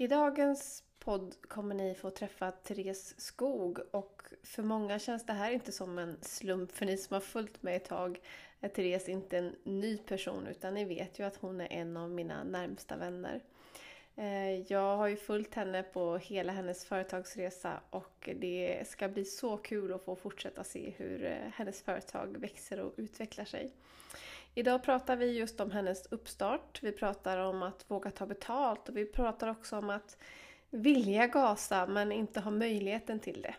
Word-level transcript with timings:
I 0.00 0.06
dagens 0.06 0.84
podd 0.98 1.34
kommer 1.48 1.74
ni 1.74 1.94
få 1.94 2.10
träffa 2.10 2.50
Therese 2.50 3.14
Skog 3.20 3.78
och 3.90 4.22
för 4.42 4.62
många 4.62 4.98
känns 4.98 5.26
det 5.26 5.32
här 5.32 5.50
inte 5.50 5.72
som 5.72 5.98
en 5.98 6.16
slump 6.22 6.72
för 6.72 6.86
ni 6.86 6.96
som 6.96 7.14
har 7.14 7.20
följt 7.20 7.62
mig 7.62 7.76
ett 7.76 7.84
tag 7.84 8.20
är 8.60 8.68
Therese 8.68 9.08
inte 9.08 9.38
en 9.38 9.56
ny 9.64 9.98
person 9.98 10.46
utan 10.46 10.74
ni 10.74 10.84
vet 10.84 11.18
ju 11.18 11.26
att 11.26 11.36
hon 11.36 11.60
är 11.60 11.72
en 11.72 11.96
av 11.96 12.10
mina 12.10 12.44
närmsta 12.44 12.96
vänner. 12.96 13.40
Eh, 14.16 14.72
jag 14.72 14.96
har 14.96 15.08
ju 15.08 15.16
följt 15.16 15.54
henne 15.54 15.82
på 15.82 16.16
hela 16.16 16.52
hennes 16.52 16.84
företagsresa 16.84 17.80
och 17.90 18.30
det 18.36 18.88
ska 18.88 19.08
bli 19.08 19.24
så 19.24 19.56
kul 19.56 19.92
att 19.92 20.04
få 20.04 20.16
fortsätta 20.16 20.64
se 20.64 20.92
hur 20.96 21.24
eh, 21.24 21.52
hennes 21.54 21.82
företag 21.82 22.36
växer 22.36 22.80
och 22.80 22.94
utvecklar 22.96 23.44
sig. 23.44 23.72
Idag 24.54 24.82
pratar 24.82 25.16
vi 25.16 25.38
just 25.38 25.60
om 25.60 25.70
hennes 25.70 26.06
uppstart. 26.06 26.82
Vi 26.82 26.92
pratar 26.92 27.38
om 27.38 27.62
att 27.62 27.90
våga 27.90 28.10
ta 28.10 28.26
betalt 28.26 28.88
och 28.88 28.96
vi 28.96 29.06
pratar 29.06 29.48
också 29.48 29.78
om 29.78 29.90
att 29.90 30.16
vilja 30.70 31.26
gasa 31.26 31.86
men 31.86 32.12
inte 32.12 32.40
ha 32.40 32.50
möjligheten 32.50 33.20
till 33.20 33.42
det. 33.42 33.54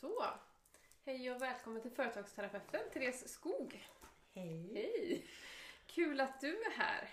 Så, 0.00 0.24
hej 1.04 1.30
och 1.30 1.42
välkommen 1.42 1.82
till 1.82 1.90
Företagsterapeuten 1.90 2.80
Therese 2.92 3.28
Skog. 3.28 3.86
Hej! 4.34 4.70
Hej! 4.74 5.24
Kul 5.94 6.20
att 6.20 6.40
du 6.40 6.62
är 6.62 6.70
här. 6.70 7.10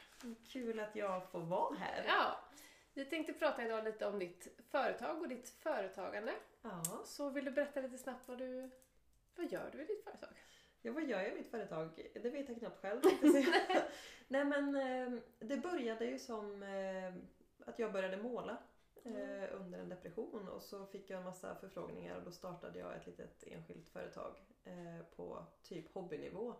Kul 0.47 0.79
att 0.79 0.95
jag 0.95 1.29
får 1.29 1.39
vara 1.39 1.75
här. 1.75 2.03
Ja, 2.07 2.39
vi 2.93 3.05
tänkte 3.05 3.33
prata 3.33 3.65
idag 3.65 3.83
lite 3.83 4.07
om 4.07 4.19
ditt 4.19 4.47
företag 4.69 5.21
och 5.21 5.27
ditt 5.27 5.49
företagande. 5.49 6.33
Ja. 6.61 6.83
Så 7.05 7.29
vill 7.29 7.45
du 7.45 7.51
berätta 7.51 7.81
lite 7.81 7.97
snabbt 7.97 8.27
vad 8.27 8.37
du 8.37 8.69
vad 9.35 9.51
gör 9.51 9.69
du 9.71 9.81
i 9.81 9.85
ditt 9.85 10.03
företag? 10.03 10.29
ja, 10.81 10.91
vad 10.91 11.03
gör 11.03 11.21
jag 11.21 11.31
i 11.31 11.35
mitt 11.35 11.47
företag? 11.47 12.09
Det 12.13 12.29
vet 12.29 12.49
jag 12.49 12.59
knappt 12.59 12.81
själv. 12.81 13.01
jag. 13.21 13.45
Nej 14.27 14.45
men 14.45 14.75
eh, 14.75 15.19
det 15.39 15.57
började 15.57 16.05
ju 16.05 16.19
som 16.19 16.63
eh, 16.63 17.13
att 17.65 17.79
jag 17.79 17.91
började 17.93 18.17
måla 18.17 18.57
eh, 19.03 19.55
under 19.55 19.79
en 19.79 19.89
depression 19.89 20.49
och 20.49 20.61
så 20.61 20.85
fick 20.85 21.09
jag 21.09 21.17
en 21.17 21.25
massa 21.25 21.55
förfrågningar 21.55 22.17
och 22.17 22.23
då 22.23 22.31
startade 22.31 22.79
jag 22.79 22.95
ett 22.95 23.07
litet 23.07 23.43
enskilt 23.47 23.89
företag 23.89 24.35
eh, 24.63 25.05
på 25.15 25.45
typ 25.63 25.93
hobbynivå 25.93 26.55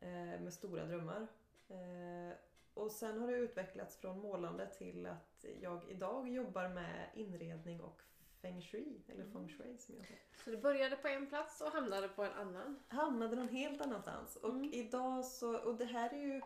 eh, 0.00 0.40
med 0.40 0.52
stora 0.52 0.84
drömmar. 0.84 1.26
Eh, 1.70 2.36
och 2.74 2.90
sen 2.92 3.20
har 3.20 3.28
det 3.28 3.36
utvecklats 3.36 3.96
från 3.96 4.18
målande 4.18 4.66
till 4.66 5.06
att 5.06 5.44
jag 5.60 5.84
idag 5.90 6.28
jobbar 6.28 6.68
med 6.68 7.10
inredning 7.14 7.80
och 7.80 8.02
feng 8.42 8.62
shui, 8.62 9.02
eller 9.08 9.24
feng 9.24 9.48
shui 9.48 9.78
som 9.78 9.94
jag 9.96 10.06
säger. 10.06 10.22
Så 10.44 10.50
du 10.50 10.56
började 10.56 10.96
på 10.96 11.08
en 11.08 11.26
plats 11.26 11.60
och 11.60 11.70
hamnade 11.72 12.08
på 12.08 12.24
en 12.24 12.32
annan. 12.32 12.82
hamnade 12.88 13.36
någon 13.36 13.48
helt 13.48 13.80
annanstans. 13.80 14.36
Och 14.36 14.50
Mm. 14.50 14.72
idag 14.72 15.24
så, 15.24 15.58
och 15.58 15.74
det 15.76 15.84
här 15.84 16.14
är 16.14 16.18
ju, 16.22 16.40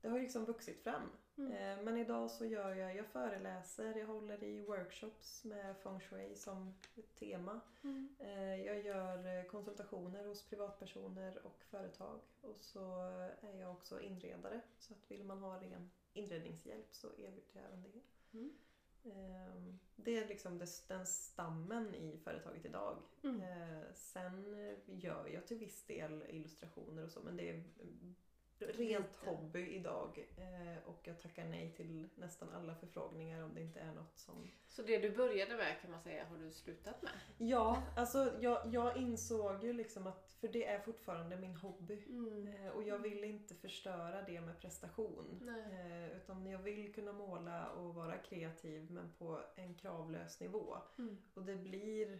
det 0.00 0.08
har 0.08 0.16
ju 0.16 0.22
liksom 0.22 0.44
vuxit 0.44 0.82
fram. 0.82 1.10
Mm. 1.40 1.52
Eh, 1.78 1.84
Men 1.84 1.96
idag 1.96 2.30
så 2.30 2.44
gör 2.46 2.74
jag, 2.74 2.96
jag 2.96 3.06
föreläser, 3.06 3.94
jag 3.98 4.06
håller 4.06 4.42
i 4.44 4.60
workshops 4.60 5.44
med 5.44 5.76
feng 5.76 6.00
shui 6.00 6.34
som 6.34 6.74
tema. 7.18 7.60
Eh, 8.18 8.54
Jag 8.66 8.80
gör 8.82 9.38
eh, 9.38 9.44
konsultationer 9.44 10.24
hos 10.24 10.42
privatpersoner 10.48 11.46
och 11.46 11.64
företag. 11.64 12.20
Och 12.40 12.60
så 12.60 13.00
är 13.40 13.60
jag 13.60 13.70
också 13.72 14.00
inredare. 14.00 14.60
Så 14.78 14.94
att 14.94 15.10
vill 15.10 15.24
man 15.24 15.38
ha 15.38 15.60
ren 15.62 15.90
inredningshjälp 16.12 16.94
så 16.94 17.06
erbjuder 17.08 17.50
jag 17.52 17.64
även 17.64 17.82
det. 17.82 18.38
Mm. 18.38 18.52
Eh, 19.04 19.74
Det 19.96 20.16
är 20.18 20.28
liksom 20.28 20.58
den 20.88 21.06
stammen 21.06 21.94
i 21.94 22.18
företaget 22.18 22.64
idag. 22.64 22.96
Mm. 23.22 23.42
Sen 23.94 24.56
gör 24.86 25.26
jag 25.28 25.46
till 25.46 25.58
viss 25.58 25.82
del 25.86 26.24
illustrationer 26.28 27.04
och 27.04 27.10
så 27.10 27.20
men 27.20 27.36
det 27.36 27.48
är 27.50 27.54
mm, 27.54 28.14
rent 28.62 29.16
hobby 29.16 29.66
idag. 29.66 30.26
Eh, 30.36 30.88
och 30.88 31.00
jag 31.02 31.20
tackar 31.20 31.44
nej 31.44 31.72
till 31.76 32.08
nästan 32.16 32.48
alla 32.54 32.74
förfrågningar 32.74 33.42
om 33.42 33.54
det 33.54 33.60
inte 33.60 33.80
är 33.80 33.94
något 33.94 34.18
som... 34.18 34.50
Så 34.68 34.82
det 34.82 34.98
du 34.98 35.16
började 35.16 35.56
med 35.56 35.80
kan 35.82 35.90
man 35.90 36.00
säga 36.00 36.24
har 36.24 36.38
du 36.38 36.52
slutat 36.52 37.02
med? 37.02 37.12
Ja, 37.38 37.82
alltså 37.96 38.32
jag, 38.40 38.66
jag 38.74 38.96
insåg 38.96 39.64
ju 39.64 39.72
liksom 39.72 40.06
att, 40.06 40.36
för 40.40 40.48
det 40.48 40.66
är 40.66 40.80
fortfarande 40.80 41.36
min 41.36 41.56
hobby. 41.56 42.04
Eh, 42.46 42.68
och 42.70 42.82
jag 42.82 42.98
vill 42.98 43.24
inte 43.24 43.54
förstöra 43.54 44.22
det 44.22 44.40
med 44.40 44.60
prestation. 44.60 45.40
Nej. 45.42 45.62
Eh, 46.10 46.16
utan 46.16 46.46
jag 46.46 46.58
vill 46.58 46.94
kunna 46.94 47.12
måla 47.12 47.70
och 47.70 47.94
vara 47.94 48.18
kreativ 48.18 48.90
men 48.90 49.12
på 49.18 49.40
en 49.54 49.74
kravlös 49.74 50.40
nivå. 50.40 50.76
Mm. 50.98 51.18
Och 51.34 51.42
det 51.42 51.56
blir... 51.56 52.18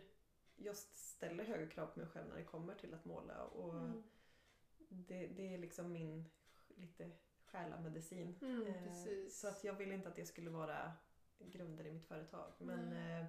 Jag 0.57 0.77
ställer 0.77 1.45
högre 1.45 1.67
krav 1.67 1.87
på 1.87 1.99
mig 2.01 2.09
själv 2.09 2.29
när 2.29 2.37
det 2.37 2.45
kommer 2.45 2.75
till 2.75 2.95
att 2.95 3.05
måla. 3.05 3.45
Och 3.45 3.75
Mm. 3.75 4.03
Det, 5.09 5.27
det 5.27 5.55
är 5.55 5.59
liksom 5.59 5.93
min 5.93 6.25
lite 6.69 7.11
själamedicin. 7.45 8.39
Mm, 8.43 8.67
Eh, 8.67 8.85
precis. 8.85 9.41
Så 9.41 9.49
att 9.49 9.65
jag 9.65 9.75
vill 9.75 9.93
inte 9.93 10.09
att 10.09 10.17
det 10.17 10.27
skulle 10.27 10.51
vara 10.51 10.93
grunden 11.39 11.87
i 11.87 11.91
mitt 11.91 12.07
företag. 12.07 12.53
Men 12.59 12.89
Nej. 12.91 13.21
eh, 13.21 13.27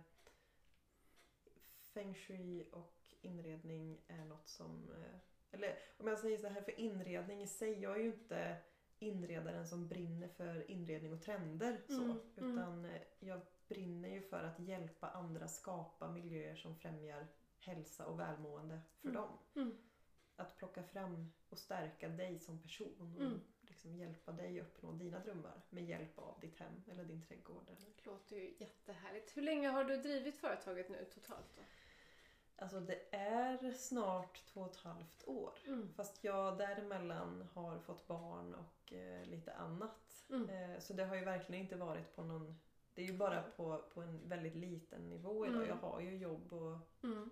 feng 1.81 2.13
shui 2.15 2.69
och 2.71 3.15
inredning 3.21 4.01
är 4.07 4.25
något 4.25 4.47
som... 4.47 4.89
Eh, 4.91 5.17
eller 5.51 5.77
om 5.97 6.07
jag 6.07 6.19
säger 6.19 6.37
så 6.37 6.47
här, 6.47 6.61
för 6.61 6.79
inredning 6.79 7.41
i 7.41 7.47
sig, 7.47 7.79
jag 7.81 7.95
är 7.95 7.99
ju 8.03 8.13
inte 8.13 8.57
inredaren 8.99 9.67
som 9.67 9.87
brinner 9.87 10.27
för 10.27 10.71
inredning 10.71 11.13
och 11.13 11.21
trender. 11.21 11.81
Så, 11.87 12.01
Mm, 12.03 12.19
mm. 12.37 12.53
utan 12.57 12.85
eh, 12.85 13.01
jag 13.19 13.41
brinner 13.67 14.09
ju 14.09 14.21
för 14.21 14.43
att 14.43 14.59
hjälpa 14.59 15.09
andra 15.09 15.47
skapa 15.47 16.11
miljöer 16.11 16.55
som 16.55 16.75
främjar 16.75 17.27
hälsa 17.59 18.05
och 18.05 18.19
välmående 18.19 18.81
för 19.01 19.09
Mm. 19.09 19.21
dem. 19.21 19.37
Mm. 20.37 20.45
Att 20.47 20.57
plocka 20.57 20.83
fram 20.83 21.31
och 21.49 21.57
stärka 21.57 22.09
dig 22.09 22.39
som 22.39 22.61
person 22.61 22.95
och 22.99 23.21
Mm. 23.21 23.41
liksom 23.61 23.95
hjälpa 23.95 24.31
dig 24.31 24.61
uppnå 24.61 24.91
dina 24.91 25.19
drömmar 25.19 25.61
med 25.69 25.85
hjälp 25.85 26.19
av 26.19 26.39
ditt 26.41 26.59
hem 26.59 26.83
eller 26.91 27.03
din 27.05 27.21
trädgård. 27.21 27.63
Eller. 27.67 27.89
Det 27.95 28.05
låter 28.05 28.35
ju 28.35 28.53
jättehärligt. 28.57 29.37
Hur 29.37 29.41
länge 29.41 29.69
har 29.69 29.83
du 29.83 29.97
drivit 29.97 30.37
företaget 30.37 30.89
nu 30.89 31.05
totalt 31.13 31.55
då? 31.55 31.61
Alltså 32.55 32.79
det 32.79 33.15
är 33.15 33.71
snart 33.73 34.45
två 34.45 34.61
och 34.61 34.71
ett 34.71 34.75
halvt 34.77 35.27
år. 35.27 35.53
Mm. 35.67 35.93
Fast 35.93 36.23
jag 36.23 36.57
däremellan 36.57 37.47
har 37.53 37.79
fått 37.79 38.07
barn 38.07 38.55
och 38.55 38.93
eh, 38.93 39.25
lite 39.25 39.53
annat. 39.53 40.25
Mm. 40.29 40.49
Eh, 40.49 40.79
så 40.79 40.93
det 40.93 41.05
har 41.05 41.15
ju 41.15 41.23
verkligen 41.25 41.61
inte 41.63 41.75
varit 41.75 42.15
på 42.15 42.23
någon... 42.23 42.59
Det 42.93 43.01
är 43.01 43.05
ju 43.05 43.17
bara 43.17 43.41
på, 43.43 43.83
på 43.93 44.01
en 44.01 44.29
väldigt 44.29 44.55
liten 44.55 45.09
nivå 45.09 45.45
idag. 45.45 45.55
Mm. 45.55 45.67
Jag 45.69 45.75
har 45.75 46.01
ju 46.01 46.17
jobb 46.17 46.53
och, 46.53 46.77
Mm. 47.03 47.29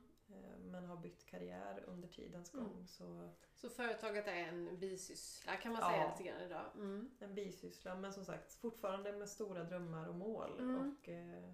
Men 0.59 0.85
har 0.85 0.97
bytt 0.97 1.25
karriär 1.25 1.83
under 1.87 2.07
tidens 2.07 2.53
Mm. 2.53 2.65
gång. 2.65 2.87
Så 2.87 3.29
Så 3.53 3.69
företaget 3.69 4.27
är 4.27 4.31
en 4.47 4.79
bisyssla 4.79 5.55
kan 5.57 5.71
man 5.71 5.81
Ja. 5.81 5.89
säga 5.89 6.11
lite 6.11 6.23
grann 6.29 6.41
idag. 6.41 6.65
Mm. 6.75 7.11
en 7.19 7.35
bisyssla 7.35 7.95
men 7.95 8.13
som 8.13 8.25
sagt 8.25 8.53
fortfarande 8.53 9.11
med 9.13 9.29
stora 9.29 9.63
drömmar 9.63 10.07
och 10.07 10.15
mål. 10.15 10.59
Mm. 10.59 10.75
Och 10.99 11.09
eh, 11.09 11.51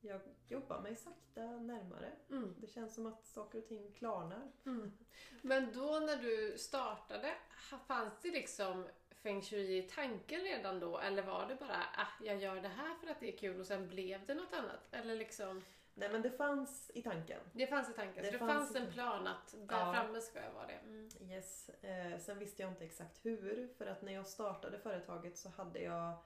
jag 0.00 0.20
jobbar 0.46 0.80
mig 0.80 0.96
sakta 0.96 1.46
närmare. 1.46 2.12
Mm. 2.30 2.54
Det 2.60 2.66
känns 2.66 2.94
som 2.94 3.06
att 3.06 3.26
saker 3.26 3.58
och 3.58 3.66
ting 3.66 3.92
klarnar. 3.92 4.52
Mm. 4.66 4.92
Men 5.42 5.72
då 5.72 5.98
när 6.00 6.16
du 6.16 6.58
startade, 6.58 7.34
fanns 7.86 8.20
det 8.22 8.30
liksom 8.30 8.88
feng 9.10 9.42
shui 9.42 9.78
i 9.78 9.82
tanken 9.82 10.40
redan 10.40 10.80
då? 10.80 10.98
Eller 10.98 11.22
var 11.22 11.46
det 11.48 11.54
bara 11.54 11.76
ah, 11.96 12.24
jag 12.24 12.36
gör 12.38 12.60
det 12.60 12.68
här 12.68 12.94
för 12.94 13.06
att 13.10 13.20
det 13.20 13.34
är 13.34 13.38
kul 13.38 13.60
och 13.60 13.66
sen 13.66 13.88
blev 13.88 14.26
det 14.26 14.34
något 14.34 14.52
annat? 14.52 14.80
Eller 14.94 15.16
liksom, 15.16 15.62
Nej 15.94 16.08
men 16.12 16.22
det 16.22 16.30
fanns 16.30 16.90
i 16.94 17.02
tanken. 17.02 17.40
det 17.52 17.66
fanns 17.66 17.90
i 17.90 17.92
tanken, 17.92 18.24
så 18.24 18.30
Det 18.30 18.30
det 18.30 18.38
fanns 18.38 18.52
fanns 18.72 18.76
en 18.76 18.92
plan 18.92 19.26
att 19.26 19.54
där 19.68 19.76
Ja. 19.78 19.92
framme 19.92 20.20
ska 20.20 20.42
jag 20.44 20.52
vara 20.52 20.66
det. 20.66 20.72
Mm. 20.84 21.08
Yes. 21.30 21.68
Eh, 21.68 22.18
sen 22.18 22.38
visste 22.38 22.62
jag 22.62 22.70
inte 22.72 22.84
exakt 22.84 23.24
hur. 23.26 23.68
För 23.78 23.86
att 23.86 24.02
när 24.02 24.12
jag 24.12 24.26
startade 24.26 24.78
företaget 24.78 25.38
så 25.38 25.48
hade 25.48 25.80
jag 25.80 26.16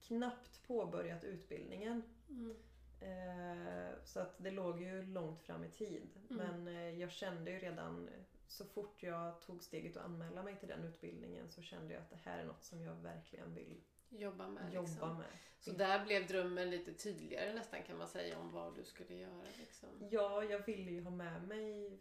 knappt 0.00 0.66
påbörjat 0.66 1.24
utbildningen. 1.24 2.02
Mm. 2.28 2.56
Eh, 3.00 3.92
så 4.04 4.20
att 4.20 4.34
det 4.38 4.50
låg 4.50 4.82
ju 4.82 5.02
långt 5.02 5.42
fram 5.42 5.64
i 5.64 5.70
tid. 5.70 6.08
Mm. 6.30 6.46
Men 6.46 6.68
eh, 6.76 7.00
jag 7.00 7.10
kände 7.10 7.50
ju 7.50 7.58
redan 7.58 8.10
så 8.46 8.64
fort 8.64 9.02
jag 9.02 9.40
tog 9.40 9.62
steget 9.62 9.96
att 9.96 10.04
anmäla 10.04 10.42
mig 10.42 10.56
till 10.56 10.68
den 10.68 10.84
utbildningen 10.84 11.50
så 11.50 11.62
kände 11.62 11.94
jag 11.94 12.02
att 12.02 12.10
det 12.10 12.18
här 12.24 12.38
är 12.38 12.44
något 12.44 12.64
som 12.64 12.82
jag 12.82 12.94
verkligen 12.94 13.54
vill 13.54 13.80
Jobba 14.18 14.48
med. 14.48 14.72
jobba 14.74 14.88
liksom. 14.88 15.16
med. 15.18 15.26
Så 15.60 15.70
där 15.72 16.04
blev 16.04 16.26
drömmen 16.26 16.70
lite 16.70 16.92
tydligare 16.94 17.54
nästan 17.54 17.82
kan 17.82 17.98
man 17.98 18.08
säga 18.08 18.38
om 18.38 18.52
vad 18.52 18.74
du 18.74 18.84
skulle 18.84 19.14
göra. 19.14 19.44
Liksom. 19.58 19.88
Ja, 20.10 20.44
jag 20.44 20.66
ville 20.66 20.90
ju 20.90 21.02
ha 21.02 21.10
med 21.10 21.48
mig 21.48 21.98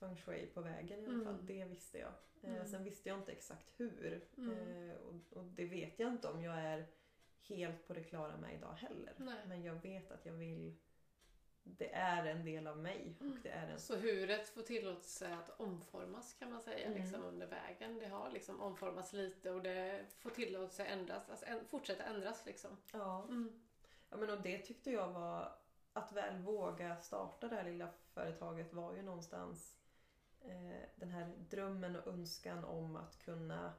feng 0.00 0.16
shui 0.16 0.46
på 0.46 0.60
vägen 0.60 1.00
i 1.00 1.04
alla 1.06 1.12
Mm. 1.14 1.24
fall. 1.24 1.46
Det 1.46 1.64
visste 1.64 1.98
jag. 1.98 2.12
Eh, 2.42 2.54
Mm. 2.54 2.66
Sen 2.66 2.84
visste 2.84 3.08
jag 3.08 3.18
inte 3.18 3.32
exakt 3.32 3.72
hur. 3.76 4.24
Mm. 4.38 4.90
Eh, 4.90 4.96
och, 4.96 5.36
och 5.36 5.44
det 5.44 5.64
vet 5.64 5.98
jag 5.98 6.12
inte 6.12 6.28
om 6.28 6.42
jag 6.42 6.58
är 6.58 6.86
helt 7.48 7.86
på 7.86 7.94
det 7.94 8.02
klara 8.04 8.36
med 8.36 8.54
idag 8.54 8.72
heller. 8.72 9.12
Nej. 9.16 9.38
Men 9.46 9.62
jag 9.62 9.74
vet 9.82 10.10
att 10.10 10.26
jag 10.26 10.32
vill... 10.32 10.76
Det 11.64 11.92
är 11.94 12.24
en 12.26 12.44
del 12.44 12.66
av 12.66 12.78
mig 12.78 13.16
Mm. 13.20 13.32
och 13.32 13.38
det 13.42 13.48
är 13.48 13.68
en... 13.68 13.78
Så 13.78 13.96
huret 13.96 14.48
får 14.48 14.62
tillåtelse 14.62 15.34
att 15.34 15.60
omformas 15.60 16.34
kan 16.34 16.50
man 16.50 16.60
säga 16.60 16.86
Mm. 16.86 17.02
liksom, 17.02 17.22
under 17.24 17.46
vägen. 17.46 17.98
Det 17.98 18.06
har 18.06 18.30
liksom 18.30 18.60
omformats 18.60 19.12
lite 19.12 19.50
och 19.50 19.62
det 19.62 20.04
får 20.18 20.30
tillåtelse 20.30 20.82
att 20.82 20.88
ändras, 20.88 21.30
alltså, 21.30 21.46
fortsätta 21.68 22.04
ändras 22.04 22.46
liksom. 22.46 22.76
Ja. 22.92 23.22
Mm. 23.28 23.62
ja 24.10 24.16
men 24.16 24.30
och 24.30 24.42
det 24.42 24.58
tyckte 24.58 24.90
jag 24.90 25.08
var 25.12 25.52
att 25.92 26.12
väl 26.12 26.42
våga 26.42 26.96
starta 26.96 27.48
det 27.48 27.56
här 27.56 27.64
lilla 27.64 27.88
företaget 28.14 28.72
var 28.72 28.94
ju 28.94 29.02
någonstans 29.02 29.76
eh, 30.40 30.88
den 30.96 31.10
här 31.10 31.32
drömmen 31.50 31.96
och 31.96 32.06
önskan 32.06 32.64
om 32.64 32.96
att 32.96 33.18
kunna 33.18 33.72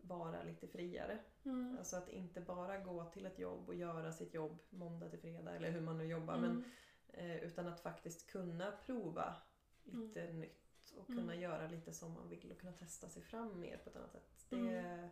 vara 0.00 0.42
lite 0.42 0.68
friare. 0.68 1.18
Mm. 1.44 1.76
Alltså 1.78 1.96
att 1.96 2.08
inte 2.08 2.40
bara 2.40 2.78
gå 2.78 3.04
till 3.04 3.26
ett 3.26 3.38
jobb 3.38 3.68
och 3.68 3.74
göra 3.74 4.12
sitt 4.12 4.34
jobb 4.34 4.58
måndag 4.70 5.08
till 5.08 5.18
fredag 5.20 5.56
eller 5.56 5.70
hur 5.70 5.80
man 5.80 5.98
nu 5.98 6.04
jobbar. 6.04 6.34
Mm. 6.34 6.50
Men, 6.50 6.58
eh, 6.64 6.70
utan 7.18 7.66
att 7.66 7.80
faktiskt 7.80 8.26
kunna 8.26 8.72
prova 8.86 9.36
lite 9.84 10.32
nytt 10.32 10.92
och 10.96 11.06
kunna 11.06 11.32
Mm. 11.32 11.40
göra 11.40 11.68
lite 11.68 11.92
som 11.92 12.12
man 12.12 12.28
vill 12.28 12.52
och 12.52 12.58
kunna 12.60 12.72
testa 12.72 13.08
sig 13.08 13.22
fram 13.22 13.60
mer 13.60 13.76
på 13.76 13.90
ett 13.90 13.96
annat 13.96 14.12
sätt. 14.12 14.46
Det, 14.48 14.56
Mm. 14.56 15.08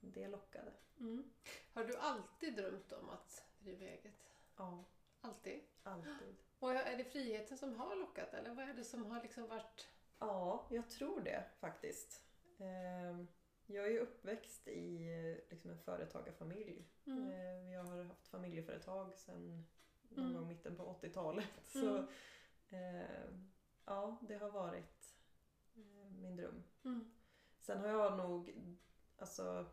det 0.00 0.28
lockade. 0.28 0.72
Mm. 1.00 1.30
Har 1.72 1.84
du 1.84 1.96
alltid 1.96 2.56
drömt 2.56 2.92
om 2.92 3.10
att 3.10 3.44
driva 3.58 3.84
eget? 3.84 4.32
Ja, 4.56 4.84
Alltid? 5.20 5.60
alltid. 5.82 6.36
Och 6.58 6.70
är 6.72 6.96
det 6.96 7.04
friheten 7.04 7.58
som 7.58 7.74
har 7.74 7.96
lockat 7.96 8.34
eller 8.34 8.54
vad 8.54 8.68
är 8.68 8.74
det 8.74 8.84
som 8.84 9.06
har 9.06 9.22
liksom 9.22 9.46
varit... 9.48 9.88
Ja, 10.18 10.66
jag 10.70 10.90
tror 10.90 11.20
det 11.20 11.44
faktiskt. 11.60 12.24
Ehm, 12.58 13.28
Jag 13.66 13.84
är 13.86 13.90
ju 13.90 13.98
uppväxt 13.98 14.68
i 14.68 15.08
eh, 15.12 15.50
liksom 15.50 15.70
en 15.70 15.78
företagarfamilj. 15.78 16.88
Mm. 17.06 17.30
Eh, 17.30 17.72
Jag 17.72 17.84
har 17.84 18.02
haft 18.04 18.28
familjeföretag 18.28 19.14
sedan 19.18 19.66
någon 20.16 20.26
Mm. 20.30 20.38
gång 20.40 20.48
mitten 20.48 20.76
på 20.76 20.82
80-talet. 21.02 21.48
Så 21.64 21.96
Mm. 21.96 22.06
eh, 23.00 23.24
ja, 23.84 24.18
det 24.28 24.34
har 24.36 24.50
varit 24.50 25.14
eh, 25.76 26.10
min 26.12 26.36
dröm. 26.36 26.62
Mm. 26.84 27.10
Sen 27.58 27.80
har 27.80 27.88
jag 27.88 28.16
nog, 28.16 28.54
alltså 29.18 29.66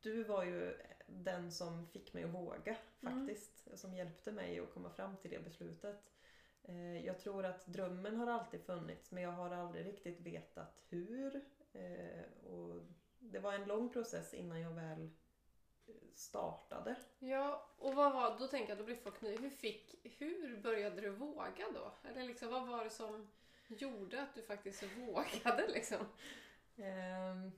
du 0.00 0.24
var 0.24 0.44
ju 0.44 0.78
den 1.06 1.52
som 1.52 1.86
fick 1.86 2.14
mig 2.14 2.24
att 2.24 2.30
våga 2.34 2.76
Mm. 3.02 3.26
faktiskt. 3.26 3.78
Som 3.78 3.94
hjälpte 3.94 4.32
mig 4.32 4.60
att 4.60 4.74
komma 4.74 4.90
fram 4.90 5.16
till 5.16 5.30
det 5.30 5.44
beslutet. 5.44 6.10
Eh, 6.62 7.06
Jag 7.06 7.18
tror 7.18 7.44
att 7.44 7.66
drömmen 7.66 8.16
har 8.16 8.26
alltid 8.26 8.60
funnits 8.62 9.10
men 9.12 9.22
jag 9.22 9.30
har 9.32 9.50
aldrig 9.50 9.86
riktigt 9.86 10.20
vetat 10.20 10.82
hur. 10.88 11.44
Eh, 11.72 12.44
Och 12.46 12.82
det 13.18 13.38
var 13.38 13.52
en 13.52 13.64
lång 13.68 13.88
process 13.88 14.34
innan 14.34 14.60
jag 14.60 14.70
väl 14.70 15.10
startade. 16.14 16.96
Ja, 17.18 17.66
och 17.78 17.94
vad 17.94 18.12
var, 18.12 18.38
då 18.38 18.48
tänker 18.48 18.68
jag, 18.68 18.78
då 18.78 18.84
blir 18.84 18.96
folk 18.96 19.20
ny. 19.20 19.36
Hur, 19.36 19.50
fick, 19.50 19.94
hur 20.18 20.56
började 20.56 21.00
du 21.00 21.10
våga 21.10 21.66
då? 21.74 21.92
Eller 22.08 22.24
liksom, 22.24 22.48
vad 22.48 22.66
var 22.66 22.84
det 22.84 22.90
som 22.90 23.28
gjorde 23.66 24.22
att 24.22 24.34
du 24.34 24.42
faktiskt 24.42 24.82
vågade 24.82 25.68
liksom? 25.68 26.06
Ehm, 26.76 27.52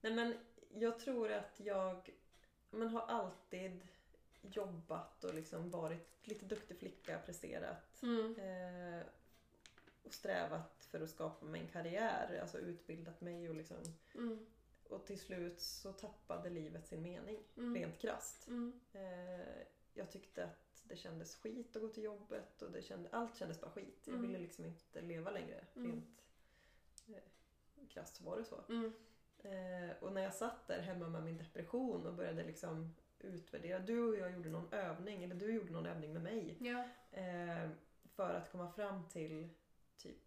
nej 0.00 0.12
men 0.12 0.34
jag 0.74 0.98
tror 0.98 1.32
att 1.32 1.60
jag 1.60 2.10
men 2.70 2.88
har 2.88 3.00
alltid 3.00 3.86
jobbat 4.42 5.24
och 5.24 5.34
liksom 5.34 5.70
varit 5.70 6.26
lite 6.26 6.44
duktig 6.44 6.78
flicka, 6.78 7.18
presterat. 7.18 8.02
Mm. 8.02 8.34
Eh, 8.38 9.06
och 10.02 10.14
strävat 10.14 10.84
för 10.90 11.00
att 11.00 11.10
skapa 11.10 11.46
mig 11.46 11.60
en 11.60 11.68
karriär, 11.68 12.38
alltså 12.40 12.58
utbildat 12.58 13.20
mig 13.20 13.48
och 13.48 13.54
liksom 13.54 13.76
Mm. 14.14 14.46
Och 14.90 15.06
till 15.06 15.18
slut 15.20 15.60
så 15.60 15.92
tappade 15.92 16.50
livet 16.50 16.86
sin 16.86 17.02
mening, 17.02 17.38
Mm. 17.56 17.74
rent 17.74 17.98
krasst. 17.98 18.48
Mm. 18.48 18.80
Eh, 18.92 19.56
jag 19.94 20.10
tyckte 20.10 20.44
att 20.44 20.82
det 20.84 20.96
kändes 20.96 21.36
skit 21.36 21.76
att 21.76 21.82
gå 21.82 21.88
till 21.88 22.02
jobbet 22.02 22.62
och 22.62 22.70
det 22.72 22.82
kände, 22.82 23.08
allt 23.12 23.36
kändes 23.36 23.60
bara 23.60 23.70
skit. 23.70 24.02
Jag 24.04 24.14
Mm. 24.14 24.26
ville 24.26 24.38
liksom 24.38 24.64
inte 24.64 25.00
leva 25.00 25.30
längre. 25.30 25.64
Mm. 25.76 25.90
Rent 27.06 27.24
eh, 27.76 27.86
krasst 27.88 28.16
så 28.16 28.24
var 28.24 28.36
det 28.38 28.44
så. 28.44 28.64
Mm. 28.68 28.92
Eh, 29.38 29.96
och 30.00 30.12
när 30.12 30.22
jag 30.22 30.34
satt 30.34 30.66
där 30.68 30.80
hemma 30.80 31.08
med 31.08 31.22
min 31.22 31.36
depression 31.38 32.06
och 32.06 32.14
började 32.14 32.44
liksom 32.44 32.94
utvärdera. 33.18 33.78
Du 33.78 34.02
och 34.08 34.16
jag 34.16 34.32
gjorde 34.32 34.48
någon 34.50 34.72
övning, 34.72 35.24
eller 35.24 35.34
du 35.34 35.54
gjorde 35.54 35.72
någon 35.72 35.86
övning 35.86 36.12
med 36.12 36.22
mig. 36.22 36.56
Ja. 36.60 36.88
Eh, 37.20 37.70
för 38.14 38.34
att 38.34 38.50
komma 38.52 38.70
fram 38.72 39.08
till 39.08 39.48
typ 39.96 40.25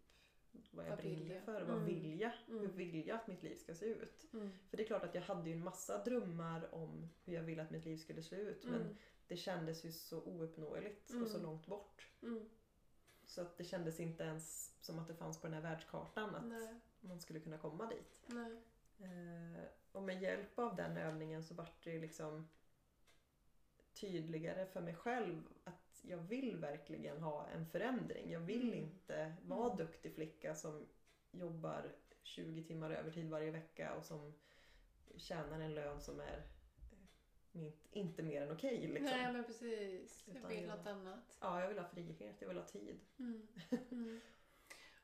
vad 0.70 0.84
jag 0.84 0.90
Vad 0.90 0.98
brinner 0.98 1.40
för. 1.40 1.62
Vad 1.62 1.76
Mm. 1.76 1.84
vill 1.86 2.20
jag? 2.20 2.32
Mm. 2.48 2.60
Hur 2.60 2.68
vill 2.68 3.06
jag 3.08 3.16
att 3.16 3.26
mitt 3.26 3.42
liv 3.42 3.56
ska 3.56 3.74
se 3.74 3.86
ut? 3.86 4.26
Mm. 4.32 4.50
För 4.70 4.76
det 4.76 4.82
är 4.82 4.86
klart 4.86 5.04
att 5.04 5.14
jag 5.14 5.22
hade 5.22 5.50
ju 5.50 5.56
en 5.56 5.64
massa 5.64 6.04
drömmar 6.04 6.74
om 6.74 7.08
hur 7.24 7.34
jag 7.34 7.42
ville 7.42 7.62
att 7.62 7.70
mitt 7.70 7.84
liv 7.84 7.96
skulle 7.96 8.22
se 8.22 8.36
ut. 8.36 8.64
Men 8.64 8.80
Mm. 8.82 8.96
det 9.28 9.36
kändes 9.36 9.84
ju 9.84 9.92
så 9.92 10.22
ouppnåeligt 10.22 11.10
Mm. 11.10 11.22
och 11.22 11.28
så 11.28 11.38
långt 11.38 11.66
bort. 11.66 12.08
Mm. 12.22 12.48
Så 13.26 13.40
att 13.42 13.56
det 13.58 13.64
kändes 13.64 14.00
inte 14.00 14.24
ens 14.24 14.74
som 14.80 14.98
att 14.98 15.08
det 15.08 15.14
fanns 15.14 15.40
på 15.40 15.46
den 15.46 15.54
här 15.54 15.62
världskartan 15.62 16.34
att 16.34 16.46
Nej. 16.46 16.74
man 17.00 17.20
skulle 17.20 17.40
kunna 17.40 17.58
komma 17.58 17.86
dit. 17.86 18.22
Eh, 18.98 19.64
och 19.92 20.02
med 20.02 20.22
hjälp 20.22 20.58
av 20.58 20.76
den 20.76 20.96
övningen 20.96 21.44
så 21.44 21.54
vart 21.54 21.84
det 21.84 21.90
ju 21.90 22.00
liksom 22.00 22.48
tydligare 23.94 24.66
för 24.66 24.80
mig 24.80 24.94
själv 24.94 25.42
att 25.64 25.79
jag 26.02 26.18
vill 26.18 26.56
verkligen 26.56 27.22
ha 27.22 27.46
en 27.48 27.66
förändring. 27.66 28.30
Jag 28.32 28.40
vill 28.40 28.62
Mm. 28.72 28.74
inte 28.78 29.34
vara 29.42 29.64
Mm. 29.66 29.76
duktig 29.76 30.14
flicka 30.14 30.54
som 30.54 30.86
jobbar 31.32 31.92
20 32.22 32.62
timmar 32.64 32.90
övertid 32.90 33.30
varje 33.30 33.50
vecka 33.50 33.94
och 33.94 34.04
som 34.04 34.34
tjänar 35.16 35.60
en 35.60 35.74
lön 35.74 36.00
som 36.00 36.20
är 36.20 36.42
eh, 37.54 37.72
inte 37.92 38.22
mer 38.22 38.42
än 38.42 38.50
okej. 38.52 38.86
liksom. 38.88 39.04
Nej 39.18 39.32
men 39.32 39.44
precis. 39.44 40.24
Jag 40.34 40.48
vill 40.48 40.62
jag- 40.64 40.76
något 40.78 40.86
annat. 40.86 41.38
Ja, 41.40 41.60
jag 41.60 41.68
vill 41.68 41.78
ha 41.78 41.88
frihet, 41.88 42.36
jag 42.40 42.48
vill 42.48 42.56
ha 42.58 42.64
tid. 42.64 43.00
Mm. 43.18 43.48
Mm. 43.90 44.20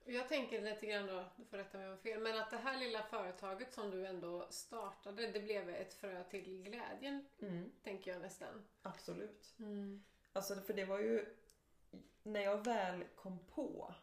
Och 0.05 0.13
jag 0.13 0.29
tänker 0.29 0.63
lite 0.63 0.87
grann 0.87 1.07
då, 1.07 1.25
du 1.37 1.45
får 1.45 1.57
rätta 1.57 1.79
mig 1.79 1.87
om 1.87 1.91
jag 1.91 1.97
har 1.97 2.03
fel, 2.03 2.23
men 2.23 2.39
att 2.39 2.51
det 2.51 2.57
här 2.57 2.81
lilla 2.81 3.03
företaget 3.03 3.73
som 3.73 3.91
du 3.91 4.07
ändå 4.07 4.47
startade, 4.51 5.27
det 5.33 5.41
blev 5.41 5.69
ett 5.69 5.95
frö 5.95 6.25
till 6.25 6.63
glädjen, 6.63 7.25
Mm, 7.39 7.71
tänker 7.83 8.13
jag 8.13 8.21
nästan. 8.21 8.65
absolut. 8.83 9.55
Mm. 9.59 10.03
Alltså 10.37 10.55
för 10.55 10.75
det 10.75 10.85
var 10.85 10.99
ju 10.99 11.27
när 12.23 12.41
jag 12.41 12.65
väl 12.65 13.05
kom 13.17 13.39
på 13.39 13.95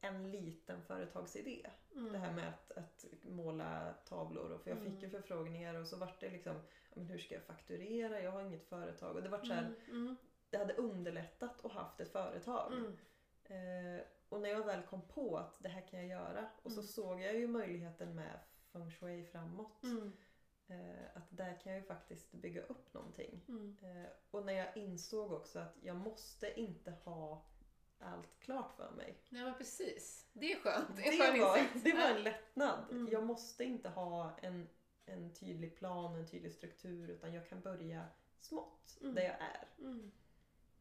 en 0.00 0.30
liten 0.30 0.82
företagsidé. 0.82 1.70
Mm. 1.94 2.12
Det 2.12 2.18
här 2.18 2.32
med 2.32 2.48
att, 2.48 2.72
att 2.72 3.04
måla 3.22 3.94
tavlor. 4.04 4.50
Och 4.52 4.60
för 4.62 4.70
jag 4.70 4.78
fick 4.78 4.92
ju 5.02 5.08
Mm. 5.08 5.10
förfrågningar 5.10 5.74
och 5.74 5.86
så 5.86 5.96
vart 5.96 6.20
det 6.20 6.30
liksom 6.30 6.56
men 6.94 7.06
hur 7.06 7.18
ska 7.18 7.34
jag 7.34 7.42
fakturera? 7.44 8.20
Jag 8.20 8.30
har 8.30 8.42
inget 8.42 8.64
företag. 8.68 9.16
Och 9.16 9.22
det 9.22 9.28
vart 9.28 9.46
så 9.46 9.52
här, 9.52 9.62
Mm. 9.62 9.76
Mm. 9.90 10.16
det 10.50 10.56
hade 10.58 10.74
underlättat 10.74 11.64
att 11.64 11.72
haft 11.72 12.00
ett 12.00 12.12
företag. 12.12 12.72
Mm. 12.72 12.96
Eh, 13.44 14.02
och 14.28 14.40
när 14.40 14.48
jag 14.48 14.64
väl 14.66 14.82
kom 14.82 15.00
på 15.08 15.36
att 15.38 15.62
det 15.62 15.68
här 15.68 15.80
kan 15.80 15.98
jag 16.00 16.08
göra 16.08 16.48
och 16.62 16.72
så 16.72 16.82
såg 16.82 17.20
jag 17.20 17.34
ju 17.34 17.48
möjligheten 17.48 18.14
med 18.14 18.38
feng 18.72 18.90
shui 18.90 19.24
framåt. 19.24 19.82
Eh, 20.66 21.06
att 21.14 21.28
där 21.30 21.60
kan 21.62 21.72
jag 21.72 21.80
ju 21.80 21.86
faktiskt 21.86 22.32
bygga 22.32 22.62
upp 22.62 22.94
någonting. 22.94 23.44
Mm. 23.48 23.76
Eh, 23.82 24.08
och 24.30 24.46
när 24.46 24.52
jag 24.52 24.76
insåg 24.76 25.32
också 25.32 25.58
att 25.58 25.76
jag 25.80 25.96
måste 25.96 26.60
inte 26.60 26.90
ha 26.90 27.44
allt 27.98 28.40
klart 28.40 28.72
för 28.76 28.90
mig. 28.90 29.18
Nej 29.28 29.44
men 29.44 29.54
precis. 29.54 30.26
Det 30.32 30.52
är 30.52 30.56
skönt. 30.56 30.96
Det 30.96 31.02
är 31.08 31.32
Det 31.32 31.40
var, 31.40 31.82
det 31.84 31.92
var 31.92 32.16
en 32.16 32.22
lättnad. 32.22 32.90
Mm. 32.90 33.12
Jag 33.12 33.24
måste 33.24 33.64
inte 33.64 33.88
ha 33.88 34.38
en, 34.42 34.68
en 35.06 35.34
tydlig 35.34 35.76
plan, 35.76 36.16
en 36.16 36.26
tydlig 36.26 36.52
struktur 36.52 37.10
utan 37.10 37.34
jag 37.34 37.48
kan 37.48 37.60
börja 37.60 38.06
smått 38.40 38.98
Mm. 39.00 39.14
där 39.14 39.22
jag 39.22 39.34
är. 39.40 39.68
Mm. 39.78 40.12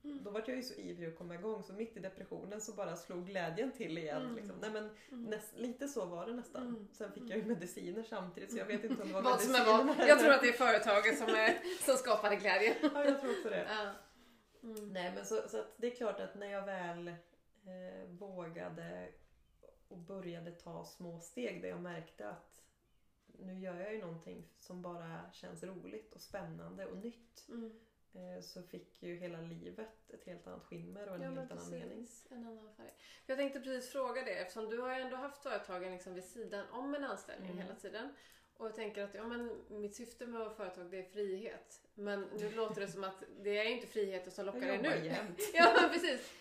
Mm. 0.03 0.23
Då 0.23 0.31
var 0.31 0.43
jag 0.47 0.55
ju 0.57 0.63
så 0.63 0.73
ivrig 0.73 1.07
att 1.07 1.17
komma 1.17 1.35
igång 1.35 1.63
så 1.63 1.73
mitt 1.73 1.97
i 1.97 1.99
depressionen 1.99 2.61
så 2.61 2.73
bara 2.73 2.95
slog 2.95 3.25
glädjen 3.27 3.71
till 3.71 3.97
igen. 3.97 4.21
Mm. 4.21 4.35
Liksom. 4.35 4.55
Nej, 4.61 4.71
men 4.71 4.89
Mm. 5.11 5.23
näst, 5.25 5.57
lite 5.57 5.87
så 5.87 6.05
var 6.05 6.25
det 6.25 6.33
nästan. 6.33 6.67
Mm. 6.67 6.87
Sen 6.91 7.11
fick 7.11 7.23
jag 7.23 7.37
ju 7.37 7.45
mediciner 7.45 8.03
samtidigt 8.03 8.51
så 8.51 8.57
jag 8.57 8.65
vet 8.65 8.83
inte 8.83 9.01
om 9.01 9.07
det 9.07 9.13
var 9.13 9.21
Vad 9.21 9.41
som 9.41 9.55
är 9.55 9.65
vad. 9.65 10.07
Jag 10.07 10.19
tror 10.19 10.31
att 10.31 10.41
det 10.41 10.49
är 10.49 10.53
företaget 10.53 11.17
som, 11.17 11.27
är, 11.27 11.57
som 11.85 11.95
skapade 11.97 12.35
glädjen. 12.35 12.73
Ja, 12.81 13.05
jag 13.05 13.21
tror 13.21 13.31
också 13.37 13.49
det. 13.49 13.67
Ja. 13.69 13.91
Mm. 14.63 14.89
Nej 14.93 15.11
men 15.15 15.25
så, 15.25 15.41
så 15.47 15.59
att 15.59 15.73
det 15.77 15.87
är 15.91 15.95
klart 15.95 16.19
att 16.19 16.35
när 16.35 16.47
jag 16.47 16.65
väl 16.65 17.07
eh, 17.07 18.09
vågade 18.09 19.11
och 19.87 19.97
började 19.97 20.51
ta 20.51 20.85
små 20.85 21.19
steg 21.19 21.61
där 21.61 21.69
jag 21.69 21.81
märkte 21.81 22.29
att 22.29 22.61
nu 23.39 23.59
gör 23.59 23.79
jag 23.79 23.93
ju 23.93 23.99
någonting 24.01 24.47
som 24.59 24.81
bara 24.81 25.31
känns 25.31 25.63
roligt 25.63 26.13
och 26.13 26.21
spännande 26.21 26.85
och 26.85 26.97
nytt. 26.97 27.45
Mm. 27.49 27.79
Eh, 28.15 28.41
så 28.41 28.63
fick 28.63 29.03
ju 29.03 29.15
hela 29.15 29.41
livet 29.41 30.09
ett 30.09 30.23
helt 30.25 30.47
annat 30.47 30.63
skimmer 30.63 31.09
och 31.09 31.15
en 31.15 31.21
Ja, 31.21 31.29
helt 31.29 31.51
annan 31.51 31.69
mening. 31.69 32.07
En 32.29 32.47
annan 32.47 32.73
färg. 32.77 32.93
Jag 33.25 33.37
tänkte 33.37 33.59
precis 33.59 33.91
fråga 33.91 34.21
det 34.23 34.31
eftersom 34.35 34.69
du 34.69 34.77
har 34.81 34.95
ju 34.95 35.01
ändå 35.01 35.15
haft 35.17 35.43
företagen 35.43 35.91
liksom 35.91 36.13
vid 36.13 36.23
sidan 36.23 36.65
om 36.71 36.95
en 36.95 37.03
anställning 37.03 37.51
Mm. 37.51 37.61
hela 37.63 37.75
tiden. 37.75 38.13
Och 38.57 38.65
jag 38.65 38.75
tänker 38.75 39.03
att 39.03 39.13
ja, 39.13 39.23
men 39.27 39.61
mitt 39.69 39.95
syfte 39.95 40.25
med 40.27 40.41
att 40.41 40.47
vara 40.47 40.55
företag 40.55 40.91
det 40.91 40.97
är 40.99 41.03
frihet. 41.03 41.81
Men 41.93 42.21
nu 42.21 42.51
låter 42.51 42.81
det 42.81 42.87
som 42.87 43.03
att 43.03 43.23
det 43.41 43.57
är 43.57 43.63
inte 43.65 43.87
friheten 43.87 44.31
som 44.31 44.45
lockar 44.45 44.59
dig 44.59 44.81
nu. 44.81 45.05
jämt. 45.05 45.39
Ja 45.53 45.77
men 45.81 45.89
precis. 45.89 46.31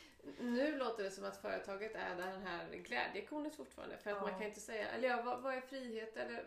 Nu 0.40 0.76
låter 0.76 1.02
det 1.04 1.10
som 1.10 1.24
att 1.24 1.36
företaget 1.36 1.94
är 1.94 2.16
den 2.16 2.42
här 2.42 2.68
glädjekornet 2.70 3.54
fortfarande. 3.54 3.96
För 3.98 4.10
att 4.10 4.16
Ja. 4.16 4.22
man 4.22 4.32
kan 4.38 4.42
inte 4.48 4.60
säga, 4.60 4.88
eller 4.88 5.08
ja, 5.08 5.22
vad, 5.22 5.42
vad 5.42 5.54
är 5.54 5.60
frihet? 5.60 6.16
Eller 6.16 6.44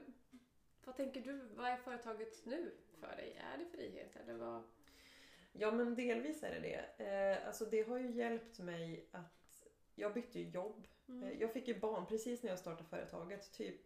vad 0.86 0.96
tänker 0.96 1.22
du? 1.22 1.40
Vad 1.56 1.66
är 1.72 1.78
företaget 1.78 2.46
nu 2.46 2.72
för 3.00 3.16
dig? 3.16 3.42
Är 3.54 3.58
det 3.58 3.66
frihet? 3.78 4.16
Eller 4.16 4.34
vad? 4.34 4.64
Ja 5.58 5.72
men 5.72 5.96
delvis 5.96 6.44
är 6.44 6.52
det 6.52 6.60
det. 6.60 7.06
Eh, 7.06 7.48
alltså 7.48 7.66
det 7.66 7.82
har 7.90 7.98
ju 7.98 8.12
hjälpt 8.12 8.60
mig 8.60 9.08
att 9.12 9.66
jag 9.96 10.14
bytte 10.14 10.40
ju 10.40 10.50
jobb. 10.50 10.88
Mm. 11.08 11.24
Eh, 11.24 11.42
Jag 11.42 11.54
fick 11.54 11.68
ju 11.68 11.80
barn 11.80 12.06
precis 12.06 12.44
när 12.44 12.50
jag 12.50 12.60
startade 12.60 12.90
företaget. 12.90 13.52
Typ 13.54 13.82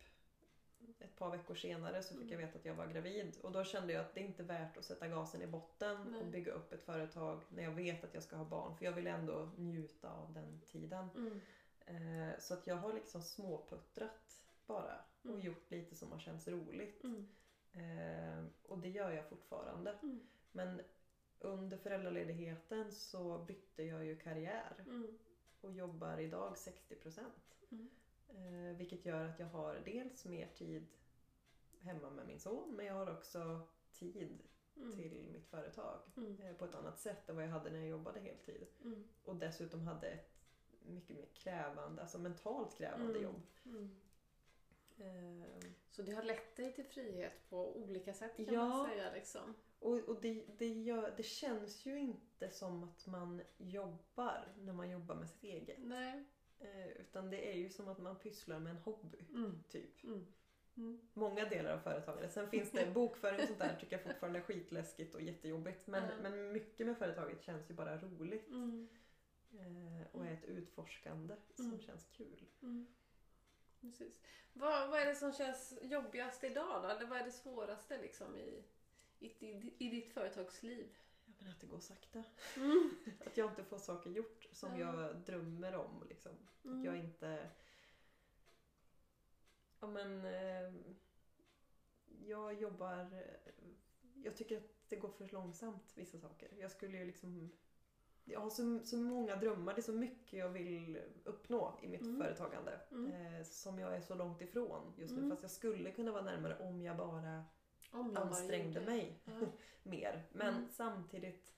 ett 0.99 1.15
par 1.15 1.31
veckor 1.37 1.55
senare 1.55 2.03
så 2.03 2.13
fick 2.13 2.21
Mm. 2.21 2.31
jag 2.31 2.47
veta 2.47 2.59
att 2.59 2.65
jag 2.65 2.73
var 2.73 2.87
gravid 2.87 3.37
och 3.43 3.51
då 3.51 3.63
kände 3.63 3.93
jag 3.93 4.05
att 4.05 4.13
det 4.13 4.19
inte 4.21 4.43
är 4.43 4.45
värt 4.47 4.77
att 4.77 4.85
sätta 4.85 5.07
gasen 5.07 5.41
i 5.41 5.47
botten 5.47 6.05
Nej. 6.11 6.21
och 6.21 6.27
bygga 6.27 6.51
upp 6.51 6.73
ett 6.73 6.83
företag 6.83 7.43
när 7.49 7.63
jag 7.63 7.71
vet 7.71 8.03
att 8.03 8.13
jag 8.13 8.23
ska 8.23 8.35
ha 8.35 8.45
barn 8.45 8.77
för 8.77 8.85
jag 8.85 8.91
vill 8.91 9.07
ändå 9.07 9.51
njuta 9.57 10.09
av 10.13 10.33
den 10.33 10.61
tiden. 10.61 11.07
Mm. 11.15 11.41
Eh, 11.85 12.39
så 12.39 12.53
att 12.53 12.67
jag 12.67 12.75
har 12.75 12.93
liksom 12.93 13.21
småputtrat 13.21 14.45
bara 14.65 15.01
och 15.21 15.29
Mm. 15.29 15.41
gjort 15.41 15.71
lite 15.71 15.95
som 15.95 16.11
har 16.11 16.19
känts 16.19 16.47
roligt. 16.47 17.03
Mm. 17.03 17.27
Eh, 17.73 18.43
och 18.63 18.77
det 18.79 18.89
gör 18.89 19.11
jag 19.11 19.29
fortfarande. 19.29 19.91
Mm. 20.03 20.19
Men 20.51 20.81
under 21.39 21.77
föräldraledigheten 21.77 22.91
så 22.91 23.37
bytte 23.37 23.83
jag 23.83 24.05
ju 24.05 24.15
karriär 24.19 24.73
Mm. 24.87 25.17
och 25.61 25.71
jobbar 25.71 26.17
idag 26.17 26.53
60%. 26.57 27.25
Mm. 27.71 27.89
Eh, 28.29 28.77
vilket 28.77 29.05
gör 29.05 29.25
att 29.25 29.39
jag 29.39 29.47
har 29.47 29.81
dels 29.85 30.25
mer 30.25 30.47
tid 30.47 30.87
hemma 31.81 32.09
med 32.09 32.27
min 32.27 32.39
son 32.39 32.75
men 32.75 32.85
jag 32.85 32.93
har 32.93 33.11
också 33.11 33.61
tid 33.91 34.43
Mm. 34.77 34.95
till 34.95 35.27
mitt 35.33 35.47
företag 35.47 35.99
Mm. 36.17 36.41
eh, 36.41 36.53
på 36.55 36.65
ett 36.65 36.75
annat 36.75 36.99
sätt 36.99 37.29
än 37.29 37.35
vad 37.35 37.45
jag 37.45 37.49
hade 37.49 37.69
när 37.69 37.79
jag 37.79 37.87
jobbade 37.87 38.19
heltid. 38.19 38.67
Mm. 38.83 39.03
Och 39.23 39.35
dessutom 39.35 39.81
hade 39.87 40.07
ett 40.07 40.31
mycket 40.81 41.15
mer 41.15 41.25
krävande, 41.33 42.01
alltså 42.01 42.17
mentalt 42.19 42.77
krävande 42.77 43.19
Mm. 43.19 43.23
jobb. 43.23 43.41
Eh, 44.97 45.69
Så 45.89 46.01
det 46.01 46.11
har 46.11 46.23
lett 46.23 46.55
dig 46.55 46.73
till 46.73 46.85
frihet 46.85 47.49
på 47.49 47.77
olika 47.77 48.13
sätt 48.13 48.35
kan 48.35 48.45
Ja. 48.53 48.67
man 48.67 48.89
säga 48.89 49.11
liksom? 49.13 49.55
Och 49.79 49.99
och 49.99 50.21
det, 50.21 50.45
det, 50.57 50.67
gör, 50.67 51.13
det 51.17 51.23
känns 51.23 51.85
ju 51.85 51.99
inte 51.99 52.49
som 52.49 52.83
att 52.83 53.07
man 53.07 53.41
jobbar 53.57 54.47
när 54.57 54.73
man 54.73 54.89
jobbar 54.89 55.15
med 55.15 55.29
sitt 55.29 55.43
eget. 55.43 55.77
Nej. 55.79 56.23
Eh, 56.59 56.87
utan 56.87 57.29
det 57.29 57.51
är 57.51 57.57
ju 57.57 57.69
som 57.69 57.87
att 57.87 57.97
man 57.99 58.15
pysslar 58.19 58.59
med 58.59 58.71
en 58.71 58.77
hobby. 58.81 59.25
Mm. 59.33 59.63
Typ. 59.69 60.03
Mm. 60.03 60.25
Mm. 60.77 60.99
Många 61.13 61.45
delar 61.49 61.73
av 61.73 61.79
företaget. 61.79 62.33
Sen 62.33 62.49
finns 62.49 62.71
det 62.71 62.91
bokföring 62.93 63.39
och 63.41 63.47
sånt 63.47 63.59
där 63.59 63.77
tycker 63.79 63.95
jag 63.97 64.03
fortfarande 64.05 64.39
är 64.39 64.43
skitläskigt 64.43 65.15
och 65.15 65.21
jättejobbigt. 65.21 65.87
Men, 65.87 66.03
Mm. 66.03 66.21
men 66.21 66.51
mycket 66.51 66.85
med 66.87 66.97
företaget 66.97 67.41
känns 67.41 67.69
ju 67.69 67.73
bara 67.73 67.97
roligt. 67.97 68.49
Mm. 68.49 68.89
Eh, 69.51 70.07
och 70.11 70.25
är 70.25 70.33
ett 70.33 70.45
utforskande 70.45 71.35
som 71.55 71.65
Mm. 71.65 71.79
känns 71.79 72.05
kul. 72.11 72.45
Mm. 72.61 72.87
Precis. 73.81 74.21
Vad, 74.53 74.89
vad 74.89 74.99
är 74.99 75.05
det 75.05 75.15
som 75.15 75.33
känns 75.33 75.73
jobbigast 75.81 76.43
idag 76.43 76.83
då? 76.83 76.89
Eller 76.89 77.05
vad 77.05 77.19
är 77.19 77.25
det 77.25 77.31
svåraste 77.31 78.01
liksom 78.01 78.35
i, 78.35 78.63
i, 79.19 79.27
i, 79.27 79.73
i 79.77 79.89
ditt 79.89 80.13
företagsliv? 80.13 80.87
Ja, 81.25 81.33
men 81.39 81.51
att 81.51 81.59
det 81.61 81.67
går 81.67 81.79
sakta. 81.79 82.23
Mm. 82.55 82.89
Att 83.25 83.37
jag 83.37 83.49
inte 83.51 83.63
får 83.63 83.77
saker 83.77 84.09
gjort 84.09 84.47
som 84.51 84.79
Ja. 84.79 85.01
jag 85.03 85.15
drömmer 85.15 85.75
om. 85.75 86.03
Liksom. 86.09 86.31
Mm. 86.65 86.79
Att 86.79 86.85
jag 86.85 86.97
inte... 86.97 87.49
Ja 89.79 89.87
men... 89.87 90.25
Eh, 90.25 90.73
jag 92.25 92.53
jobbar... 92.61 93.23
Jag 94.23 94.35
tycker 94.37 94.57
att 94.57 94.89
det 94.89 94.95
går 94.95 95.09
för 95.09 95.27
långsamt 95.31 95.91
vissa 95.95 96.19
saker. 96.19 96.49
Jag 96.59 96.71
skulle 96.71 96.97
ju 96.97 97.05
liksom... 97.05 97.51
Jag 98.25 98.39
har 98.39 98.49
så, 98.49 98.79
så 98.85 98.97
många 98.97 99.35
drömmar, 99.35 99.73
det 99.73 99.79
är 99.79 99.83
så 99.83 99.93
mycket 99.93 100.39
jag 100.39 100.49
vill 100.49 100.99
uppnå 101.23 101.79
i 101.81 101.87
mitt 101.87 102.01
Mm. 102.01 102.17
företagande. 102.21 102.79
Mm. 102.91 103.11
Eh, 103.35 103.43
som 103.43 103.79
jag 103.79 103.95
är 103.95 104.01
så 104.01 104.15
långt 104.15 104.41
ifrån 104.41 104.93
just 104.97 105.13
nu. 105.13 105.17
Mm. 105.19 105.29
Fast 105.29 105.41
jag 105.41 105.51
skulle 105.51 105.91
kunna 105.91 106.11
vara 106.11 106.23
närmare 106.23 106.57
om 106.59 106.81
jag 106.81 106.97
bara 106.97 107.43
Om 107.91 108.11
jag 108.13 108.21
ansträngde 108.27 108.79
gjorde. 108.79 108.91
mig 108.91 109.19
Ja. 109.25 109.31
mer. 109.83 110.23
Men 110.31 110.53
Mm. 110.55 110.69
samtidigt... 110.69 111.53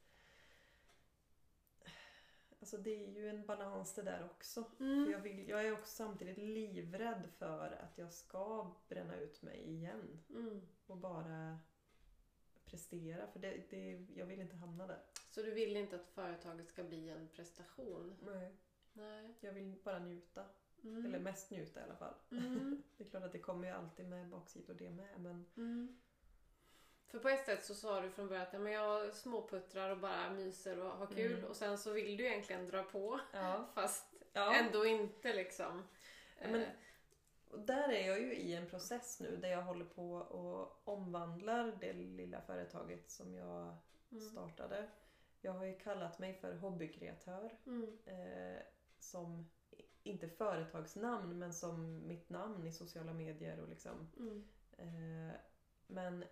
Alltså 2.60 2.78
det 2.78 3.04
är 3.06 3.10
ju 3.12 3.30
en 3.30 3.46
balans 3.46 3.94
det 3.96 4.02
där 4.02 4.26
också. 4.26 4.64
För 4.64 4.84
Mm. 4.84 5.12
jag, 5.12 5.20
vill, 5.20 5.50
jag 5.50 5.66
är 5.68 5.74
också 5.74 5.96
samtidigt 5.96 6.38
livrädd 6.38 7.30
för 7.38 7.72
att 7.84 7.98
jag 7.98 8.14
ska 8.14 8.72
bränna 8.88 9.16
ut 9.16 9.42
mig 9.42 9.70
igen. 9.70 10.20
Mm. 10.30 10.62
Och 10.88 10.98
bara 10.98 11.60
prestera. 12.66 13.28
För 13.28 13.40
det, 13.40 13.64
det, 13.70 14.06
jag 14.16 14.26
vill 14.26 14.42
inte 14.42 14.56
hamna 14.56 14.88
där. 14.88 15.00
Så 15.30 15.42
du 15.42 15.52
vill 15.52 15.78
inte 15.78 15.96
att 15.96 16.08
företaget 16.08 16.70
ska 16.70 16.84
bli 16.84 17.10
en 17.10 17.28
prestation? 17.28 18.18
Nej. 18.22 18.56
Nej. 18.94 19.34
Jag 19.40 19.54
vill 19.54 19.76
bara 19.84 20.00
njuta. 20.00 20.46
Mm. 20.84 21.06
Eller 21.06 21.20
mest 21.20 21.52
njuta 21.52 21.80
i 21.80 21.84
alla 21.84 21.96
fall. 21.96 22.14
Mm. 22.32 22.84
Det 22.98 23.04
är 23.04 23.10
klart 23.10 23.24
att 23.24 23.32
det 23.32 23.40
kommer 23.40 23.68
ju 23.68 23.74
alltid 23.74 24.06
med 24.10 24.28
baksidor 24.30 24.74
det 24.74 24.90
med. 24.90 25.22
Men 25.22 25.46
Mm. 25.58 25.98
För 27.12 27.20
på 27.20 27.30
ett 27.30 27.46
sätt 27.46 27.66
så 27.66 27.76
sa 27.76 28.02
du 28.02 28.10
från 28.10 28.28
början 28.28 28.44
att 28.48 28.54
ja, 28.54 28.60
men 28.60 28.72
jag 28.72 29.14
småputtrar 29.14 29.90
och 29.90 29.98
bara 29.98 30.30
myser 30.30 30.80
och 30.80 30.92
har 30.92 31.08
kul 31.08 31.32
Mm. 31.38 31.46
och 31.50 31.56
sen 31.56 31.78
så 31.78 31.92
vill 31.92 32.18
du 32.18 32.26
egentligen 32.26 32.68
dra 32.68 32.84
på 32.84 33.20
ja. 33.34 33.66
fast 33.76 34.14
ja. 34.34 34.56
ändå 34.56 34.86
inte 34.86 35.34
liksom. 35.34 35.84
Men- 36.42 36.56
Eh, 36.62 36.68
där 37.58 37.90
är 37.90 38.08
jag 38.08 38.20
ju 38.22 38.34
i 38.36 38.56
en 38.56 38.70
process 38.70 39.20
nu 39.20 39.38
där 39.38 39.50
jag 39.50 39.62
håller 39.62 39.86
på 39.86 40.12
och 40.14 40.88
omvandlar 40.88 41.78
det 41.80 41.94
lilla 41.94 42.42
företaget 42.42 43.10
som 43.12 43.36
jag 43.36 43.78
mm. 44.12 44.24
startade. 44.24 44.88
Jag 45.42 45.52
har 45.52 45.66
ju 45.66 45.80
kallat 45.80 46.20
mig 46.20 46.34
för 46.34 46.54
hobbykreatör. 46.56 47.58
Mm. 47.66 47.98
Eh, 48.06 48.62
som, 49.00 49.50
inte 50.04 50.30
företagsnamn, 50.30 51.40
men 51.40 51.54
som 51.54 52.08
mitt 52.08 52.30
namn 52.30 52.68
i 52.68 52.72
sociala 52.72 53.14
medier. 53.14 53.60
Och 53.60 53.70
liksom, 53.70 54.12
Mm. 54.18 54.48
eh, 54.78 55.36
men 55.88 56.26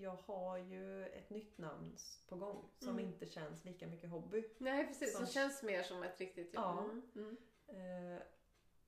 jag 0.00 0.16
har 0.16 0.58
ju 0.58 1.06
ett 1.06 1.30
nytt 1.30 1.58
namn 1.58 1.96
på 2.28 2.36
gång 2.36 2.68
som 2.78 2.88
Mm. 2.88 3.04
inte 3.04 3.26
känns 3.26 3.64
lika 3.64 3.86
mycket 3.86 4.10
hobby. 4.10 4.44
Nej 4.58 4.86
precis, 4.86 5.12
som 5.16 5.26
Som- 5.26 5.32
känns 5.32 5.62
mer 5.62 5.82
som 5.82 6.02
ett 6.02 6.20
riktigt 6.20 6.54
jobb. 6.54 6.64
Ja. 6.64 6.84
Mm. 7.14 7.36
Mm. 7.68 8.14
Eh, 8.16 8.22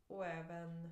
och 0.07 0.27
även 0.27 0.91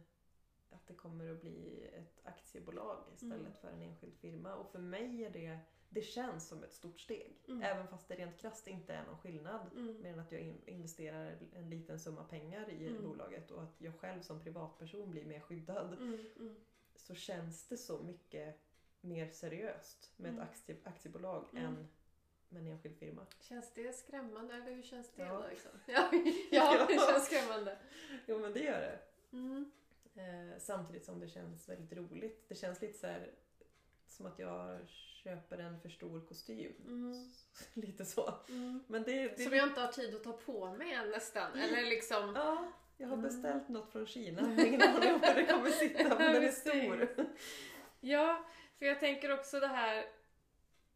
att 0.70 0.86
det 0.86 0.94
kommer 0.94 1.32
att 1.32 1.40
bli 1.40 1.88
ett 1.94 2.20
aktiebolag 2.26 3.04
istället 3.14 3.40
Mm. 3.40 3.52
för 3.60 3.68
en 3.68 3.82
enskild 3.82 4.14
firma. 4.16 4.54
Och 4.56 4.70
för 4.70 4.78
mig 4.78 5.24
är 5.24 5.30
det, 5.30 5.58
det 5.88 6.02
känns 6.02 6.48
som 6.48 6.62
ett 6.64 6.72
stort 6.72 7.00
steg. 7.00 7.36
Mm. 7.48 7.62
Även 7.62 7.88
fast 7.88 8.08
det 8.08 8.14
rent 8.16 8.36
krasst 8.38 8.66
inte 8.66 8.94
är 8.94 9.04
någon 9.06 9.18
skillnad. 9.18 9.70
Mm. 9.72 10.02
Mer 10.02 10.12
än 10.12 10.20
att 10.20 10.32
jag 10.32 10.40
in- 10.40 10.62
investerar 10.66 11.38
en 11.52 11.70
liten 11.70 12.00
summa 12.00 12.24
pengar 12.24 12.70
i 12.70 12.86
Mm. 12.88 13.04
bolaget 13.04 13.50
och 13.50 13.62
att 13.62 13.80
jag 13.80 13.94
själv 14.00 14.22
som 14.22 14.40
privatperson 14.42 15.10
blir 15.10 15.24
mer 15.24 15.40
skyddad. 15.40 15.92
Mm. 15.92 16.26
Mm. 16.36 16.56
Så 16.96 17.14
känns 17.14 17.68
det 17.68 17.76
så 17.76 18.02
mycket 18.02 18.60
mer 19.06 19.28
seriöst 19.30 20.12
med 20.16 20.28
Mm. 20.30 20.42
ett 20.42 20.48
aktie, 20.50 20.76
aktiebolag 20.84 21.44
Mm. 21.52 21.64
än 21.64 21.88
med 22.48 22.62
en 22.62 22.68
enskild 22.72 22.98
firma. 22.98 23.26
Känns 23.40 23.74
det 23.74 23.92
skrämmande 23.96 24.54
eller 24.54 24.72
hur 24.74 24.82
känns 24.82 25.10
det 25.14 25.22
Ja. 25.22 25.32
då? 25.42 25.44
Liksom? 25.50 25.70
Ja, 25.86 26.10
ja, 26.50 26.86
det 26.88 26.94
känns 26.94 27.26
skrämmande. 27.26 27.78
Jo 28.26 28.38
men 28.38 28.52
det 28.52 28.60
gör 28.60 28.80
det. 28.80 28.98
Mm. 29.32 29.70
Eh, 30.14 30.58
samtidigt 30.58 31.04
som 31.04 31.20
det 31.20 31.28
känns 31.28 31.68
väldigt 31.68 31.92
roligt. 31.98 32.48
Det 32.48 32.54
känns 32.54 32.80
lite 32.82 32.98
så 32.98 33.06
här 33.06 33.30
som 34.08 34.26
att 34.26 34.38
jag 34.38 34.88
köper 35.22 35.58
en 35.58 35.80
för 35.80 35.88
stor 35.88 36.20
kostym. 36.20 36.72
Mm. 36.86 37.30
lite 37.74 38.04
så. 38.04 38.34
Mm. 38.48 38.84
Men 38.86 39.02
det, 39.02 39.28
det 39.36 39.42
Som 39.42 39.52
jag 39.52 39.68
inte 39.68 39.80
har 39.80 39.92
tid 39.92 40.14
att 40.14 40.24
ta 40.24 40.32
på 40.32 40.74
mig 40.74 40.92
än 40.92 41.10
nästan. 41.10 41.52
Eller 41.58 41.82
liksom... 41.90 42.32
Ja, 42.36 42.72
jag 42.96 43.06
har 43.08 43.16
Mm. 43.16 43.28
beställt 43.28 43.68
något 43.68 43.92
från 43.92 44.06
Kina. 44.06 44.42
Ingen 44.66 44.82
aning 44.82 45.14
om 45.14 45.20
var 45.20 45.34
det 45.34 45.46
kommer 45.46 45.70
sitta 45.70 46.08
men 46.18 46.32
den 46.34 46.44
är 46.44 46.50
stor. 46.50 47.08
Ja, 48.00 48.44
för 48.78 48.86
jag 48.86 49.00
tänker 49.00 49.32
också 49.34 49.60
det 49.60 49.66
här 49.66 50.06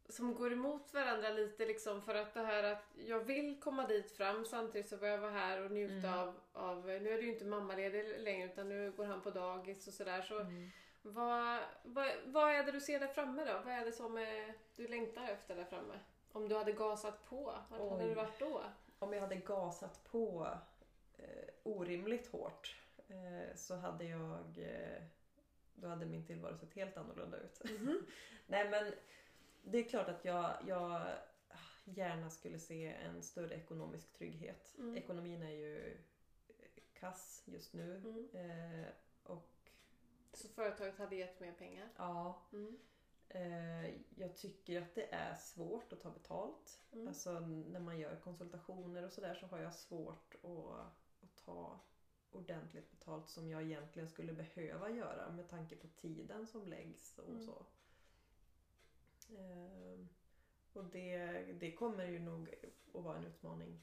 som 0.09 0.33
går 0.35 0.53
emot 0.53 0.93
varandra 0.93 1.29
lite 1.29 1.65
liksom 1.65 2.01
för 2.01 2.15
att 2.15 2.33
det 2.33 2.41
här 2.41 2.63
att 2.63 2.83
jag 2.95 3.19
vill 3.19 3.59
komma 3.59 3.87
dit 3.87 4.11
fram 4.11 4.45
samtidigt 4.45 4.89
så 4.89 4.97
vill 4.97 5.09
jag 5.09 5.17
vara 5.17 5.31
här 5.31 5.61
och 5.65 5.71
njuta 5.71 6.07
Mm. 6.07 6.19
av, 6.19 6.35
av, 6.53 6.85
nu 6.85 7.09
är 7.13 7.17
det 7.17 7.21
ju 7.23 7.33
inte 7.33 7.45
mammaledig 7.45 8.19
längre 8.19 8.45
utan 8.45 8.69
nu 8.69 8.91
går 8.91 9.05
han 9.05 9.21
på 9.21 9.29
dagis 9.29 9.87
och 9.87 9.93
sådär 9.93 10.21
så 10.21 10.39
Mm. 10.39 10.69
vad, 11.01 11.59
vad, 11.83 12.11
vad 12.25 12.51
är 12.51 12.63
det 12.63 12.71
du 12.71 12.79
ser 12.81 12.99
där 12.99 13.07
framme 13.07 13.45
då? 13.45 13.53
Vad 13.65 13.73
är 13.73 13.85
det 13.85 13.91
som 13.91 14.17
eh, 14.17 14.49
du 14.75 14.87
längtar 14.87 15.27
efter 15.27 15.55
där 15.55 15.65
framme? 15.65 15.99
Om 16.31 16.49
du 16.49 16.55
hade 16.55 16.71
gasat 16.71 17.25
på, 17.29 17.55
vart 17.69 17.91
hade 17.91 18.07
du 18.07 18.13
varit 18.13 18.39
då? 18.39 18.61
Om 18.99 19.13
jag 19.13 19.21
hade 19.21 19.35
gasat 19.35 20.03
på 20.11 20.47
eh, 21.17 21.49
orimligt 21.63 22.27
hårt 22.31 22.75
eh, 23.07 23.55
så 23.55 23.75
hade 23.75 24.03
jag 24.05 24.57
eh, 24.57 25.03
då 25.81 25.87
hade 25.87 26.05
min 26.05 26.25
tillvaro 26.25 26.57
sett 26.57 26.73
helt 26.73 26.97
annorlunda 26.97 27.37
ut. 27.37 27.61
Mhm. 27.79 28.05
Nej 28.47 28.69
men 28.69 28.93
det 29.63 29.77
är 29.77 29.89
klart 29.89 30.07
att 30.09 30.25
jag, 30.25 30.57
jag 30.67 31.07
gärna 31.85 32.29
skulle 32.29 32.59
se 32.59 32.87
en 32.93 33.23
större 33.23 33.55
ekonomisk 33.55 34.13
trygghet. 34.13 34.75
Mm. 34.77 34.97
Ekonomin 34.97 35.43
är 35.43 35.51
ju 35.51 35.97
kass 36.93 37.43
just 37.45 37.73
nu. 37.73 37.95
Mm. 37.95 38.29
Eh, 38.33 38.87
och 39.23 39.71
Så 40.33 40.47
företaget 40.47 40.97
hade 40.97 41.15
gett 41.15 41.39
mer 41.39 41.51
pengar? 41.53 41.89
ja, 41.97 42.41
Mm. 42.53 42.77
eh, 43.29 43.91
jag 44.15 44.35
tycker 44.37 44.81
att 44.81 44.95
det 44.95 45.13
är 45.13 45.35
svårt 45.35 45.93
att 45.93 46.01
ta 46.01 46.09
betalt. 46.11 46.79
Mm. 46.91 47.07
Alltså 47.07 47.39
när 47.39 47.79
man 47.79 47.99
gör 47.99 48.15
konsultationer 48.15 49.03
och 49.05 49.11
sådär 49.11 49.35
så 49.35 49.45
har 49.45 49.59
jag 49.59 49.73
svårt 49.73 50.35
att, 50.43 50.75
att 51.23 51.37
ta 51.45 51.79
ordentligt 52.31 52.91
betalt 52.91 53.29
som 53.29 53.49
jag 53.49 53.61
egentligen 53.63 54.09
skulle 54.09 54.33
behöva 54.33 54.89
göra 54.89 55.31
med 55.31 55.49
tanke 55.49 55.75
på 55.75 55.87
tiden 55.87 56.47
som 56.47 56.67
läggs 56.67 57.17
och 57.17 57.29
Mm. 57.29 57.45
så. 57.45 57.65
Ehm, 59.37 60.09
och 60.73 60.83
det, 60.85 61.17
det 61.59 61.71
kommer 61.71 62.05
ju 62.05 62.19
nog 62.19 62.49
att 62.93 63.03
vara 63.03 63.17
en 63.17 63.25
utmaning 63.25 63.81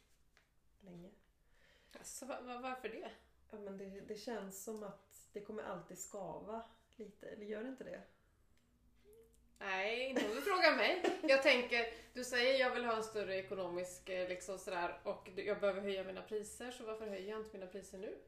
länge. 0.81 1.11
Alltså, 1.99 2.26
va- 2.26 2.40
va- 2.40 2.61
varför 2.61 2.88
det? 2.88 3.11
Ja, 3.50 3.59
men 3.59 3.78
det, 3.78 3.85
det 4.00 4.17
känns 4.17 4.64
som 4.64 4.83
att 4.83 5.28
det 5.33 5.40
kommer 5.40 5.62
alltid 5.62 5.99
skava 5.99 6.62
lite, 6.97 7.28
eller 7.28 7.45
gör 7.47 7.62
det 7.62 7.69
inte 7.69 7.85
det? 7.85 8.02
Nej, 9.59 10.09
inte 10.09 10.28
om 10.28 10.35
du 10.35 10.40
frågar 10.43 10.76
mig. 10.76 11.19
Jag 11.23 11.43
tänker, 11.43 11.87
du 12.12 12.25
säger 12.25 12.59
jag 12.61 12.75
vill 12.75 12.85
ha 12.85 12.97
en 12.97 13.05
större 13.05 13.37
ekonomisk 13.37 14.09
eh, 14.09 14.28
liksom 14.28 14.59
sådär 14.59 15.00
och 15.05 15.28
jag 15.37 15.61
behöver 15.61 15.81
höja 15.81 16.05
mina 16.05 16.23
priser 16.23 16.71
så 16.71 16.85
varför 16.85 17.07
höjer 17.07 17.31
jag 17.31 17.40
inte 17.40 17.59
mina 17.59 17.67
priser 17.73 17.99
nu? 17.99 18.19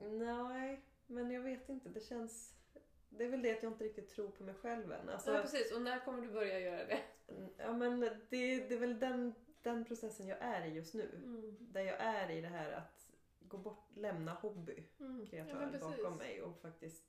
Nej, 0.00 0.84
men 1.06 1.30
jag 1.30 1.40
vet 1.40 1.68
inte. 1.68 1.88
Det 1.88 2.00
känns... 2.00 2.54
Det 3.08 3.24
är 3.24 3.28
väl 3.28 3.42
det 3.42 3.56
att 3.56 3.62
jag 3.62 3.72
inte 3.72 3.84
riktigt 3.84 4.08
tror 4.08 4.28
på 4.28 4.42
mig 4.44 4.54
själv 4.54 4.92
än. 4.92 5.08
Alltså, 5.08 5.32
Ja 5.32 5.42
precis, 5.42 5.72
och 5.72 5.82
när 5.82 6.04
kommer 6.04 6.22
du 6.22 6.28
börja 6.28 6.60
göra 6.60 6.84
det? 6.84 7.00
ja, 7.56 7.72
men 7.72 8.00
det, 8.00 8.18
det 8.28 8.74
är 8.74 8.78
väl 8.78 8.98
den, 8.98 9.34
den 9.62 9.84
processen 9.84 10.26
jag 10.26 10.38
är 10.40 10.66
i 10.66 10.74
just 10.74 10.94
nu. 10.94 11.10
Mm. 11.24 11.56
Där 11.60 11.82
jag 11.82 12.00
är 12.00 12.30
i 12.30 12.40
det 12.40 12.48
här 12.48 12.72
att 12.72 13.08
gå 13.40 13.58
bort, 13.58 13.88
lämna 13.94 14.32
hobby 14.32 14.84
Mm. 15.00 15.20
Ja, 15.20 15.26
kreatör 15.30 15.78
bakom 15.80 16.16
mig 16.16 16.42
och 16.42 16.60
faktiskt... 16.60 17.04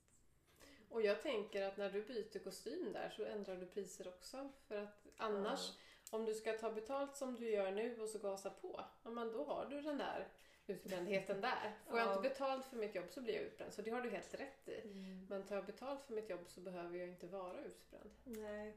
Och 0.88 1.02
jag 1.02 1.22
tänker 1.22 1.62
att 1.62 1.76
när 1.76 1.90
du 1.90 2.02
byter 2.02 2.38
kostym 2.38 2.92
där 2.92 3.10
så 3.10 3.24
ändrar 3.24 3.56
du 3.56 3.66
priser 3.66 4.08
också. 4.08 4.52
För 4.68 4.76
att 4.76 5.06
annars, 5.16 5.72
om 6.10 6.24
du 6.24 6.34
ska 6.34 6.52
ta 6.52 6.72
betalt 6.72 7.16
som 7.16 7.34
du 7.34 7.50
gör 7.50 7.70
nu 7.70 8.00
och 8.00 8.08
så 8.08 8.18
gasa 8.18 8.50
på, 8.50 8.84
ja 9.02 9.10
men 9.10 9.32
då 9.32 9.44
har 9.44 9.66
du 9.66 9.82
den 9.82 9.98
där 9.98 10.28
utbrändheten 10.70 11.40
där. 11.40 11.72
Får 11.88 11.98
jag 11.98 12.08
Ja. 12.08 12.16
inte 12.16 12.28
betalt 12.28 12.66
för 12.66 12.76
mitt 12.76 12.94
jobb 12.94 13.10
så 13.10 13.20
blir 13.20 13.34
jag 13.34 13.42
utbränd. 13.44 13.72
Så 13.72 13.82
det 13.82 13.90
har 13.90 14.00
du 14.00 14.10
helt 14.10 14.34
rätt 14.34 14.68
i. 14.68 14.80
Mm. 14.80 15.26
Men 15.28 15.42
tar 15.46 15.54
jag 15.56 15.66
betalt 15.66 16.02
för 16.02 16.14
mitt 16.14 16.30
jobb 16.30 16.40
så 16.48 16.60
behöver 16.60 16.98
jag 16.98 17.08
inte 17.08 17.26
vara 17.26 17.60
utbränd. 17.60 18.10
Nej. 18.24 18.76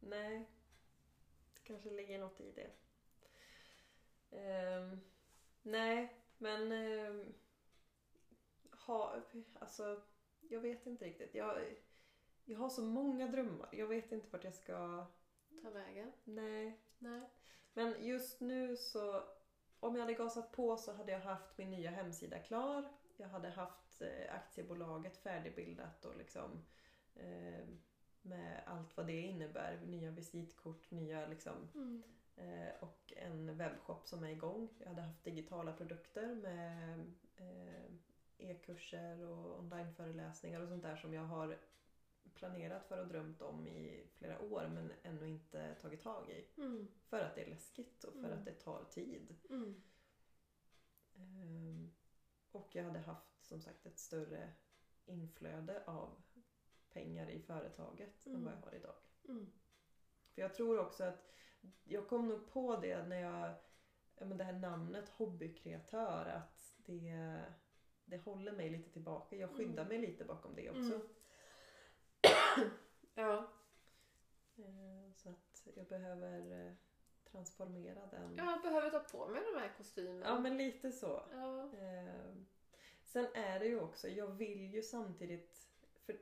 Nej. 0.00 0.48
Det 1.54 1.60
kanske 1.64 1.90
ligger 1.90 2.18
något 2.18 2.40
i 2.40 2.52
det. 2.52 2.70
Ehm, 4.38 5.00
nej, 5.62 6.16
men... 6.38 6.72
ehm, 6.72 7.34
ha, 8.70 9.20
alltså, 9.58 10.02
jag 10.40 10.60
vet 10.60 10.86
inte 10.86 11.04
riktigt. 11.04 11.34
Jag, 11.34 11.58
jag 12.44 12.58
har 12.58 12.68
så 12.68 12.82
många 12.82 13.26
drömmar. 13.26 13.68
Jag 13.72 13.86
vet 13.86 14.12
inte 14.12 14.26
vart 14.30 14.44
jag 14.44 14.54
ska... 14.54 15.06
Ta 15.62 15.70
vägen? 15.70 16.12
Nej. 16.24 16.78
Nej. 16.98 17.20
Men 17.72 18.06
just 18.06 18.40
nu 18.40 18.76
så... 18.76 19.22
Om 19.80 19.94
jag 19.94 20.02
hade 20.02 20.14
gasat 20.14 20.52
på 20.52 20.76
så 20.76 20.92
hade 20.92 21.12
jag 21.12 21.20
haft 21.20 21.58
min 21.58 21.70
nya 21.70 21.90
hemsida 21.90 22.38
klar. 22.38 22.88
Jag 23.16 23.28
hade 23.28 23.48
haft 23.48 24.02
eh, 24.02 24.34
aktiebolaget 24.34 25.16
färdigbildat 25.16 26.04
och 26.04 26.16
liksom 26.16 26.64
eh, 27.14 27.66
med 28.22 28.62
allt 28.66 28.96
vad 28.96 29.06
det 29.06 29.20
innebär. 29.20 29.80
Nya 29.86 30.10
visitkort, 30.10 30.90
nya 30.90 31.26
liksom 31.26 31.68
Mm. 31.74 32.02
eh, 32.36 32.74
och 32.80 33.12
en 33.16 33.56
webbshop 33.56 34.08
som 34.08 34.24
är 34.24 34.28
igång. 34.28 34.68
Jag 34.78 34.88
hade 34.88 35.02
haft 35.02 35.24
digitala 35.24 35.72
produkter 35.72 36.34
med 36.34 37.00
eh, 37.36 37.84
e-kurser 38.38 39.24
och 39.24 39.58
onlineföreläsningar 39.58 40.60
och 40.60 40.68
sånt 40.68 40.82
där 40.82 40.96
som 40.96 41.14
jag 41.14 41.24
har 41.24 41.58
planerat 42.34 42.86
för 42.86 42.98
och 43.00 43.06
drömt 43.08 43.42
om 43.42 43.66
i 43.66 44.06
flera 44.14 44.40
år 44.40 44.68
men 44.68 44.92
ännu 45.02 45.28
inte 45.28 45.74
tagit 45.74 46.02
tag 46.02 46.30
i. 46.30 46.60
Mm. 46.60 46.88
För 47.04 47.20
att 47.20 47.34
det 47.34 47.42
är 47.42 47.50
läskigt 47.50 48.04
och 48.04 48.12
för 48.12 48.18
Mm. 48.28 48.38
att 48.38 48.44
det 48.44 48.52
tar 48.52 48.84
tid. 48.84 49.36
Mm. 49.50 49.82
Ehm, 51.16 51.90
och 52.50 52.68
jag 52.74 52.84
hade 52.84 52.98
haft 52.98 53.44
som 53.44 53.60
sagt 53.60 53.86
ett 53.86 53.98
större 53.98 54.52
inflöde 55.06 55.84
av 55.86 56.22
pengar 56.90 57.30
i 57.30 57.40
företaget 57.42 58.26
än 58.26 58.32
Mm. 58.34 58.44
vad 58.44 58.52
jag 58.54 58.60
har 58.60 58.74
idag. 58.74 58.94
Mm. 59.28 59.46
För 60.34 60.42
jag 60.42 60.54
tror 60.54 60.78
också 60.78 61.04
att 61.04 61.32
jag 61.84 62.08
kom 62.08 62.28
nog 62.28 62.50
på 62.50 62.76
det 62.76 63.06
när 63.06 63.20
jag, 63.20 63.54
ja, 64.16 64.24
men 64.24 64.38
det 64.38 64.44
här 64.44 64.52
namnet 64.58 65.08
hobbykreatör 65.08 66.26
att 66.26 66.74
det, 66.76 67.40
det 68.04 68.16
håller 68.18 68.52
mig 68.52 68.70
lite 68.70 68.90
tillbaka. 68.90 69.36
Jag 69.36 69.50
skyddar 69.50 69.84
Mm. 69.84 69.88
mig 69.88 69.98
lite 70.10 70.24
bakom 70.24 70.54
det 70.54 70.70
också. 70.70 70.94
Mm. 70.94 71.08
Ja. 73.14 73.46
Ehm, 74.58 75.12
Så 75.16 75.28
att 75.28 75.62
jag 75.74 75.86
behöver 75.86 76.66
eh, 76.66 76.72
transformera 77.32 78.06
den. 78.10 78.36
Jag 78.36 78.62
behöver 78.62 78.90
ta 78.90 78.98
på 79.00 79.28
mig 79.28 79.42
de 79.52 79.60
här 79.60 79.72
kostymerna. 79.76 80.26
Ja 80.26 80.38
men 80.40 80.56
lite 80.56 80.92
så. 80.92 81.22
Ja. 81.32 81.70
Ehm, 81.78 82.46
Sen 83.04 83.26
är 83.34 83.58
det 83.60 83.66
ju 83.66 83.80
också, 83.80 84.08
jag 84.08 84.26
vill 84.26 84.74
ju 84.74 84.82
samtidigt 84.82 85.68
för 86.06 86.16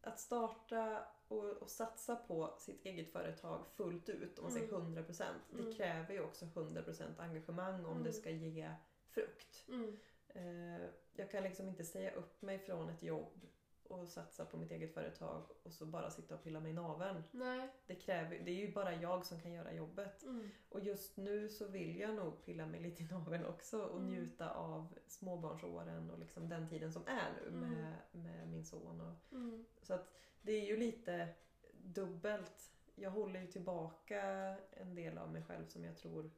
att 0.00 0.20
starta 0.20 1.04
och, 1.28 1.44
och 1.44 1.70
satsa 1.70 2.16
på 2.16 2.54
sitt 2.58 2.84
eget 2.84 3.12
företag 3.12 3.66
fullt 3.76 4.08
ut, 4.08 4.38
om 4.38 4.44
man 4.44 4.52
säger 4.52 4.68
Mm. 4.68 4.96
100%, 4.96 5.24
det 5.50 5.58
Mm. 5.62 5.74
kräver 5.74 6.14
ju 6.14 6.20
också 6.22 6.44
100% 6.44 7.18
engagemang 7.20 7.84
om 7.84 7.90
Mm. 7.92 8.02
det 8.04 8.12
ska 8.12 8.30
ge 8.30 8.70
frukt. 9.10 9.64
Mm. 9.68 9.98
Eh, 10.28 10.88
Jag 11.14 11.30
kan 11.30 11.42
liksom 11.42 11.68
inte 11.68 11.84
säga 11.84 12.14
upp 12.14 12.42
mig 12.42 12.58
från 12.58 12.88
ett 12.88 13.02
jobb 13.02 13.46
och 13.92 14.08
satsa 14.08 14.44
på 14.44 14.56
mitt 14.56 14.70
eget 14.70 14.94
företag 14.94 15.42
och 15.62 15.72
så 15.72 15.86
bara 15.86 16.10
sitta 16.10 16.34
och 16.34 16.42
pilla 16.42 16.60
mig 16.60 16.70
i 16.70 16.74
naveln. 16.74 17.22
Nej. 17.30 17.68
Det, 17.86 17.94
kräver, 17.94 18.38
det 18.44 18.50
är 18.50 18.66
ju 18.66 18.72
bara 18.72 18.94
jag 18.94 19.26
som 19.26 19.40
kan 19.40 19.52
göra 19.52 19.72
jobbet. 19.72 20.22
Mm. 20.22 20.50
Och 20.68 20.80
just 20.80 21.16
nu 21.16 21.48
så 21.48 21.68
vill 21.68 21.96
jag 22.00 22.14
nog 22.14 22.44
pilla 22.44 22.66
mig 22.66 22.80
lite 22.80 23.02
i 23.02 23.06
naveln 23.06 23.46
också 23.46 23.82
och 23.82 23.98
Mm. 23.98 24.10
njuta 24.10 24.50
av 24.54 24.98
småbarnsåren 25.06 26.10
och 26.10 26.18
liksom 26.18 26.48
den 26.48 26.68
tiden 26.68 26.92
som 26.92 27.06
är 27.06 27.32
nu 27.42 27.48
Mm. 27.48 27.70
med, 27.70 27.94
med 28.12 28.48
min 28.48 28.64
son. 28.64 29.00
Och, 29.00 29.32
Mm. 29.36 29.64
så 29.82 29.94
att 29.94 30.12
det 30.42 30.52
är 30.52 30.64
ju 30.66 30.76
lite 30.76 31.28
dubbelt. 31.72 32.72
Jag 32.94 33.10
håller 33.10 33.40
ju 33.40 33.46
tillbaka 33.46 34.20
en 34.70 34.94
del 34.94 35.18
av 35.18 35.32
mig 35.32 35.42
själv 35.42 35.66
som 35.66 35.84
jag 35.84 35.96
tror 35.96 36.30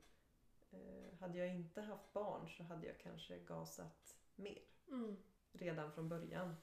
eh, 0.71 1.19
hade 1.21 1.39
jag 1.39 1.49
inte 1.55 1.81
haft 1.81 2.13
barn 2.13 2.49
så 2.49 2.63
hade 2.63 2.87
jag 2.87 2.99
kanske 2.99 3.39
gasat 3.39 4.17
mer 4.37 4.59
Mm. 4.89 5.17
redan 5.53 5.93
från 5.93 6.09
början. 6.09 6.57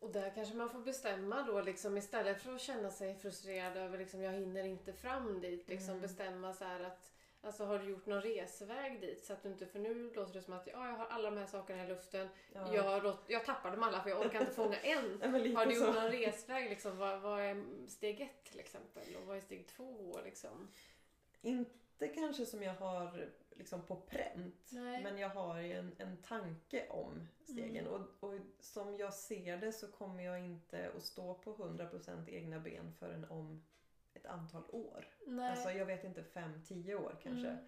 Och 0.00 0.10
där 0.12 0.32
kanske 0.34 0.54
man 0.54 0.70
får 0.70 0.78
bestämma 0.80 1.42
då 1.42 1.60
liksom 1.60 1.96
istället 1.96 2.42
för 2.42 2.54
att 2.54 2.60
känna 2.60 2.90
sig 2.90 3.14
frustrerad 3.14 3.76
över 3.76 3.98
liksom 3.98 4.22
jag 4.22 4.32
hinner 4.32 4.64
inte 4.64 4.92
fram 4.92 5.40
dit. 5.40 5.68
Liksom 5.68 5.90
Mm. 5.90 6.02
bestämma 6.02 6.52
så 6.54 6.64
här 6.64 6.80
att 6.80 7.10
Alltså 7.42 7.64
har 7.64 7.78
du 7.78 7.84
gjort 7.90 8.06
någon 8.06 8.20
resväg 8.22 9.00
dit? 9.00 9.24
Så 9.24 9.32
att 9.32 9.42
du 9.42 9.48
inte, 9.48 9.66
för 9.66 9.78
nu 9.78 10.12
låter 10.14 10.32
det 10.34 10.42
som 10.42 10.54
att 10.54 10.66
ja, 10.66 10.88
jag 10.88 10.94
har 10.96 11.06
alla 11.06 11.30
de 11.30 11.36
här 11.36 11.46
sakerna 11.46 11.84
i 11.84 11.88
luften. 11.88 12.28
Ja. 12.52 12.74
Jag, 12.74 13.16
jag 13.26 13.44
tappar 13.44 13.70
dem 13.70 13.82
alla 13.82 14.02
för 14.02 14.10
jag 14.10 14.20
orkar 14.26 14.40
inte 14.40 14.52
fånga 14.62 14.76
en. 14.78 15.22
Har 15.56 15.66
du 15.66 15.74
så. 15.74 15.84
gjort 15.84 15.94
någon 15.94 16.10
resväg? 16.10 16.70
Liksom, 16.70 16.98
vad, 16.98 17.20
vad 17.20 17.40
är 17.40 17.64
steg 17.88 18.20
ett 18.20 18.44
till 18.44 18.60
exempel? 18.60 19.16
Och 19.16 19.26
vad 19.26 19.36
är 19.36 19.40
steg 19.40 19.66
två? 19.66 20.18
Liksom? 20.24 20.68
Inte 21.42 22.08
kanske 22.08 22.46
som 22.46 22.62
jag 22.62 22.74
har 22.74 23.28
liksom 23.54 23.82
på 23.86 23.96
pränt. 23.96 24.70
Nej. 24.72 25.02
Men 25.02 25.18
jag 25.18 25.28
har 25.28 25.60
ju 25.60 25.72
en, 25.72 25.92
en 25.98 26.16
tanke 26.16 26.88
om 26.88 27.28
stegen. 27.42 27.86
Mm. 27.86 27.92
Och, 27.92 28.28
och 28.28 28.40
som 28.60 28.96
jag 28.96 29.14
ser 29.14 29.56
det 29.56 29.72
så 29.72 29.92
kommer 29.92 30.22
jag 30.24 30.40
inte 30.40 30.90
att 30.96 31.02
stå 31.02 31.34
på 31.34 31.54
100% 31.54 32.28
egna 32.28 32.60
ben 32.60 32.92
förrän 32.98 33.24
om 33.24 33.64
ett 34.14 34.26
antal 34.26 34.62
år. 34.68 35.08
Nej. 35.26 35.50
Alltså 35.50 35.70
jag 35.70 35.86
vet 35.86 36.04
inte, 36.04 36.22
5-10 36.22 36.94
år 36.94 37.16
kanske. 37.22 37.58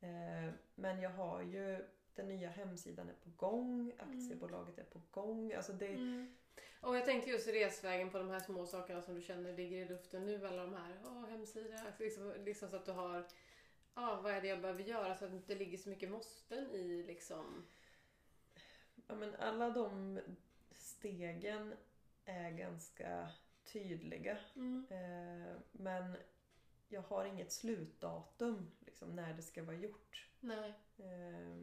Mm. 0.00 0.46
Eh, 0.46 0.54
men 0.74 1.00
jag 1.00 1.10
har 1.10 1.42
ju 1.42 1.84
den 2.14 2.28
nya 2.28 2.48
hemsidan 2.48 3.08
är 3.08 3.14
på 3.14 3.30
gång, 3.36 3.92
aktiebolaget 3.98 4.78
är 4.78 4.84
på 4.84 5.00
gång. 5.10 5.52
Alltså 5.52 5.72
det, 5.72 5.86
Mm. 5.86 6.34
Och 6.80 6.96
jag 6.96 7.04
tänkte 7.04 7.30
just 7.30 7.48
resvägen 7.48 8.10
på 8.10 8.18
de 8.18 8.30
här 8.30 8.40
små 8.40 8.66
sakerna 8.66 9.02
som 9.02 9.14
du 9.14 9.22
känner 9.22 9.52
ligger 9.52 9.76
i 9.76 9.84
luften 9.84 10.26
nu. 10.26 10.46
Alla 10.46 10.62
de 10.62 10.74
här, 10.74 11.00
åh 11.04 11.26
hemsida, 11.28 11.78
liksom, 11.98 12.34
liksom 12.44 12.70
så 12.70 12.76
att 12.76 12.84
du 12.84 12.92
har, 12.92 13.26
ja 13.94 14.20
vad 14.22 14.32
är 14.32 14.40
det 14.40 14.48
jag 14.48 14.60
behöver 14.60 14.82
göra 14.82 15.16
så 15.16 15.24
att 15.24 15.30
det 15.30 15.36
inte 15.36 15.54
ligger 15.54 15.78
så 15.78 15.88
mycket 15.88 16.10
måsten 16.10 16.70
i 16.70 17.02
liksom. 17.02 17.66
ja, 19.06 19.14
men 19.14 19.34
alla 19.34 19.70
de 19.70 20.20
stegen 20.70 21.74
är 22.24 22.50
ganska 22.50 23.28
tydliga. 23.64 24.38
Mm. 24.56 24.86
Eh, 24.90 25.56
men 25.72 26.16
jag 26.88 27.02
har 27.02 27.24
inget 27.24 27.52
slutdatum 27.52 28.70
liksom, 28.80 29.16
när 29.16 29.34
det 29.34 29.42
ska 29.42 29.62
vara 29.62 29.76
gjort. 29.76 30.28
Nej. 30.40 30.74
Eh, 30.98 31.62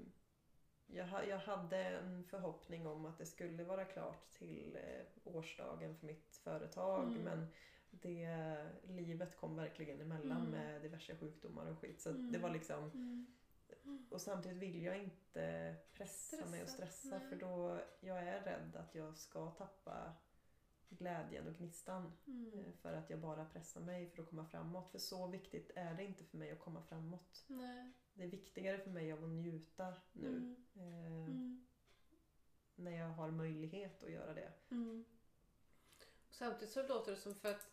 jag, 0.88 1.28
jag 1.28 1.38
hade 1.38 1.78
en 1.78 2.24
förhoppning 2.24 2.88
om 2.88 3.06
att 3.06 3.18
det 3.18 3.26
skulle 3.26 3.63
vara 3.63 3.86
klart 3.86 4.32
till 4.32 4.78
eh, 4.84 5.34
årsdagen 5.36 5.98
för 5.98 6.08
mitt 6.08 6.36
företag 6.44 7.08
Mm. 7.08 7.22
men 7.24 7.48
det, 7.91 8.56
livet 8.88 9.38
kom 9.38 9.56
verkligen 9.56 10.02
emellan 10.02 10.38
Mm. 10.38 10.52
med 10.52 10.82
diverse 10.82 11.15
sjukdomar 11.17 11.65
och 11.65 11.80
skit. 11.80 12.02
Så 12.02 12.10
Mm. 12.10 12.32
det 12.32 12.38
var 12.39 12.49
liksom, 12.49 12.91
Mm. 13.84 14.08
och 14.10 14.21
samtidigt 14.21 14.58
vill 14.58 14.84
jag 14.84 14.97
inte 15.04 15.75
pressa 15.93 16.45
mig 16.45 16.63
och 16.63 16.69
Stressa, 16.69 16.91
stressa 16.91 17.17
nej. 17.19 17.30
för 17.30 17.36
då 17.36 17.80
jag 17.99 18.17
är 18.17 18.41
rädd 18.41 18.75
att 18.75 18.95
jag 18.95 19.17
ska 19.17 19.52
tappa 19.52 20.13
glädjen 20.89 21.47
och 21.47 21.54
gnistan. 21.54 22.12
Mm. 22.28 22.54
Eh, 22.60 22.71
För 22.82 22.93
att 22.93 23.10
jag 23.10 23.19
bara 23.19 23.45
pressar 23.45 23.82
mig 23.82 24.10
för 24.10 24.21
att 24.21 24.30
komma 24.30 24.45
framåt. 24.45 24.91
För 24.91 24.99
så 24.99 25.28
viktigt 25.28 25.71
är 25.75 25.93
det 25.95 26.04
inte 26.06 26.23
för 26.23 26.38
mig 26.38 26.52
att 26.52 26.60
komma 26.60 26.82
framåt. 26.82 27.43
Nej. 27.47 27.91
Det 28.13 28.23
är 28.23 28.28
viktigare 28.28 28.78
för 28.78 28.89
mig 28.89 29.12
att 29.12 29.21
njuta 29.21 29.93
nu. 30.13 30.28
Mm. 30.28 30.56
Eh, 30.75 31.30
Mm. 31.30 31.65
När 32.75 32.91
jag 32.91 33.10
har 33.10 33.32
möjlighet 33.32 34.04
att 34.04 34.12
göra 34.12 34.34
det. 34.34 34.52
Mm. 34.71 35.06
Samtidigt 36.30 36.73
så 36.73 36.88
låter 36.88 37.12
det 37.12 37.17
som 37.17 37.36
för 37.36 37.52
att 37.52 37.69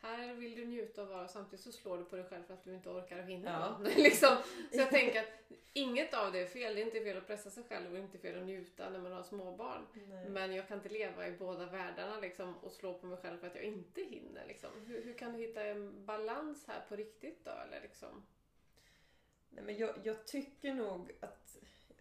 här 0.00 0.34
vill 0.34 0.54
du 0.54 0.66
njuta 0.66 1.02
och 1.02 1.08
vara 1.08 1.28
samtidigt 1.28 1.64
så 1.64 1.72
slår 1.72 1.98
du 1.98 2.04
på 2.04 2.16
dig 2.16 2.24
själv 2.24 2.42
för 2.44 2.54
att 2.54 2.64
du 2.64 2.74
inte 2.74 2.88
orkar 2.88 3.18
och 3.18 3.24
hinner. 3.24 3.52
Ja. 3.52 3.80
liksom. 3.96 4.36
Så 4.72 4.78
jag 4.78 4.90
tänker 4.90 5.20
att 5.20 5.28
inget 5.72 6.14
av 6.14 6.32
det 6.32 6.38
är 6.38 6.46
fel. 6.46 6.74
Det 6.74 6.80
är 6.80 6.84
inte 6.84 7.00
fel 7.00 7.16
att 7.16 7.26
pressa 7.26 7.50
sig 7.50 7.64
själv 7.68 7.92
och 7.92 7.98
inte 7.98 8.18
fel 8.18 8.38
att 8.38 8.46
njuta 8.46 8.90
när 8.90 8.98
man 8.98 9.12
har 9.12 9.22
småbarn. 9.22 9.86
Nej. 9.92 10.28
Men 10.28 10.54
jag 10.54 10.68
kan 10.68 10.78
inte 10.78 10.88
leva 10.88 11.28
i 11.28 11.32
båda 11.32 11.66
världarna 11.66 12.20
liksom, 12.20 12.58
och 12.58 12.72
slå 12.72 12.98
på 12.98 13.06
mig 13.06 13.18
själv 13.18 13.38
för 13.38 13.46
att 13.46 13.54
jag 13.54 13.64
inte 13.64 14.00
hinner. 14.00 14.46
Liksom. 14.46 14.70
Hur, 14.86 15.04
hur 15.04 15.14
kan 15.14 15.32
du 15.32 15.38
hitta 15.38 15.62
en 15.62 16.06
balans 16.06 16.64
här 16.66 16.80
på 16.88 16.96
riktigt 16.96 17.44
då? 17.44 17.50
Eller 17.50 17.80
liksom? 17.80 18.26
Nej, 19.50 19.64
men 19.64 19.76
jag, 19.76 19.94
jag 20.02 20.26
tycker 20.26 20.74
nog 20.74 21.12
att 21.20 21.58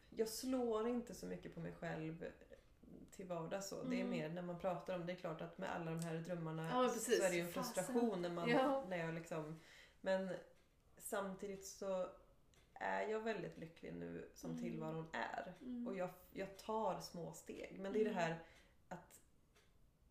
jag 0.09 0.27
slår 0.27 0.87
inte 0.87 1.15
så 1.15 1.25
mycket 1.25 1.53
på 1.53 1.59
mig 1.59 1.73
själv 1.79 2.25
till 3.17 3.25
vardags. 3.25 3.67
Så. 3.67 3.83
Det 3.83 3.95
är 3.95 3.99
Mm. 3.99 4.09
mer 4.09 4.29
när 4.29 4.41
man 4.41 4.59
pratar 4.59 4.95
om 4.95 5.05
det. 5.05 5.11
är 5.13 5.15
klart 5.17 5.41
att 5.41 5.57
med 5.57 5.75
alla 5.75 5.91
de 5.91 5.99
här 5.99 6.15
drömmarna 6.15 6.69
Ja, 6.69 6.89
så 6.89 7.11
är 7.11 7.29
det 7.29 7.35
ju 7.35 7.41
en 7.41 7.51
frustration 7.51 8.21
när 8.21 8.29
man... 8.29 8.49
Ja. 8.49 8.83
När 8.89 8.97
jag 8.97 9.13
liksom, 9.13 9.59
men 10.01 10.35
samtidigt 10.97 11.65
så 11.65 12.09
är 12.73 13.01
jag 13.07 13.19
väldigt 13.19 13.57
lycklig 13.57 13.93
nu 13.93 14.29
som 14.33 14.51
Mm. 14.51 14.63
tillvaron 14.63 15.07
är. 15.13 15.53
Mm. 15.61 15.87
Och 15.87 15.95
jag, 15.97 16.09
jag 16.33 16.57
tar 16.57 16.99
små 16.99 17.33
steg. 17.33 17.79
Men 17.79 17.93
det 17.93 17.99
är 17.99 18.03
det 18.05 18.09
Mm. 18.11 18.23
här 18.23 18.39
att 18.87 19.21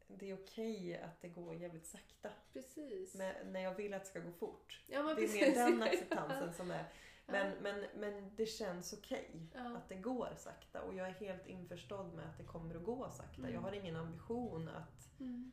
det 0.09 0.31
är 0.31 0.35
okej 0.35 1.01
att 1.03 1.21
det 1.21 1.29
går 1.29 1.55
jävligt 1.55 1.87
sakta. 1.87 2.31
Precis. 2.53 3.15
Men 3.15 3.53
när 3.53 3.61
jag 3.61 3.75
vill 3.75 3.95
att 3.95 4.03
det 4.05 4.09
ska 4.09 4.21
gå 4.21 4.33
fort. 4.33 4.81
ja, 4.87 5.03
Det 5.03 5.11
är 5.11 5.15
precis. 5.15 5.41
mer 5.41 5.55
den 5.55 5.83
acceptansen 5.89 6.55
som 6.55 6.71
är. 6.71 6.85
Men, 7.29 7.47
Ja. 7.49 7.55
men, 7.63 7.85
men 7.95 8.31
det 8.37 8.47
känns 8.47 8.93
okej 8.93 9.31
Ja. 9.55 9.77
att 9.77 9.89
det 9.89 9.95
går 9.95 10.35
sakta 10.37 10.83
och 10.83 10.95
jag 10.95 11.09
är 11.09 11.13
helt 11.13 11.47
införstådd 11.47 12.15
med 12.15 12.29
att 12.29 12.39
det 12.39 12.45
kommer 12.45 12.75
att 12.75 12.85
gå 12.85 13.11
sakta. 13.11 13.39
Mm. 13.43 13.53
Jag 13.55 13.61
har 13.61 13.73
ingen 13.73 13.97
ambition 13.97 14.69
att 14.69 15.21
Mm. 15.21 15.53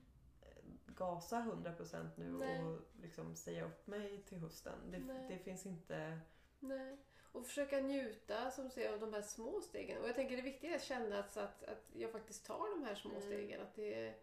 gasa 0.85 1.37
100% 1.39 2.09
nu 2.17 2.31
Nej. 2.31 2.63
och 2.63 2.79
liksom 3.01 3.35
säga 3.35 3.65
upp 3.65 3.87
mig 3.87 4.21
till 4.21 4.37
hösten. 4.37 4.91
Det, 4.91 5.27
det 5.29 5.37
finns 5.37 5.65
inte... 5.65 6.19
Nej. 6.59 6.97
Och 7.31 7.45
försöka 7.45 7.79
njuta 7.81 8.51
som 8.51 8.69
säger, 8.69 8.93
av 8.93 8.99
de 8.99 9.13
här 9.13 9.21
små 9.21 9.61
stegen. 9.61 10.01
Och 10.01 10.07
jag 10.07 10.15
tänker 10.15 10.35
det 10.35 10.41
viktiga 10.41 10.71
är 10.71 10.75
att 10.75 10.83
känna 10.83 11.19
att, 11.19 11.37
att, 11.37 11.63
att 11.63 11.83
jag 11.93 12.11
faktiskt 12.11 12.45
tar 12.45 12.69
de 12.79 12.83
här 12.85 12.95
små 12.95 13.09
Mm. 13.11 13.21
stegen. 13.21 13.61
Att 13.61 13.75
det, 13.75 14.07
är- 14.07 14.15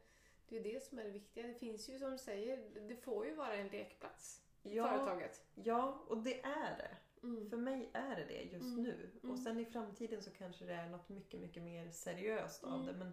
det 0.49 0.57
är 0.59 0.63
det 0.63 0.83
som 0.85 0.99
är 0.99 1.05
det 1.05 1.11
viktiga. 1.11 1.47
Det 1.47 1.55
finns 1.55 1.89
ju 1.89 1.99
som 1.99 2.11
du 2.11 2.19
säger, 2.19 2.81
det 2.89 2.97
får 2.97 3.27
ju 3.27 3.35
vara 3.35 3.55
en 3.55 3.69
lekplats. 3.69 4.43
Ja, 4.63 4.89
Företaget. 4.89 5.45
ja, 5.55 6.05
och 6.09 6.19
det 6.19 6.41
är 6.45 6.77
det. 6.79 6.97
Mm. 7.23 7.51
För 7.51 7.57
mig 7.57 7.91
är 7.93 8.17
det 8.17 8.25
det 8.25 8.43
just 8.43 8.65
Mm. 8.73 8.83
nu. 8.83 9.11
Mm. 9.23 9.33
Och 9.33 9.39
sen 9.39 9.59
i 9.61 9.65
framtiden 9.65 10.23
så 10.23 10.31
kanske 10.31 10.65
det 10.65 10.75
är 10.75 10.89
något 10.91 11.09
mycket, 11.09 11.41
mycket 11.41 11.63
mer 11.63 11.91
seriöst 11.91 12.65
av 12.65 12.75
Mm. 12.75 12.87
det. 12.87 12.93
Men 12.93 13.13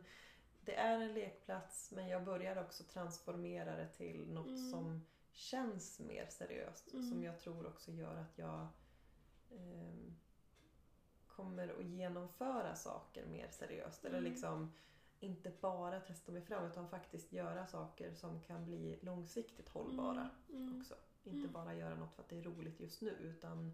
det 0.61 0.75
är 0.75 0.99
en 0.99 1.13
lekplats 1.13 1.91
men 1.91 2.07
jag 2.07 2.23
börjar 2.25 2.61
också 2.63 2.83
transformera 2.83 3.75
det 3.75 3.87
till 3.87 4.33
något 4.33 4.47
Mm. 4.47 4.71
som 4.71 5.01
känns 5.31 5.99
mer 5.99 6.25
seriöst. 6.29 6.93
Mm. 6.93 7.09
Som 7.09 7.23
jag 7.23 7.39
tror 7.39 7.67
också 7.67 7.91
gör 7.91 8.15
att 8.15 8.37
jag 8.37 8.67
ehm, 9.51 10.15
kommer 11.27 11.79
att 11.79 11.85
genomföra 11.85 12.75
saker 12.75 13.25
mer 13.25 13.47
seriöst. 13.51 14.05
Eller 14.05 14.17
Mm. 14.17 14.31
liksom 14.31 14.73
inte 15.19 15.51
bara 15.61 15.99
testa 15.99 16.31
mig 16.31 16.41
fram 16.41 16.65
utan 16.65 16.89
faktiskt 16.89 17.31
göra 17.33 17.67
saker 17.67 18.13
som 18.13 18.41
kan 18.41 18.65
bli 18.65 18.99
långsiktigt 19.01 19.69
hållbara 19.69 20.29
Mm. 20.49 20.79
också. 20.79 20.95
Inte 21.23 21.37
Mm. 21.39 21.51
bara 21.51 21.75
göra 21.75 21.95
något 21.95 22.13
för 22.15 22.23
att 22.23 22.29
det 22.29 22.37
är 22.37 22.43
roligt 22.43 22.79
just 22.79 23.01
nu 23.01 23.09
utan 23.11 23.71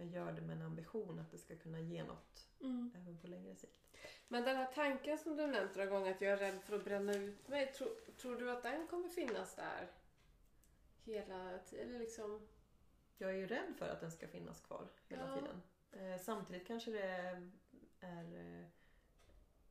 jag 0.00 0.08
gör 0.12 0.32
det 0.32 0.40
med 0.40 0.56
en 0.56 0.62
ambition 0.62 1.18
att 1.18 1.30
det 1.30 1.38
ska 1.38 1.56
kunna 1.56 1.80
ge 1.80 2.04
något 2.04 2.46
Mm. 2.60 2.92
även 2.96 3.18
på 3.18 3.26
längre 3.26 3.56
sikt. 3.56 3.96
Men 4.28 4.44
den 4.44 4.56
här 4.56 4.72
tanken 4.74 5.18
som 5.18 5.36
du 5.36 5.46
nämnt 5.46 5.76
några 5.76 5.90
gånger 5.90 6.10
att 6.14 6.20
jag 6.20 6.32
är 6.32 6.36
rädd 6.36 6.62
för 6.62 6.76
att 6.76 6.84
bränna 6.84 7.14
ut 7.14 7.48
mig. 7.48 7.72
Tro, 7.72 7.86
tror 8.20 8.36
du 8.36 8.50
att 8.50 8.62
den 8.62 8.86
kommer 8.88 9.08
finnas 9.08 9.54
där 9.56 9.90
hela 11.04 11.58
tiden? 11.58 11.98
Liksom... 11.98 12.48
Jag 13.18 13.30
är 13.30 13.34
ju 13.34 13.46
rädd 13.46 13.74
för 13.78 13.88
att 13.88 14.00
den 14.00 14.10
ska 14.12 14.28
finnas 14.28 14.60
kvar 14.60 14.88
hela 15.08 15.28
Ja. 15.28 15.34
tiden. 15.34 15.62
Eh, 15.92 16.20
samtidigt 16.20 16.66
kanske 16.66 16.90
det 16.90 17.02
är, 17.02 17.50
är 18.00 18.58
eh, 18.60 18.66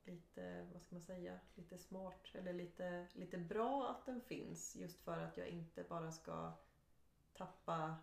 lite, 0.03 0.67
vad 0.73 0.81
ska 0.81 0.95
man 0.95 1.01
säga, 1.01 1.39
lite 1.55 1.77
smart 1.77 2.27
eller 2.33 2.53
lite, 2.53 3.07
lite 3.13 3.37
bra 3.37 3.89
att 3.89 4.05
den 4.05 4.21
finns 4.21 4.75
just 4.75 4.99
för 4.99 5.17
att 5.17 5.37
jag 5.37 5.47
inte 5.47 5.83
bara 5.83 6.11
ska 6.11 6.51
tappa 7.33 7.95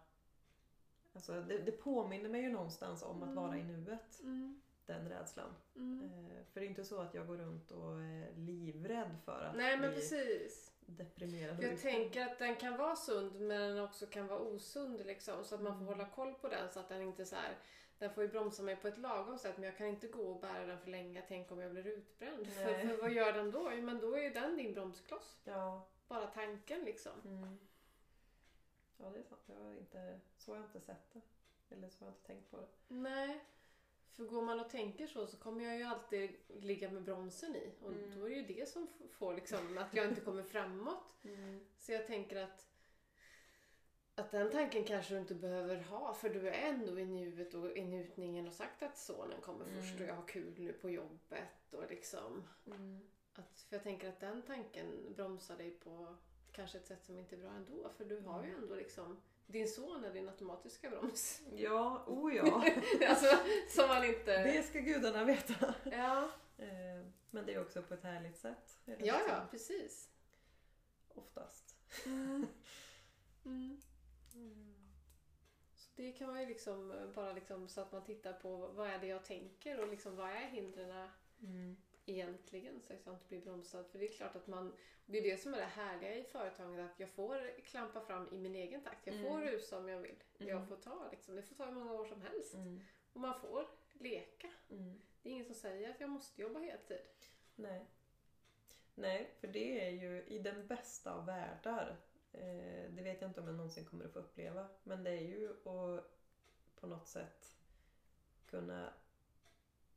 Alltså 1.17 1.41
det, 1.41 1.59
det 1.59 1.73
påminner 1.73 2.29
mig 2.29 2.41
ju 2.43 2.53
någonstans 2.53 3.03
om 3.03 3.23
att 3.23 3.29
Mm. 3.31 3.35
vara 3.45 3.57
i 3.59 3.63
nuet, 3.63 4.21
Mm. 4.23 4.61
den 4.87 5.09
rädslan. 5.09 5.55
Mm. 5.77 6.05
Eh, 6.05 6.45
för 6.53 6.61
det 6.61 6.67
är 6.67 6.69
inte 6.69 6.85
så 6.85 7.01
att 7.01 7.15
jag 7.15 7.27
går 7.27 7.37
runt 7.37 7.71
och 7.71 8.01
är 8.01 8.33
livrädd 8.37 9.17
för 9.25 9.43
att 9.45 9.57
Nej 9.57 9.77
men 9.79 9.91
bli 9.91 10.01
precis. 10.01 10.73
deprimerad. 10.87 11.63
Jag 11.63 11.79
tänker 11.81 12.27
att 12.27 12.39
den 12.39 12.57
kan 12.57 12.77
vara 12.77 12.97
sund 12.97 13.41
men 13.41 13.75
den 13.77 13.85
också 13.85 14.07
kan 14.07 14.27
vara 14.27 14.39
osund 14.41 15.07
liksom. 15.07 15.45
Så 15.45 15.55
att 15.55 15.61
man 15.63 15.73
får 15.73 15.83
Mm. 15.83 15.87
hålla 15.99 16.09
koll 16.09 16.35
på 16.35 16.49
den 16.49 16.69
så 16.73 16.81
att 16.81 16.89
den 16.89 17.03
inte 17.03 17.25
så 17.27 17.37
här. 17.37 17.59
Den 17.99 18.11
får 18.11 18.23
ju 18.23 18.29
bromsa 18.29 18.63
mig 18.63 18.77
på 18.77 18.89
ett 18.89 18.99
lagom 18.99 19.39
sätt 19.39 19.55
men 19.57 19.65
jag 19.65 19.77
kan 19.77 19.87
inte 19.87 20.07
gå 20.09 20.23
och 20.33 20.41
bära 20.41 20.67
den 20.67 20.79
för 20.79 20.91
länge. 20.91 21.23
Tänk 21.29 21.53
om 21.53 21.61
jag 21.61 21.71
blir 21.71 21.87
utbränd. 21.87 22.47
För, 22.47 22.89
för 22.89 22.97
vad 23.03 23.13
gör 23.13 23.33
den 23.33 23.51
då? 23.51 23.71
Jo, 23.75 23.83
Men 23.83 24.01
då 24.01 24.15
är 24.17 24.23
ju 24.23 24.31
den 24.31 24.57
din 24.57 24.75
bromskloss. 24.75 25.41
Ja, 25.45 25.89
Bara 26.09 26.27
tanken 26.27 26.81
liksom. 26.85 27.13
mm. 27.25 27.59
Ja, 28.99 29.11
det 29.11 29.19
är 29.19 29.23
sant. 29.23 29.41
Jag 29.47 29.57
har 29.65 29.73
inte, 29.75 30.21
så 30.39 30.51
har 30.53 30.57
jag 30.57 30.67
inte 30.67 30.81
sett 30.81 31.13
det. 31.13 31.21
Eller 31.75 31.89
så 31.89 32.05
har 32.05 32.07
jag 32.07 32.15
inte 32.15 32.27
tänkt 32.27 32.51
på 32.51 32.57
det. 32.57 32.67
Nej. 32.89 33.45
För 34.13 34.25
går 34.25 34.43
man 34.43 34.61
och 34.61 34.71
tänker 34.71 35.07
så 35.07 35.27
så 35.27 35.37
kommer 35.37 35.65
jag 35.65 35.77
ju 35.77 35.83
alltid 35.83 36.31
ligga 36.49 36.91
med 36.91 37.03
bromsen 37.03 37.57
i. 37.57 37.73
Och 37.83 37.93
Mm. 37.93 38.19
då 38.19 38.25
är 38.27 38.31
det 38.31 38.37
ju 38.37 38.43
det 38.43 38.69
som 38.69 38.89
får 39.13 39.35
liksom 39.35 39.79
att 39.79 39.95
jag 39.95 40.07
inte 40.09 40.21
kommer 40.21 40.43
framåt. 40.43 41.15
Så 41.79 41.93
jag 41.93 42.07
tänker 42.07 42.37
att 42.37 42.67
att 44.15 44.31
den 44.31 44.51
tanken 44.51 44.85
kanske 44.85 45.15
du 45.15 45.21
inte 45.21 45.35
behöver 45.35 45.77
ha 45.77 46.15
för 46.15 46.29
du 46.31 46.49
är 46.49 46.69
ändå 46.69 47.01
i 47.01 47.05
nuet 47.05 47.55
och 47.55 47.77
i 47.77 47.85
njutningen 47.85 48.47
och 48.47 48.53
sagt 48.53 48.83
att 48.83 48.99
sonen 48.99 49.41
kommer 49.41 49.65
först 49.65 49.91
Mm. 49.95 50.03
och 50.03 50.09
jag 50.09 50.15
har 50.15 50.29
kul 50.29 50.55
nu 50.59 50.73
på 50.73 50.91
jobbet 50.91 51.73
och 51.73 51.91
liksom 51.91 52.49
Mm. 52.67 53.01
att, 53.35 53.61
för 53.69 53.77
jag 53.77 53.83
tänker 53.83 54.09
att 54.09 54.21
den 54.21 54.43
tanken 54.43 55.15
bromsar 55.17 55.57
dig 55.57 55.71
på 55.71 56.17
kanske 56.57 56.79
ett 56.79 56.87
sätt 56.87 57.05
som 57.05 57.19
inte 57.19 57.35
är 57.37 57.41
bra 57.41 57.51
ändå 57.51 57.89
för 57.97 58.05
du 58.05 58.21
har 58.21 58.43
ju 58.45 58.49
Mm. 58.51 58.63
ändå 58.63 58.75
liksom 58.75 59.21
din 59.47 59.69
son 59.69 60.05
är 60.05 60.13
din 60.13 60.29
automatiska 60.29 60.91
broms. 60.91 61.43
Ja, 61.53 62.05
oh 62.07 62.35
ja. 62.35 62.65
alltså 63.09 63.37
som 63.69 63.89
man 63.89 64.05
inte... 64.05 64.43
Det 64.43 64.63
ska 64.63 64.79
gudarna 64.81 65.25
veta. 65.25 65.75
Ja, 65.85 66.31
Eh, 66.59 67.07
Men 67.31 67.47
det 67.47 67.55
är 67.55 67.61
också 67.61 67.83
på 67.83 67.95
ett 67.95 68.03
härligt 68.03 68.37
sätt. 68.39 68.79
Eller 68.87 69.07
ja, 69.07 69.15
liksom, 69.19 69.33
ja, 69.35 69.47
precis. 69.51 70.11
Oftast. 71.09 71.77
Mm. 72.07 72.47
Mm. 73.45 73.81
Så 75.75 75.91
det 75.97 76.13
kan 76.13 76.29
man 76.31 76.41
ju 76.41 76.47
liksom 76.47 76.91
eh, 76.91 77.07
bara 77.07 77.33
liksom 77.33 77.69
så 77.69 77.81
att 77.81 77.93
man 77.93 78.05
tittar 78.05 78.33
på 78.33 78.57
vad 78.57 78.89
är 78.91 78.99
det 78.99 79.07
jag 79.07 79.25
tänker 79.25 79.81
och 79.81 79.89
liksom 79.89 80.17
vad 80.17 80.31
är 80.31 80.47
hindren 80.47 81.09
Mm. 81.43 81.77
Egentligen 82.07 82.81
så 82.83 82.93
att 82.93 83.07
jag 83.07 83.15
inte 83.15 83.29
blir 83.29 83.41
bromsad. 83.41 83.87
För 83.87 83.99
det 83.99 84.09
är 84.09 84.13
klart 84.13 84.37
att 84.37 84.47
man, 84.47 84.73
det 85.07 85.19
är 85.19 85.23
det 85.23 85.41
som 85.41 85.55
är 85.55 85.59
det 85.59 85.65
härliga 85.65 86.15
i 86.15 86.25
företaget 86.25 86.91
att 86.91 87.01
jag 87.01 87.11
får 87.11 87.61
klampa 87.61 88.01
fram 88.01 88.29
i 88.33 88.39
min 88.39 88.55
egen 88.55 88.83
takt. 88.83 89.07
Jag 89.07 89.17
Mm. 89.17 89.29
får 89.29 89.41
rusa 89.41 89.79
om 89.79 89.89
jag 89.89 90.01
vill. 90.01 90.23
Mm. 90.39 90.49
Jag 90.51 90.69
får 90.69 90.77
ta 90.77 91.09
liksom, 91.11 91.37
det 91.37 91.43
får 91.43 91.55
ta 91.55 91.65
hur 91.65 91.73
många 91.73 91.93
år 91.93 92.07
som 92.07 92.23
helst. 92.23 92.55
Mm. 92.55 92.81
Och 93.13 93.21
man 93.21 93.41
får 93.41 93.69
leka. 93.93 94.51
Mm. 94.71 95.01
Det 95.23 95.29
är 95.29 95.33
ingen 95.33 95.47
som 95.47 95.55
säger 95.55 95.91
att 95.91 96.01
jag 96.01 96.11
måste 96.11 96.43
jobba 96.43 96.59
heltid. 96.59 96.99
Nej. 97.57 97.87
Nej, 98.95 99.35
för 99.41 99.49
det 99.49 99.87
är 99.87 99.91
ju 99.91 100.23
i 100.27 100.39
den 100.39 100.67
bästa 100.67 101.15
av 101.15 101.27
världar. 101.27 101.97
Eh, 102.33 102.91
det 102.91 103.03
vet 103.03 103.21
jag 103.21 103.31
inte 103.31 103.41
om 103.41 103.47
jag 103.47 103.57
någonsin 103.57 103.85
kommer 103.85 104.05
att 104.05 104.13
få 104.13 104.19
uppleva. 104.19 104.69
Men 104.83 105.05
det 105.05 105.11
är 105.11 105.21
ju 105.21 105.51
att 105.51 106.11
på 106.81 106.87
något 106.87 107.07
sätt 107.09 107.57
kunna 108.47 108.93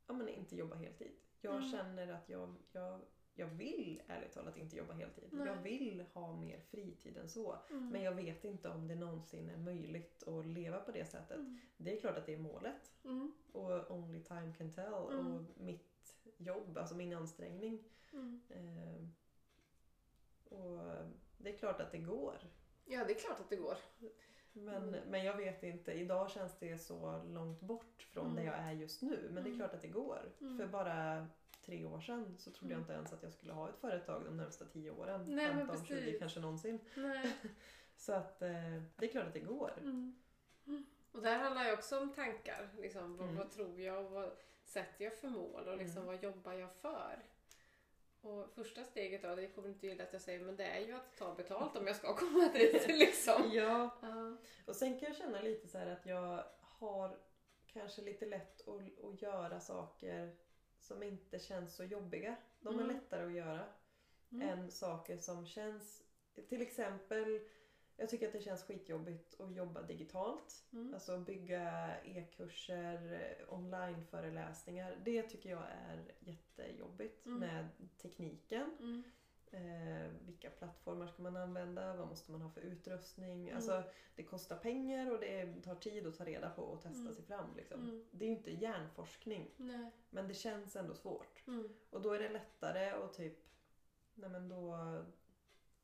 ja, 0.06 0.12
men 0.14 0.28
inte 0.28 0.56
jobba 0.56 0.76
heltid. 0.76 1.12
Jag 1.40 1.56
Mm. 1.56 1.70
känner 1.70 2.12
att 2.12 2.28
jag, 2.28 2.54
jag, 2.72 3.00
jag 3.34 3.46
vill 3.46 4.02
ärligt 4.08 4.32
talat 4.32 4.56
inte 4.56 4.76
jobba 4.76 4.92
heltid. 4.92 5.28
Nej. 5.32 5.46
Jag 5.46 5.56
vill 5.62 6.04
ha 6.14 6.36
mer 6.36 6.60
fritid 6.60 7.16
än 7.16 7.28
så. 7.28 7.58
Mm. 7.70 7.88
Men 7.88 8.02
jag 8.02 8.12
vet 8.14 8.44
inte 8.44 8.68
om 8.68 8.88
det 8.88 8.94
någonsin 8.94 9.50
är 9.50 9.56
möjligt 9.56 10.22
att 10.22 10.46
leva 10.46 10.80
på 10.80 10.92
det 10.92 11.04
sättet. 11.04 11.36
Mm. 11.36 11.58
Det 11.76 11.96
är 11.96 12.00
klart 12.00 12.16
att 12.16 12.26
det 12.26 12.34
är 12.34 12.38
målet. 12.38 12.92
Mm. 13.04 13.32
Och 13.52 13.90
only 13.90 14.22
time 14.22 14.54
can 14.58 14.72
tell. 14.72 14.86
Mm. 14.94 15.26
Och 15.34 15.42
mitt 15.60 16.16
jobb, 16.36 16.78
alltså 16.78 16.94
min 16.94 17.12
ansträngning. 17.14 17.84
Eh, 18.48 19.06
och 20.58 20.80
det 21.38 21.54
är 21.54 21.58
klart 21.58 21.80
att 21.80 21.92
det 21.92 21.98
går. 21.98 22.38
Ja, 22.84 23.04
det 23.04 23.12
är 23.12 23.18
klart 23.20 23.40
att 23.40 23.50
det 23.50 23.56
går. 23.56 23.76
Men, 24.52 24.88
Mm. 24.88 25.00
men 25.10 25.24
jag 25.24 25.36
vet 25.36 25.62
inte, 25.62 25.92
idag 25.92 26.30
känns 26.30 26.58
det 26.58 26.78
så 26.78 27.22
långt 27.28 27.60
bort 27.60 28.02
från 28.12 28.24
Mm. 28.24 28.36
där 28.36 28.44
jag 28.44 28.54
är 28.60 28.72
just 28.72 29.02
nu. 29.02 29.18
Men 29.30 29.34
det 29.34 29.48
är 29.48 29.52
Mm. 29.54 29.58
klart 29.58 29.74
att 29.74 29.82
det 29.82 29.88
går. 29.88 30.32
Mm. 30.40 30.58
För 30.58 30.66
bara 30.66 31.26
tre 31.64 31.84
år 31.84 32.00
sedan 32.00 32.36
så 32.38 32.50
trodde 32.50 32.72
jag 32.74 32.78
Mm. 32.78 32.80
inte 32.82 32.92
ens 32.92 33.12
att 33.12 33.22
jag 33.22 33.32
skulle 33.32 33.52
ha 33.52 33.68
ett 33.68 33.76
företag 33.78 34.24
de 34.24 34.36
närmsta 34.36 34.64
tio 34.64 34.90
åren. 34.90 35.24
Nej, 35.28 35.46
men 35.54 35.66
15, 35.66 35.84
20 35.86 35.94
precis. 35.96 36.18
kanske 36.18 36.40
någonsin. 36.40 36.78
Så 37.96 38.12
att 38.12 38.42
eh, 38.42 38.82
det 38.96 39.06
är 39.06 39.10
klart 39.10 39.26
att 39.26 39.32
det 39.32 39.40
går. 39.40 39.72
Och 41.12 41.22
där 41.22 41.38
handlar 41.38 41.64
ju 41.66 41.72
också 41.72 41.98
om 42.00 42.12
tankar. 42.12 42.68
Liksom, 42.78 43.16
vad, 43.16 43.24
Mm. 43.26 43.36
vad 43.38 43.50
tror 43.50 43.80
jag 43.80 44.04
och 44.04 44.10
vad 44.10 44.30
sätter 44.64 45.04
jag 45.04 45.14
för 45.18 45.28
mål 45.28 45.68
och 45.68 45.76
liksom, 45.76 46.02
Mm. 46.02 46.06
vad 46.14 46.22
jobbar 46.24 46.52
jag 46.52 46.72
för? 46.72 47.18
Och 48.22 48.50
första 48.54 48.84
steget 48.84 49.22
då, 49.22 49.34
det 49.34 49.46
kommer 49.46 49.68
inte 49.68 49.86
gilla 49.86 50.04
att 50.04 50.12
jag 50.12 50.22
säger, 50.22 50.40
men 50.40 50.56
det 50.56 50.64
är 50.64 50.80
ju 50.80 50.92
att 50.92 51.16
ta 51.18 51.34
betalt 51.34 51.76
om 51.76 51.86
jag 51.86 51.96
ska 51.96 52.16
komma 52.16 52.48
dit 52.52 52.86
liksom. 52.88 53.50
Ja, 53.52 53.90
Ja. 54.02 54.36
och 54.66 54.76
sen 54.76 54.98
kan 54.98 55.08
jag 55.08 55.16
känna 55.16 55.40
lite 55.40 55.68
så 55.68 55.78
att 55.78 56.06
jag 56.06 56.44
har 56.60 57.18
kanske 57.66 58.02
lite 58.02 58.26
lätt 58.26 58.68
att, 58.68 59.04
att 59.04 59.22
göra 59.22 59.60
saker 59.60 60.36
som 60.78 61.02
inte 61.02 61.38
känns 61.38 61.76
så 61.76 61.84
jobbiga. 61.84 62.36
De 62.60 62.78
är 62.78 62.84
Mm. 62.84 62.96
lättare 62.96 63.24
att 63.26 63.32
göra 63.32 63.64
Mm. 64.32 64.48
än 64.48 64.70
saker 64.70 65.16
som 65.18 65.46
känns... 65.46 66.02
Till 66.48 66.62
exempel, 66.62 67.40
jag 68.00 68.08
tycker 68.08 68.26
att 68.26 68.32
det 68.32 68.40
känns 68.40 68.62
skitjobbigt 68.62 69.40
att 69.40 69.54
jobba 69.56 69.82
digitalt. 69.82 70.64
Mm. 70.72 70.94
Alltså 70.94 71.18
bygga 71.18 71.96
e-kurser, 72.04 73.12
eh, 73.12 73.54
onlineföreläsningar. 73.54 74.96
Det 75.04 75.22
tycker 75.22 75.50
jag 75.50 75.64
är 75.88 76.04
jättejobbigt 76.20 77.26
Mm. 77.26 77.38
med 77.40 77.68
tekniken. 78.02 78.70
Mm. 78.80 79.02
Eh, 79.52 80.10
vilka 80.26 80.50
plattformar 80.50 81.06
ska 81.06 81.22
man 81.22 81.36
använda? 81.36 81.96
Vad 81.96 82.08
måste 82.08 82.32
man 82.32 82.42
ha 82.42 82.50
för 82.50 82.60
utrustning? 82.60 83.42
Mm. 83.42 83.56
Alltså, 83.56 83.82
det 84.16 84.22
kostar 84.22 84.56
pengar 84.56 85.10
och 85.10 85.20
det 85.20 85.62
tar 85.62 85.74
tid 85.74 86.06
att 86.06 86.16
ta 86.16 86.24
reda 86.24 86.50
på 86.50 86.62
och 86.62 86.82
testa 86.82 87.00
Mm. 87.00 87.14
sig 87.14 87.24
fram. 87.24 87.56
Liksom. 87.56 87.80
Mm. 87.82 88.04
Det 88.10 88.24
är 88.24 88.28
ju 88.28 88.36
inte 88.36 88.50
hjärnforskning 88.50 89.50
Nej. 89.56 89.90
men 90.10 90.28
det 90.28 90.34
känns 90.34 90.76
ändå 90.76 90.94
svårt. 90.94 91.42
Mm. 91.46 91.68
Och 91.90 92.02
då 92.02 92.12
är 92.12 92.18
det 92.18 92.28
lättare 92.28 92.90
att 92.90 93.14
typ, 93.14 93.38
nej 94.14 94.30
men 94.30 94.48
då 94.48 94.76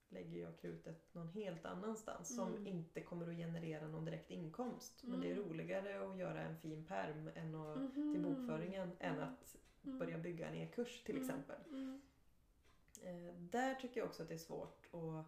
lägger 0.08 0.40
jag 0.40 0.58
krutet 0.58 1.14
någon 1.14 1.28
helt 1.28 1.64
annanstans 1.64 2.36
som 2.36 2.48
Mm. 2.48 2.66
inte 2.66 3.00
kommer 3.00 3.28
att 3.28 3.36
generera 3.36 3.88
någon 3.88 4.04
direkt 4.04 4.30
inkomst. 4.30 5.02
Men 5.04 5.20
det 5.20 5.30
är 5.30 5.32
Mm. 5.36 5.48
roligare 5.48 6.10
att 6.10 6.18
göra 6.18 6.40
en 6.42 6.56
fin 6.56 6.84
perm 6.84 7.30
än 7.34 7.54
att, 7.54 7.76
Mhm. 7.78 8.12
till 8.14 8.22
bokföringen 8.22 8.90
än 8.98 9.14
Mm. 9.14 9.28
att 9.28 9.56
Mm. 9.84 9.98
börja 9.98 10.18
bygga 10.18 10.48
en 10.48 10.54
e-kurs 10.54 11.02
till 11.04 11.16
Mm. 11.16 11.28
exempel. 11.28 11.56
Mm. 11.68 12.00
Eh, 13.02 13.34
där 13.34 13.74
tycker 13.74 14.00
jag 14.00 14.06
också 14.08 14.22
att 14.22 14.28
det 14.28 14.34
är 14.34 14.38
svårt 14.38 14.86
att 14.92 15.26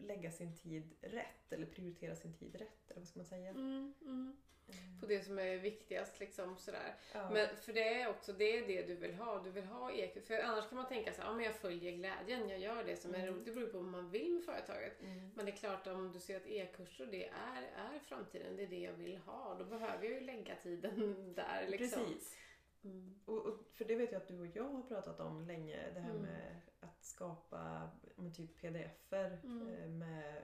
lägga 0.00 0.30
sin 0.30 0.56
tid 0.56 0.94
rätt 1.00 1.52
eller 1.52 1.66
prioritera 1.66 2.16
sin 2.16 2.34
tid 2.34 2.54
rätt. 2.56 2.90
Eller 2.90 3.00
vad 3.00 3.08
ska 3.08 3.18
man 3.18 3.26
säga? 3.26 3.50
Mm. 3.50 3.94
Mm. 4.02 4.36
Eh, 4.68 5.00
På 5.00 5.06
det 5.06 5.24
som 5.24 5.38
är 5.38 5.56
viktigast 5.58 6.20
liksom 6.20 6.56
sådär. 6.58 6.94
ja. 7.14 7.30
Men 7.30 7.48
för 7.56 7.72
det 7.72 8.00
är 8.00 8.08
också 8.08 8.32
det, 8.32 8.58
är 8.58 8.66
det 8.66 8.82
du 8.82 8.94
vill 8.94 9.14
ha. 9.14 9.42
Du 9.42 9.50
vill 9.50 9.64
ha 9.64 9.92
EQ. 9.92 10.26
För 10.26 10.38
annars 10.38 10.68
kan 10.68 10.76
man 10.76 10.88
tänka 10.88 11.12
så 11.12 11.22
här, 11.22 11.28
ja, 11.28 11.34
men 11.34 11.44
jag 11.44 11.54
följer 11.56 11.92
glädjen, 11.92 12.48
jag 12.48 12.58
gör 12.58 12.84
det 12.84 12.96
som 12.96 13.14
är 13.14 13.18
Mm. 13.18 13.34
roligt. 13.34 13.46
Det 13.46 13.52
beror 13.52 13.66
på 13.66 13.78
vad 13.78 13.86
man 13.86 14.10
vill 14.10 14.32
med 14.34 14.44
företaget. 14.44 15.02
Mm. 15.02 15.30
Men 15.34 15.46
det 15.46 15.52
är 15.52 15.56
klart 15.56 15.86
om 15.86 16.12
du 16.12 16.20
ser 16.20 16.36
att 16.36 16.46
e-kurser 16.46 17.06
det 17.06 17.28
är, 17.28 17.62
är 17.62 17.98
framtiden, 17.98 18.56
det 18.56 18.62
är 18.62 18.66
det 18.68 18.78
jag 18.80 18.92
vill 18.92 19.16
ha. 19.16 19.54
Då 19.54 19.64
behöver 19.64 20.04
jag 20.04 20.12
ju 20.14 20.20
lägga 20.20 20.56
tiden 20.56 21.32
där 21.36 21.66
liksom. 21.68 22.04
Precis. 22.04 22.36
Mm. 22.84 23.20
Och, 23.24 23.46
och, 23.46 23.54
för 23.74 23.84
det 23.84 23.96
vet 23.96 24.12
jag 24.12 24.22
att 24.22 24.28
du 24.28 24.40
och 24.40 24.56
jag 24.56 24.64
har 24.70 24.82
pratat 24.82 25.20
om 25.20 25.42
länge. 25.46 25.90
Det 25.94 26.00
här 26.00 26.10
Mm. 26.10 26.22
med 26.22 26.60
att 26.80 27.04
skapa 27.04 27.90
men 28.16 28.32
typ 28.32 28.60
pdf-er 28.60 29.40
Mm. 29.44 29.68
eh, 29.68 29.88
med 29.88 30.42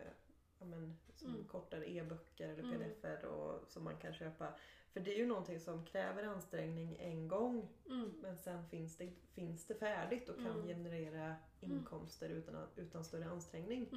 ja, 0.59 0.64
men, 0.66 0.99
som 1.14 1.29
Mm. 1.35 1.44
kortare 1.46 1.90
e-böcker 1.90 2.49
eller 2.49 2.62
Mm. 2.62 2.79
pdf-er 2.79 3.25
och, 3.25 3.68
som 3.68 3.85
man 3.85 3.96
kan 3.96 4.12
köpa. 4.14 4.55
För 4.92 5.01
det 5.01 5.14
är 5.14 5.18
ju 5.18 5.27
någonting 5.27 5.61
som 5.61 5.85
kräver 5.85 6.22
ansträngning 6.25 6.96
en 7.01 7.29
gång 7.29 7.68
Mm. 7.87 8.14
men 8.22 8.37
sen 8.38 8.68
finns 8.68 8.96
det, 8.96 9.11
finns 9.35 9.66
det 9.66 9.75
färdigt 9.75 10.29
och 10.29 10.37
kan 10.37 10.62
generera 10.66 11.37
inkomster 11.61 12.29
utan, 12.29 12.66
utan 12.77 13.05
större 13.05 13.25
ansträngning. 13.31 13.88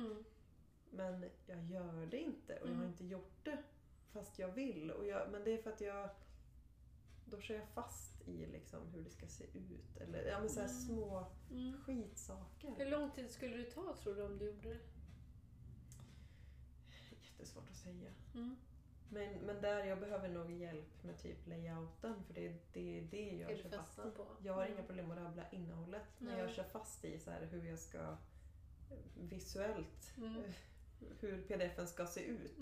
Men 0.91 1.25
jag 1.45 1.63
gör 1.65 2.05
det 2.05 2.17
inte 2.17 2.59
och 2.59 2.69
jag 2.69 2.73
har 2.75 2.85
inte 2.85 3.05
gjort 3.05 3.45
det 3.45 3.57
fast 4.13 4.39
jag 4.39 4.47
vill. 4.51 4.91
Och 4.91 5.05
jag, 5.07 5.31
men 5.31 5.43
det 5.43 5.51
är 5.53 5.57
för 5.57 5.71
att 5.71 5.81
jag 5.81 6.09
då 7.31 7.41
kör 7.41 7.55
jag 7.55 7.67
fast 7.67 8.27
i 8.27 8.45
liksom 8.45 8.87
hur 8.93 9.03
det 9.03 9.09
ska 9.09 9.27
se 9.27 9.43
ut. 9.43 9.97
Eller 9.97 10.25
ja, 10.25 10.39
men 10.39 10.49
så 10.49 10.59
här 10.59 10.67
Mm. 10.67 10.79
små 10.81 11.25
Mm. 11.51 11.81
skitsaker. 11.81 12.73
Hur 12.77 12.91
lång 12.91 13.11
tid 13.11 13.31
skulle 13.31 13.57
det 13.57 13.71
ta 13.71 13.95
tror 14.03 14.15
du 14.15 14.21
om 14.23 14.37
du 14.37 14.45
gjorde 14.45 14.69
det? 14.69 14.79
Jättesvårt 17.21 17.69
att 17.69 17.75
säga. 17.77 18.09
Mm. 18.35 18.55
Men, 19.09 19.33
men 19.33 19.61
där 19.61 19.83
jag 19.83 19.99
behöver 19.99 20.29
nog 20.29 20.51
hjälp 20.51 21.03
med 21.03 21.17
typ 21.21 21.47
layouten 21.47 22.23
för 22.23 22.33
det 22.33 22.47
är 22.47 22.57
det, 22.73 23.01
det 23.11 23.29
jag 23.37 23.51
Är 23.51 23.57
kör 23.57 23.69
fast 23.69 23.99
i. 23.99 24.01
Jag 24.43 24.53
har 24.53 24.61
Mm. 24.65 24.73
inga 24.77 24.83
problem 24.87 25.11
att 25.11 25.17
rabbla 25.17 25.49
innehållet. 25.51 26.03
Men 26.17 26.37
jag 26.39 26.49
kör 26.49 26.63
fast 26.63 27.05
i 27.05 27.19
så 27.19 27.31
här 27.31 27.45
hur 27.45 27.65
jag 27.69 27.79
ska 27.79 27.97
eh, 27.97 28.97
visuellt, 29.15 30.13
Mm. 30.17 30.35
eh, 30.35 30.51
hur 31.19 31.41
pdfen 31.41 31.87
ska 31.87 32.05
se 32.07 32.21
ut. 32.25 32.57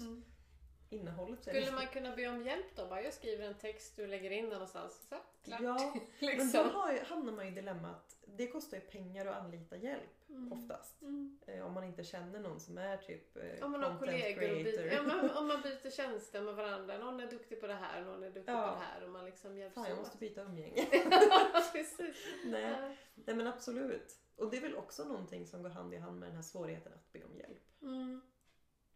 Innehållet 0.89 1.41
Skulle 1.41 1.59
liksom- 1.59 1.75
man 1.75 1.87
kunna 1.87 2.15
be 2.15 2.27
om 2.27 2.43
hjälp 2.43 2.65
då? 2.75 2.85
Bara 2.87 3.01
jag 3.01 3.13
skriver 3.13 3.45
en 3.47 3.53
text, 3.53 3.95
du 3.95 4.07
lägger 4.07 4.31
in 4.31 4.43
den 4.43 4.53
någonstans. 4.53 5.07
Så, 5.09 5.15
klart. 5.43 5.61
Ja, 5.61 5.93
men 6.19 6.29
liksom. 6.29 6.51
då 6.63 6.69
har, 6.79 6.93
ju- 6.93 7.03
hamnar 7.03 7.33
man 7.33 7.47
i 7.47 7.51
dilemmat. 7.51 8.17
Det 8.25 8.47
kostar 8.47 8.77
ju 8.77 8.81
pengar 8.83 9.25
att 9.25 9.35
anlita 9.35 9.77
hjälp 9.77 10.09
Mm. 10.29 10.53
oftast. 10.53 11.01
Mm. 11.01 11.39
Eh, 11.47 11.65
om 11.65 11.73
man 11.73 11.83
inte 11.83 12.03
känner 12.03 12.39
någon 12.39 12.59
som 12.59 12.77
är 12.77 12.97
typ 12.97 13.37
eh, 13.37 13.65
Om 13.65 13.71
man 13.71 13.83
har 13.83 13.99
kollegor 13.99 14.51
och 14.57 14.63
byter, 14.63 14.93
ja, 14.93 15.03
men 15.03 15.29
om 15.31 15.47
man 15.47 15.61
byter 15.63 15.89
tjänster 15.91 16.41
med 16.41 16.55
varandra. 16.55 16.97
Någon 16.97 17.19
är 17.19 17.27
duktig 17.27 17.61
på 17.61 17.67
det 17.67 17.73
här, 17.73 18.01
någon 18.01 18.23
är 18.23 18.29
duktig 18.29 18.51
Ja. 18.53 18.67
på 18.73 18.79
det 18.79 18.85
här 18.85 19.03
och 19.03 19.09
man 19.09 19.25
liksom 19.25 19.57
hjälps 19.57 19.75
Fan, 19.75 19.89
jag 19.89 19.97
måste 19.97 20.17
byta 20.17 20.41
umgänge. 20.41 20.85
Precis. 21.73 22.15
Nej. 22.45 22.61
Ja. 22.81 22.89
Nej 23.15 23.35
men 23.35 23.47
absolut. 23.47 24.17
Och 24.35 24.49
det 24.51 24.57
är 24.57 24.61
väl 24.61 24.75
också 24.75 25.03
någonting 25.03 25.45
som 25.47 25.63
går 25.63 25.69
hand 25.69 25.93
i 25.93 25.97
hand 25.97 26.19
med 26.19 26.29
den 26.29 26.35
här 26.35 26.43
svårigheten 26.43 26.93
att 26.93 27.13
be 27.13 27.23
om 27.23 27.37
hjälp. 27.37 27.63
Mm. 27.81 28.21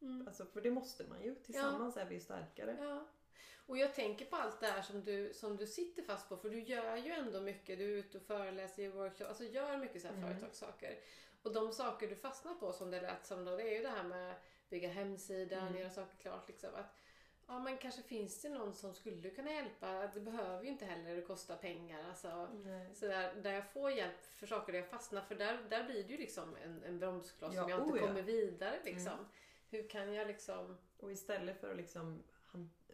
Mm. 0.01 0.27
Alltså, 0.27 0.45
för 0.45 0.61
det 0.61 0.71
måste 0.71 1.03
man 1.03 1.21
ju. 1.21 1.35
Tillsammans 1.35 1.97
är 1.97 2.05
vi 2.05 2.19
starkare. 2.19 2.77
Ja. 2.79 3.07
Och 3.65 3.77
jag 3.77 3.95
tänker 3.95 4.25
på 4.25 4.35
allt 4.35 4.59
det 4.59 4.67
här 4.67 4.81
som 4.81 5.03
du, 5.03 5.33
som 5.33 5.57
du 5.57 5.67
sitter 5.67 6.03
fast 6.03 6.29
på, 6.29 6.37
för 6.37 6.49
du 6.49 6.61
gör 6.61 6.97
ju 6.97 7.11
ändå 7.11 7.41
mycket. 7.41 7.77
Du 7.77 7.83
är 7.93 7.97
ute 7.97 8.17
och 8.17 8.23
föreläser 8.23 8.83
i 8.83 8.87
workshop, 8.87 9.25
alltså 9.27 9.43
gör 9.43 9.77
mycket 9.77 10.01
så 10.01 10.07
här 10.07 10.15
Mm. 10.15 10.29
företagssaker. 10.29 10.99
Och 11.43 11.53
de 11.53 11.71
saker 11.73 12.07
du 12.07 12.15
fastnar 12.15 12.53
på 12.53 12.73
som 12.73 12.91
det 12.91 13.01
lät 13.01 13.25
som 13.25 13.45
då, 13.45 13.57
det 13.57 13.63
är 13.63 13.77
ju 13.77 13.81
det 13.83 13.89
här 13.89 14.03
med 14.03 14.35
bygga 14.69 14.89
hemsidan, 14.89 15.67
Mm. 15.67 15.79
göra 15.79 15.89
saker 15.89 16.17
klart 16.17 16.47
liksom. 16.47 16.69
Att, 16.75 16.95
ja 17.47 17.59
men 17.59 17.77
kanske 17.77 18.01
finns 18.01 18.41
det 18.41 18.49
någon 18.49 18.73
som 18.73 18.93
skulle 18.95 19.29
kunna 19.29 19.51
hjälpa. 19.51 20.07
Det 20.13 20.19
behöver 20.19 20.63
ju 20.63 20.69
inte 20.69 20.85
heller 20.85 21.21
kosta 21.21 21.55
pengar. 21.55 22.09
Alltså, 22.09 22.47
Nej. 22.63 22.95
så 22.95 23.07
där, 23.07 23.33
där 23.35 23.51
jag 23.53 23.69
får 23.71 23.91
hjälp 23.91 24.21
för 24.25 24.47
saker 24.47 24.71
där 24.73 24.79
jag 24.79 24.89
fastnar, 24.89 25.21
för 25.21 25.35
där, 25.35 25.59
där 25.69 25.83
blir 25.83 26.03
det 26.03 26.09
ju 26.11 26.17
liksom 26.17 26.55
en, 26.63 26.83
en 26.83 26.99
bromskloss 26.99 27.55
Ja, 27.55 27.63
om 27.63 27.69
jag 27.69 27.79
inte 27.79 27.91
oh 27.93 27.97
ja. 28.01 28.07
kommer 28.07 28.21
vidare 28.21 28.79
liksom. 28.83 29.13
Mm. 29.13 29.25
Hur 29.71 29.89
kan 29.89 30.13
jag 30.13 30.27
liksom... 30.27 30.77
Och 30.97 31.11
istället 31.11 31.59
för 31.59 31.71
att 31.71 31.77
liksom 31.77 32.23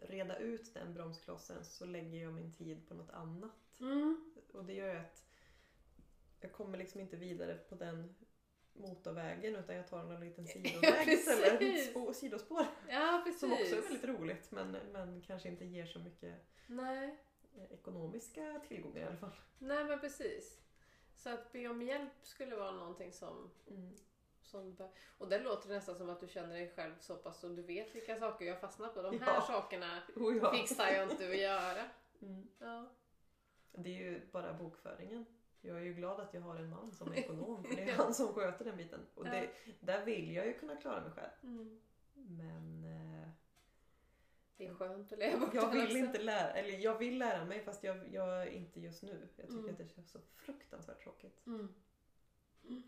reda 0.01 0.37
ut 0.37 0.73
den 0.73 0.93
bromsklossen 0.93 1.65
så 1.65 1.85
lägger 1.85 2.23
jag 2.23 2.33
min 2.33 2.53
tid 2.53 2.87
på 2.87 2.93
något 2.93 3.09
annat. 3.09 3.79
Mm. 3.79 4.31
Och 4.53 4.65
det 4.65 4.73
gör 4.73 4.95
att 4.95 5.25
jag 6.39 6.51
kommer 6.51 6.77
liksom 6.77 7.01
inte 7.01 7.17
vidare 7.17 7.57
på 7.57 7.75
den 7.75 8.15
motorvägen 8.73 9.55
utan 9.55 9.75
jag 9.75 9.87
tar 9.87 10.13
en 10.13 10.19
liten 10.19 10.47
sidoväg 10.47 11.07
istället. 11.07 11.89
Spå, 11.89 12.13
sidospår. 12.13 12.65
Ja. 12.89 13.25
Som 13.39 13.53
också 13.53 13.75
är 13.75 13.81
väldigt 13.81 14.03
roligt 14.03 14.51
men, 14.51 14.71
men 14.91 15.21
kanske 15.21 15.49
inte 15.49 15.65
ger 15.65 15.85
så 15.85 15.99
mycket 15.99 16.35
Nej. 16.67 17.17
eh, 17.57 17.71
ekonomiska 17.71 18.61
tillgångar 18.67 18.99
i 18.99 19.03
alla 19.03 19.17
fall. 19.17 19.35
Nej, 19.59 19.83
men 19.83 19.99
precis. 19.99 20.59
Så 21.15 21.29
att 21.29 21.51
be 21.51 21.67
om 21.67 21.81
hjälp 21.81 22.11
skulle 22.23 22.55
vara 22.55 22.71
någonting 22.71 23.13
som... 23.13 23.51
Mm. 23.67 23.93
Som 24.47 24.77
och 25.17 25.27
där 25.29 25.43
låter 25.43 25.69
det 25.69 25.75
nästan 25.75 25.95
som 25.97 26.09
att 26.09 26.19
du 26.19 26.27
känner 26.27 26.53
dig 26.55 26.71
själv 26.75 26.93
så 26.99 27.15
pass 27.15 27.43
och 27.43 27.51
du 27.55 27.61
vet 27.61 27.95
vilka 27.95 28.15
saker 28.15 28.45
jag 28.45 28.61
fastnar 28.61 28.87
på. 28.87 29.01
De 29.01 29.19
här 29.19 29.35
Ja. 29.35 29.41
sakerna 29.41 30.01
Oh, 30.15 30.37
ja. 30.37 30.51
fixar 30.51 30.87
jag 30.87 31.11
inte 31.11 31.27
att 31.29 31.37
göra. 31.37 31.85
Mm. 32.21 32.47
Ja. 32.59 32.89
Det 33.71 33.89
är 33.89 33.93
ju 34.11 34.21
bara 34.31 34.53
bokföringen. 34.53 35.25
Jag 35.61 35.77
är 35.77 35.81
ju 35.81 35.93
glad 35.93 36.19
att 36.19 36.33
jag 36.33 36.41
har 36.41 36.55
en 36.55 36.69
man 36.69 36.91
som 36.91 37.11
är 37.11 37.15
ekonom 37.17 37.63
för 37.63 37.75
det 37.75 37.89
är 37.89 37.93
han 37.97 38.13
som 38.13 38.27
sköter 38.33 38.65
den 38.65 38.77
biten. 38.77 38.99
Och 39.15 39.25
det, 39.25 39.49
där 39.79 40.05
vill 40.05 40.33
jag 40.35 40.45
ju 40.47 40.53
kunna 40.53 40.75
klara 40.75 41.01
mig 41.01 41.11
själv. 41.11 41.29
Mm. 41.43 41.81
Men 42.13 42.83
eh, 42.83 43.27
Det 44.57 44.67
är 44.67 44.73
skönt 44.73 45.13
att 45.13 45.19
leva 45.19 45.39
bort 45.39 45.53
jag 45.53 45.71
vill 45.71 45.83
också. 45.85 45.97
inte 45.97 46.19
lära, 46.19 46.51
eller 46.53 46.77
jag 46.77 46.97
vill 46.97 47.17
lära 47.19 47.45
mig 47.45 47.63
fast 47.63 47.83
jag, 47.83 48.13
jag 48.13 48.47
inte 48.47 48.79
just 48.79 49.03
nu. 49.03 49.27
Jag 49.35 49.45
tycker 49.47 49.59
Mm. 49.59 49.71
att 49.71 49.77
det 49.77 49.87
känns 49.87 50.11
så 50.11 50.19
fruktansvärt 50.35 51.03
tråkigt. 51.03 51.45
Mm. 51.47 51.73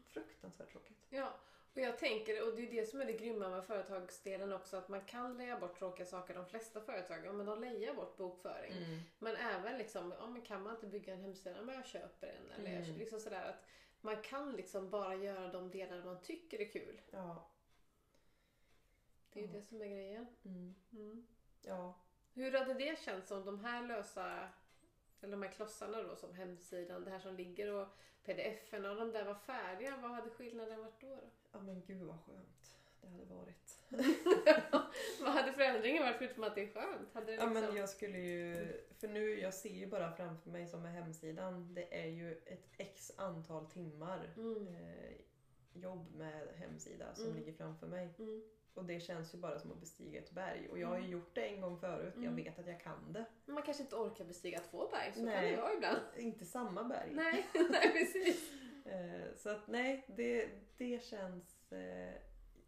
Fruktansvärt 0.08 0.72
tråkigt. 0.72 0.98
Ja, 1.10 1.34
och 1.74 1.80
jag 1.82 1.98
tänker, 1.98 2.48
och 2.48 2.56
det 2.56 2.68
är 2.68 2.72
det 2.72 2.86
som 2.90 3.02
är 3.02 3.06
det 3.06 3.14
grymma 3.14 3.50
med 3.50 3.66
företagsdelen 3.66 4.54
också, 4.54 4.78
att 4.78 4.90
man 4.90 5.02
kan 5.06 5.38
leja 5.38 5.60
bort 5.60 5.78
tråkiga 5.80 6.06
saker. 6.06 6.34
De 6.34 6.46
flesta 6.46 6.82
företag, 6.82 7.26
ja 7.26 7.32
men 7.34 7.46
de 7.46 7.62
lejar 7.62 7.94
bort 7.94 8.18
bokföring. 8.18 8.72
Mm. 8.72 9.00
Men 9.20 9.36
även 9.36 9.78
liksom, 9.78 10.14
ja 10.20 10.28
men 10.28 10.42
kan 10.42 10.64
man 10.64 10.76
inte 10.76 10.88
bygga 10.88 11.14
en 11.14 11.22
hemsida, 11.22 11.62
men 11.62 11.76
jag 11.76 11.86
köper 11.86 12.28
en. 12.28 12.52
Eller 12.52 12.72
jag, 12.72 12.84
Mm. 12.86 12.98
liksom 12.98 13.20
sådär 13.20 13.50
att 13.50 13.66
man 14.02 14.22
kan 14.22 14.52
liksom 14.52 14.90
bara 14.90 15.16
göra 15.16 15.48
de 15.52 15.72
delar 15.72 16.04
man 16.04 16.22
tycker 16.22 16.62
är 16.62 16.72
kul. 16.72 17.02
Ja. 17.12 17.50
Det 19.34 19.40
är 19.40 19.44
ju 19.44 19.50
Ja. 19.50 19.58
det 19.60 19.62
som 19.66 19.82
är 19.82 19.86
grejen. 19.88 20.28
Mm. 20.46 20.76
Mm. 20.92 21.28
Ja. 21.62 21.94
Hur 22.34 22.52
hade 22.52 22.74
det 22.74 23.00
känts 23.00 23.32
om 23.32 23.46
de 23.46 23.60
här 23.66 23.88
lösa, 23.88 24.50
eller 25.22 25.32
de 25.32 25.44
här 25.44 25.52
klossarna 25.52 26.04
då 26.04 26.16
som 26.16 26.34
hemsidan, 26.34 27.04
det 27.06 27.12
här 27.12 27.20
som 27.20 27.36
ligger 27.36 27.74
och 27.74 27.88
pdf-en 28.26 28.86
och 28.86 28.96
de 28.96 29.12
där 29.12 29.26
var 29.26 29.36
färdiga, 29.36 29.98
vad 30.02 30.12
hade 30.12 30.30
skillnaden 30.30 30.80
varit 30.80 31.02
då? 31.02 31.08
då? 31.08 31.22
ja 31.52 31.60
men 31.62 31.82
gud 31.88 32.02
vad 32.04 32.20
skönt 32.26 32.76
det 33.02 33.08
hade 33.08 33.26
varit. 33.26 33.80
vad 35.22 35.32
hade 35.34 35.54
förändringen 35.54 36.04
varit 36.04 36.18
förutom 36.18 36.44
att 36.44 36.56
det 36.56 36.62
är 36.64 36.68
skönt? 36.74 37.14
Hade 37.14 37.26
det 37.26 37.32
Ja 37.36 37.46
liksom... 37.46 37.54
men 37.64 37.76
jag 37.76 37.90
skulle 37.90 38.18
ju, 38.20 38.74
för 39.00 39.08
nu 39.08 39.40
jag 39.40 39.54
ser 39.54 39.70
ju 39.70 39.88
bara 39.88 40.12
framför 40.12 40.50
mig 40.50 40.68
som 40.68 40.82
med 40.82 40.94
hemsidan, 40.94 41.74
det 41.74 42.02
är 42.04 42.08
ju 42.08 42.34
ett 42.46 42.70
x 42.78 43.12
antal 43.18 43.66
timmar 43.66 44.34
Mm. 44.38 44.68
eh, 44.68 45.12
jobb 45.74 46.16
med 46.16 46.48
hemsida 46.56 47.16
som 47.16 47.26
Mm. 47.26 47.38
ligger 47.38 47.54
framför 47.54 47.88
mig. 47.88 48.10
Mm. 48.20 48.44
Och 48.80 48.86
det 48.86 49.00
känns 49.00 49.34
ju 49.34 49.38
bara 49.38 49.60
som 49.60 49.72
att 49.72 49.80
bestiga 49.80 50.20
ett 50.20 50.32
berg. 50.32 50.70
Och 50.70 50.80
jag 50.80 50.88
har 50.88 50.96
ju 50.96 51.00
Mm. 51.06 51.12
gjort 51.12 51.36
det 51.36 51.48
en 51.48 51.62
gång 51.62 51.80
förut, 51.80 52.14
jag 52.16 52.24
Mm. 52.24 52.36
vet 52.36 52.60
att 52.60 52.68
jag 52.68 52.82
kan 52.82 53.14
det. 53.14 53.26
Men 53.46 53.54
Man 53.56 53.64
kanske 53.64 53.84
inte 53.84 53.96
orkar 53.96 54.26
bestiga 54.26 54.60
två 54.60 54.88
berg, 54.92 55.14
så 55.14 55.22
Nej. 55.22 55.56
kan 55.56 55.66
jag 55.66 55.74
ibland. 55.76 56.00
Inte 56.18 56.46
samma 56.46 56.84
berg. 56.84 57.10
Nej, 57.14 57.46
nej 57.70 57.92
precis. 57.94 58.52
Eh, 58.86 59.36
så 59.38 59.50
att 59.50 59.68
nej, 59.68 60.06
det, 60.08 60.50
det 60.78 61.04
känns 61.04 61.72
eh, 61.72 62.14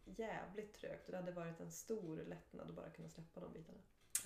jävligt 0.06 0.74
trögt 0.74 1.06
och 1.06 1.12
det 1.12 1.18
hade 1.18 1.32
varit 1.32 1.60
en 1.60 1.72
stor 1.72 2.18
lättnad 2.18 2.70
att 2.70 2.76
bara 2.76 2.90
kunna 2.90 3.10
släppa 3.10 3.40
de 3.40 3.54
bitarna. 3.54 3.78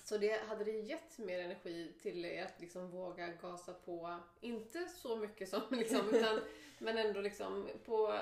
Så 0.04 0.18
det 0.18 0.46
hade 0.46 0.64
det 0.64 0.70
gett 0.80 1.18
mer 1.18 1.38
energi 1.40 1.92
till 2.02 2.24
er 2.24 2.44
att 2.44 2.60
liksom 2.60 2.90
våga 2.90 3.28
gasa 3.28 3.74
på, 3.74 4.18
inte 4.40 4.88
så 4.88 5.16
mycket 5.16 5.48
som 5.48 5.60
liksom, 5.70 6.14
utan, 6.14 6.40
men 6.78 6.98
ändå 6.98 7.20
liksom 7.20 7.68
på, 7.84 8.18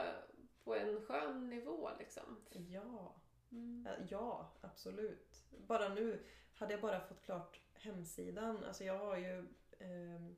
på 0.64 0.74
en 0.76 1.00
skön 1.06 1.50
nivå 1.50 1.90
liksom. 1.98 2.36
Ja, 2.68 3.14
Mm. 3.54 3.86
eh, 3.86 4.06
ja 4.10 4.52
absolut. 4.60 5.44
Bara 5.66 5.88
nu, 5.88 6.22
hade 6.54 6.72
jag 6.72 6.80
bara 6.80 7.00
fått 7.00 7.22
klart 7.22 7.60
hemsidan. 7.74 8.64
Alltså 8.64 8.84
jag 8.84 8.98
har 8.98 9.16
ju 9.16 9.46
ehm, 9.78 10.36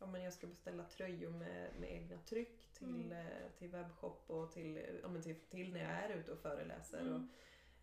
Ja, 0.00 0.06
men 0.06 0.22
jag 0.22 0.32
ska 0.32 0.46
beställa 0.46 0.84
tröjor 0.84 1.30
med, 1.30 1.70
med 1.80 1.92
egna 1.92 2.18
tryck 2.18 2.72
till, 2.72 3.12
Mm. 3.12 3.26
eh, 3.26 3.50
till 3.58 3.68
webbshop 3.70 4.30
och 4.30 4.52
till, 4.52 4.98
ja, 5.02 5.08
men 5.08 5.22
till, 5.22 5.40
till 5.40 5.72
när 5.72 5.80
jag 5.80 5.90
är 5.90 6.08
ute 6.16 6.32
och 6.32 6.38
föreläser. 6.38 7.00
Mm. 7.00 7.14
Och, 7.14 7.20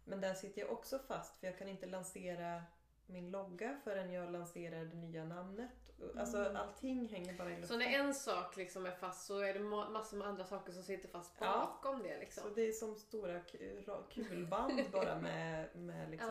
men 0.03 0.21
där 0.21 0.33
sitter 0.33 0.61
jag 0.61 0.71
också 0.71 0.99
fast 0.99 1.37
för 1.37 1.47
jag 1.47 1.57
kan 1.57 1.67
inte 1.67 1.85
lansera 1.85 2.63
min 3.07 3.31
logga 3.31 3.77
förrän 3.83 4.11
jag 4.11 4.31
lanserar 4.31 4.85
det 4.85 4.95
nya 4.95 5.23
namnet. 5.25 5.71
Alltså 6.17 6.37
Mm. 6.37 6.55
allting 6.55 7.07
hänger 7.09 7.33
bara 7.37 7.47
i 7.49 7.51
luften. 7.51 7.67
Så 7.67 7.77
när 7.77 7.99
en 7.99 8.13
sak 8.13 8.57
liksom 8.57 8.85
är 8.85 8.91
fast 8.91 9.25
så 9.25 9.39
är 9.39 9.53
det 9.53 9.59
ma- 9.59 9.89
massor 9.91 10.17
med 10.17 10.27
andra 10.27 10.45
saker 10.45 10.71
som 10.73 10.83
sitter 10.83 11.09
fast 11.09 11.35
Ja. 11.39 11.45
bakom 11.81 12.03
det 12.03 12.19
liksom. 12.19 12.43
Så 12.43 12.49
det 12.55 12.61
är 12.67 12.71
som 12.71 12.95
stora 12.95 13.39
ku- 13.39 13.85
ra- 13.85 14.03
kulband 14.13 14.81
bara 14.91 15.19
med, 15.21 15.75
med 15.75 16.09
liksom 16.11 16.29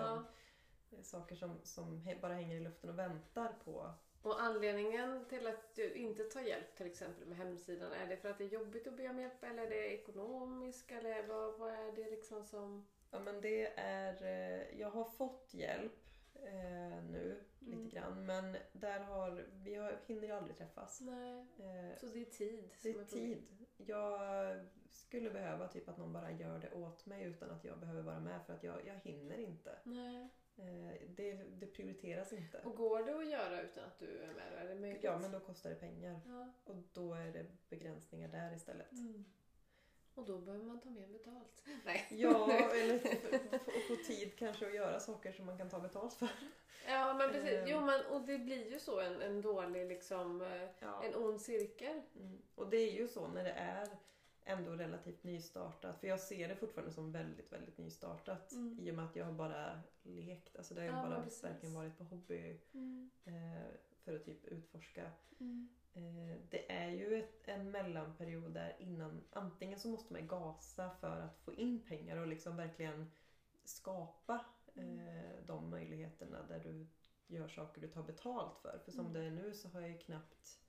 Ja. 0.91 1.03
saker 1.03 1.35
som, 1.35 1.61
som 1.63 2.05
bara 2.21 2.33
hänger 2.35 2.57
i 2.57 2.61
luften 2.61 2.91
och 2.91 2.99
väntar 2.99 3.53
på. 3.65 3.91
Och 4.23 4.43
anledningen 4.43 5.25
till 5.29 5.47
att 5.47 5.75
du 5.75 5.93
inte 5.95 6.25
tar 6.25 6.41
hjälp 6.41 6.77
till 6.77 6.87
exempel 6.87 7.27
med 7.29 7.39
hemsidan, 7.39 7.93
är 7.93 8.07
det 8.07 8.17
för 8.17 8.31
att 8.31 8.39
det 8.39 8.45
är 8.45 8.49
jobbigt 8.49 8.87
att 8.87 8.97
be 8.97 9.09
om 9.09 9.19
hjälp 9.21 9.45
eller 9.45 9.63
är 9.63 9.71
det 9.71 9.95
ekonomiskt 9.95 10.91
eller 10.93 11.27
vad, 11.27 11.59
vad 11.59 11.71
är 11.73 11.93
det 11.97 12.11
liksom 12.11 12.45
som... 12.45 12.87
Ja 13.11 13.19
men 13.19 13.41
det 13.41 13.67
är, 13.81 14.23
eh, 14.23 14.81
jag 14.81 14.91
har 14.91 15.05
fått 15.05 15.55
hjälp 15.55 15.93
eh, 16.45 17.03
nu 17.11 17.41
Mm. 17.67 17.79
lite 17.79 17.97
grann 17.97 18.27
men 18.27 18.57
där 18.73 19.01
har, 19.01 19.45
vi 19.53 19.75
har, 19.75 19.99
hinner 20.07 20.23
ju 20.27 20.33
aldrig 20.33 20.57
träffas. 20.57 21.01
Eh, 21.01 21.97
Så 22.01 22.07
det 22.07 22.21
är 22.21 22.25
tid 22.25 22.71
det 22.83 22.89
är 22.89 22.93
problemet. 22.93 23.09
tid. 23.11 23.43
Jag 23.77 24.21
skulle 24.89 25.31
behöva 25.31 25.69
typ 25.69 25.89
att 25.89 25.99
någon 25.99 26.13
bara 26.13 26.31
gör 26.33 26.59
det 26.59 26.73
åt 26.73 27.07
mig 27.07 27.25
utan 27.25 27.51
att 27.51 27.65
jag 27.65 27.79
behöver 27.79 28.03
vara 28.03 28.21
med 28.21 28.47
för 28.47 28.55
att 28.55 28.63
jag, 28.65 28.87
jag 28.87 28.95
hinner 28.95 29.37
inte. 29.39 29.79
Nej. 29.85 30.29
Eh, 30.57 31.01
det, 31.09 31.33
det 31.33 31.67
prioriteras 31.67 32.33
inte. 32.33 32.59
Och 32.65 32.77
går 32.77 33.03
det 33.03 33.17
att 33.19 33.31
göra 33.31 33.63
utan 33.63 33.85
att 33.85 33.99
du 33.99 34.19
är 34.19 34.35
med? 34.35 34.53
Är 34.53 34.69
det 34.69 34.75
möjligt? 34.81 35.05
Ja 35.05 35.19
men 35.19 35.31
då 35.33 35.41
kostar 35.41 35.71
det 35.71 35.77
pengar. 35.77 36.21
Ja. 36.27 36.53
Och 36.65 36.77
då 36.93 37.15
är 37.15 37.33
det 37.33 37.47
begränsningar 37.69 38.29
där 38.29 38.55
istället. 38.55 38.93
Mm. 38.93 39.25
Och 40.15 40.25
då 40.27 40.39
behöver 40.39 40.65
man 40.65 40.81
ta 40.81 40.91
mer 40.91 41.09
betalt. 41.09 41.63
Nej. 41.85 42.07
Ja, 42.11 42.53
eller 42.53 42.99
få, 43.89 43.97
tid 44.07 44.39
kanske 44.39 44.67
att 44.67 44.75
göra 44.75 45.01
saker 45.01 45.33
som 45.33 45.47
man 45.47 45.59
kan 45.59 45.71
ta 45.71 45.81
betalt 45.81 46.15
för. 46.15 46.29
Ja 46.89 47.15
men 47.15 47.31
precis. 47.31 47.53
Ehm. 47.53 47.65
Jo 47.67 47.81
men 47.81 48.07
och 48.07 48.21
det 48.27 48.39
blir 48.39 48.73
ju 48.73 48.79
så 48.79 49.01
en, 49.01 49.23
en 49.23 49.43
dålig 49.43 49.87
liksom, 49.89 50.43
eh, 50.43 50.69
Ja. 50.81 51.03
en 51.05 51.15
ond 51.15 51.41
cirkel. 51.41 52.01
Mm. 52.17 52.43
Och 52.55 52.71
det 52.71 52.77
är 52.77 52.93
ju 52.93 53.09
så 53.09 53.29
när 53.29 53.45
det 53.45 53.53
är 53.53 53.89
ändå 54.45 54.73
relativt 54.73 55.25
nystartat. 55.25 56.01
För 56.01 56.07
jag 56.07 56.21
ser 56.21 56.49
det 56.49 56.57
fortfarande 56.57 56.93
som 56.93 57.13
väldigt, 57.13 57.53
väldigt 57.53 57.79
nystartat. 57.79 58.53
Mm. 58.53 58.79
I 58.81 58.91
och 58.91 58.95
med 58.95 59.05
att 59.05 59.17
jag 59.17 59.25
har 59.25 59.33
bara 59.33 59.81
lekt. 60.03 60.57
Alltså 60.57 60.75
det 60.75 60.81
har 60.81 60.89
Ja, 60.89 61.09
bara 61.09 61.27
verkligen 61.43 61.75
varit 61.75 61.99
på 61.99 62.05
hobby 62.05 62.61
eh, 63.25 63.33
för 64.05 64.17
att 64.17 64.25
typ 64.25 64.45
utforska. 64.45 65.03
Eh, 65.39 65.47
det 66.51 66.73
är 66.73 66.91
ju 66.91 67.19
ett, 67.19 67.49
en 67.49 67.71
mellanperiod 67.71 68.53
där 68.55 68.77
innan 68.79 69.25
antingen 69.33 69.79
så 69.79 69.89
måste 69.89 70.13
man 70.13 70.27
gasa 70.27 70.91
för 70.91 71.21
att 71.21 71.39
få 71.39 71.53
in 71.55 71.81
pengar 71.81 72.17
och 72.17 72.27
liksom 72.27 72.57
verkligen 72.57 73.11
skapa 73.65 74.45
eh, 74.75 75.45
de 75.47 75.71
möjligheterna 75.71 76.43
där 76.49 76.61
du 76.61 76.87
gör 77.27 77.49
saker 77.49 77.81
du 77.81 77.89
tar 77.89 78.03
betalt 78.03 78.59
för. 78.59 78.79
För 78.85 78.91
som 78.93 79.01
Mm. 79.07 79.13
det 79.13 79.21
är 79.27 79.31
nu 79.31 79.55
så 79.55 79.69
har 79.69 79.81
jag 79.81 79.91
ju 79.91 79.99
knappt 79.99 80.61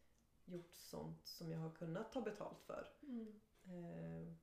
gjort 0.46 0.74
sånt 0.74 1.28
som 1.28 1.52
jag 1.52 1.60
har 1.60 1.70
kunnat 1.70 2.12
ta 2.12 2.22
betalt 2.22 2.62
för. 2.62 2.88
Mm. 3.02 3.40
Eh, 3.66 4.34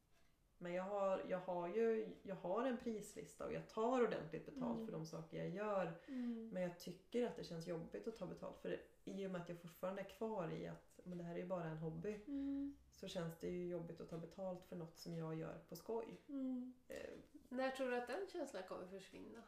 men 0.59 0.73
jag 0.73 0.85
har, 0.85 1.25
jag 1.29 1.39
har 1.41 1.69
ju 1.69 2.17
jag 2.23 2.37
har 2.37 2.65
en 2.67 2.77
prislista 2.79 3.47
och 3.47 3.53
jag 3.53 3.69
tar 3.69 4.03
ordentligt 4.03 4.47
betalt 4.47 4.75
Mm. 4.75 4.87
för 4.87 4.93
de 4.93 5.07
saker 5.07 5.39
jag 5.39 5.49
gör. 5.49 6.01
Mm. 6.09 6.49
Men 6.53 6.63
jag 6.63 6.79
tycker 6.79 7.27
att 7.27 7.37
det 7.37 7.45
känns 7.45 7.67
jobbigt 7.67 8.09
att 8.09 8.17
ta 8.17 8.27
betalt 8.27 8.59
för 8.59 8.69
det. 8.69 8.81
I 9.05 9.27
och 9.27 9.31
med 9.31 9.41
att 9.41 9.49
jag 9.49 9.59
fortfarande 9.59 10.01
är 10.03 10.09
kvar 10.09 10.51
i 10.53 10.67
att 10.67 11.01
men 11.05 11.19
det 11.19 11.25
här 11.25 11.35
är 11.35 11.39
ju 11.39 11.47
bara 11.47 11.65
en 11.65 11.79
hobby. 11.79 12.21
Mm. 12.27 12.77
Så 12.91 13.09
känns 13.09 13.39
det 13.39 13.49
ju 13.49 13.69
jobbigt 13.69 14.01
att 14.01 14.09
ta 14.11 14.19
betalt 14.19 14.65
för 14.65 14.77
något 14.77 14.99
som 14.99 15.17
jag 15.17 15.35
gör 15.35 15.59
på 15.69 15.77
skoj. 15.77 16.21
Mm. 16.29 16.73
Eh, 16.89 17.11
När 17.49 17.71
tror 17.71 17.91
du 17.91 17.97
att 17.97 18.07
den 18.07 18.27
känslan 18.33 18.63
kommer 18.63 18.87
försvinna? 18.87 19.43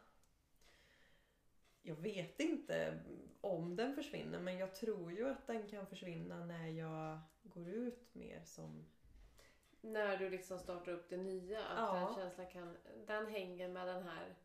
Jag 1.81 1.95
vet 1.95 2.39
inte 2.39 2.99
om 3.41 3.75
den 3.75 3.95
försvinner 3.95 4.39
men 4.39 4.57
jag 4.57 4.75
tror 4.75 5.11
ju 5.11 5.29
att 5.29 5.47
den 5.47 5.67
kan 5.67 5.87
försvinna 5.87 6.45
när 6.45 6.67
jag 6.67 7.19
går 7.43 7.67
ut 7.69 8.15
mer 8.15 8.41
som... 8.45 8.85
När 9.81 10.17
du 10.17 10.29
liksom 10.29 10.59
startar 10.59 10.91
upp 10.91 11.09
det 11.09 11.17
nya, 11.17 11.65
att 11.65 11.77
Ja. 11.77 12.05
den 12.05 12.15
känslan 12.15 12.47
kan, 12.47 12.77
den 13.07 13.27
hänger 13.27 13.69
med 13.69 13.87
den 13.87 14.03
här 14.03 14.35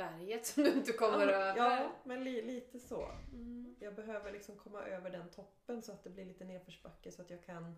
berget 0.00 0.46
som 0.46 0.64
du 0.64 0.72
inte 0.72 0.92
kommer 0.92 1.26
ja, 1.26 1.32
över. 1.32 1.56
Ja, 1.56 1.92
men 2.04 2.24
li, 2.24 2.42
lite 2.42 2.78
så. 2.78 3.10
Mm. 3.32 3.76
Jag 3.78 3.94
behöver 3.94 4.32
liksom 4.32 4.56
komma 4.56 4.82
över 4.82 5.10
den 5.10 5.30
toppen 5.30 5.82
så 5.82 5.92
att 5.92 6.04
det 6.04 6.10
blir 6.10 6.24
lite 6.24 6.44
nedförsbacke 6.44 7.12
så 7.12 7.22
att 7.22 7.30
jag 7.30 7.44
kan... 7.44 7.76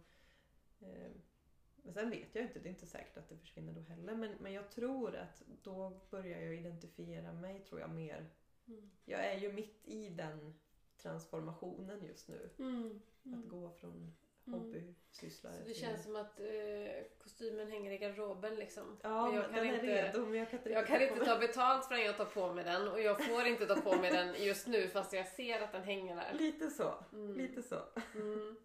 Eh, 0.81 1.11
men 1.85 1.95
sen 1.95 2.11
vet 2.11 2.35
jag 2.35 2.45
inte, 2.45 2.59
det 2.59 2.69
är 2.69 2.71
inte 2.71 2.87
säkert 2.87 3.17
att 3.17 3.29
det 3.29 3.37
försvinner 3.37 3.73
då 3.73 3.81
heller. 3.81 4.15
Men, 4.15 4.35
men 4.41 4.53
jag 4.53 4.71
tror 4.71 5.17
att 5.17 5.43
då 5.63 6.01
börjar 6.11 6.41
jag 6.41 6.55
identifiera 6.55 7.33
mig 7.33 7.61
tror 7.61 7.81
jag 7.81 7.91
mer. 7.91 8.31
Mm. 8.67 8.91
Jag 9.05 9.27
är 9.27 9.39
ju 9.39 9.53
mitt 9.53 9.89
i 9.89 10.09
den 10.09 10.55
transformationen 10.97 12.05
just 12.05 12.29
nu. 12.29 12.51
Mm. 12.59 13.03
Att 13.25 13.49
gå 13.49 13.71
från 13.71 14.15
Mm. 14.47 14.61
hobbysysslare 14.61 15.55
Så 15.63 15.69
det 15.69 15.75
känns 15.75 16.03
som 16.05 16.17
att 16.17 16.41
eh, 16.41 16.47
kostymen 17.23 17.71
hänger 17.71 17.91
i 17.93 17.99
garderoben 17.99 18.55
liksom. 18.55 18.99
Ja, 19.03 19.35
jag 19.35 19.45
kan 19.45 19.55
den 19.55 19.67
är 19.67 19.75
inte- 19.75 19.87
redo 20.07 20.27
men 20.27 20.39
jag 20.39 20.51
kan 20.51 20.59
inte 20.59 20.71
Jag 20.71 20.87
kan 20.87 20.99
ta 20.99 21.05
inte 21.05 21.25
ta 21.25 21.39
betalt 21.39 21.87
förrän 21.89 22.03
jag 22.05 22.17
tar 22.17 22.25
på 22.25 22.53
mig 22.55 22.65
den 22.65 22.89
och 22.89 23.01
jag 23.01 23.25
får 23.25 23.47
inte 23.47 23.67
ta 23.67 23.81
på 23.81 23.97
mig 23.97 24.11
den 24.11 24.45
just 24.45 24.67
nu 24.67 24.89
fast 24.89 25.13
jag 25.13 25.27
ser 25.27 25.61
att 25.61 25.73
den 25.73 25.83
hänger 25.83 26.17
där. 26.17 26.33
Lite 26.39 26.71
så. 26.71 26.95
Mm. 27.13 27.37
Lite 27.37 27.63
så. 27.63 27.79
Mm. 28.15 28.57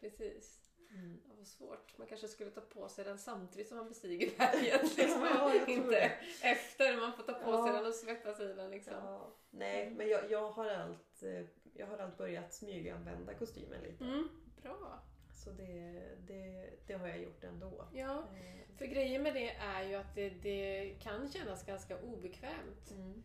Precis. 0.00 0.60
Mm. 0.90 1.20
Det 1.24 1.34
var 1.36 1.44
svårt. 1.44 1.98
Man 1.98 2.06
kanske 2.06 2.28
skulle 2.28 2.50
ta 2.50 2.60
på 2.60 2.88
sig 2.88 3.04
den 3.04 3.18
samtidigt 3.18 3.68
som 3.68 3.76
man 3.76 3.88
bestiger 3.88 4.30
berget. 4.38 4.82
Liksom. 4.98 5.22
Ja, 5.22 5.52
inte 5.66 6.12
efter. 6.42 6.96
Man 6.96 7.12
får 7.16 7.22
ta 7.22 7.32
på 7.32 7.50
Ja. 7.50 7.64
sig 7.66 7.72
den 7.76 7.86
och 7.86 7.94
svettas 7.94 8.40
i 8.40 8.46
den. 8.52 8.70
Liksom. 8.70 8.94
Ja. 8.94 9.36
Nej, 9.50 9.90
men 9.90 10.08
jag, 10.08 10.30
jag, 10.30 10.50
har 10.50 10.66
allt, 10.70 11.22
eh, 11.22 11.44
jag 11.74 11.86
har 11.86 11.98
allt 11.98 12.18
börjat 12.18 12.54
smyganvända 12.54 13.34
kostymen 13.34 13.80
lite. 13.82 14.04
Mm. 14.04 14.28
Bra. 14.62 15.02
Så 15.44 15.50
det, 15.50 16.02
det, 16.26 16.70
det 16.86 16.94
har 16.94 17.08
jag 17.08 17.18
gjort 17.22 17.44
ändå. 17.44 17.84
Ja, 17.92 18.24
Eh, 18.34 18.78
för 18.78 18.86
grejen 18.86 19.22
med 19.22 19.34
det 19.34 19.50
är 19.50 19.82
ju 19.88 19.94
att 19.94 20.14
det, 20.14 20.30
det 20.30 20.94
kan 21.00 21.28
kännas 21.32 21.66
ganska 21.66 21.98
obekvämt. 21.98 22.90
Mm. 22.90 23.22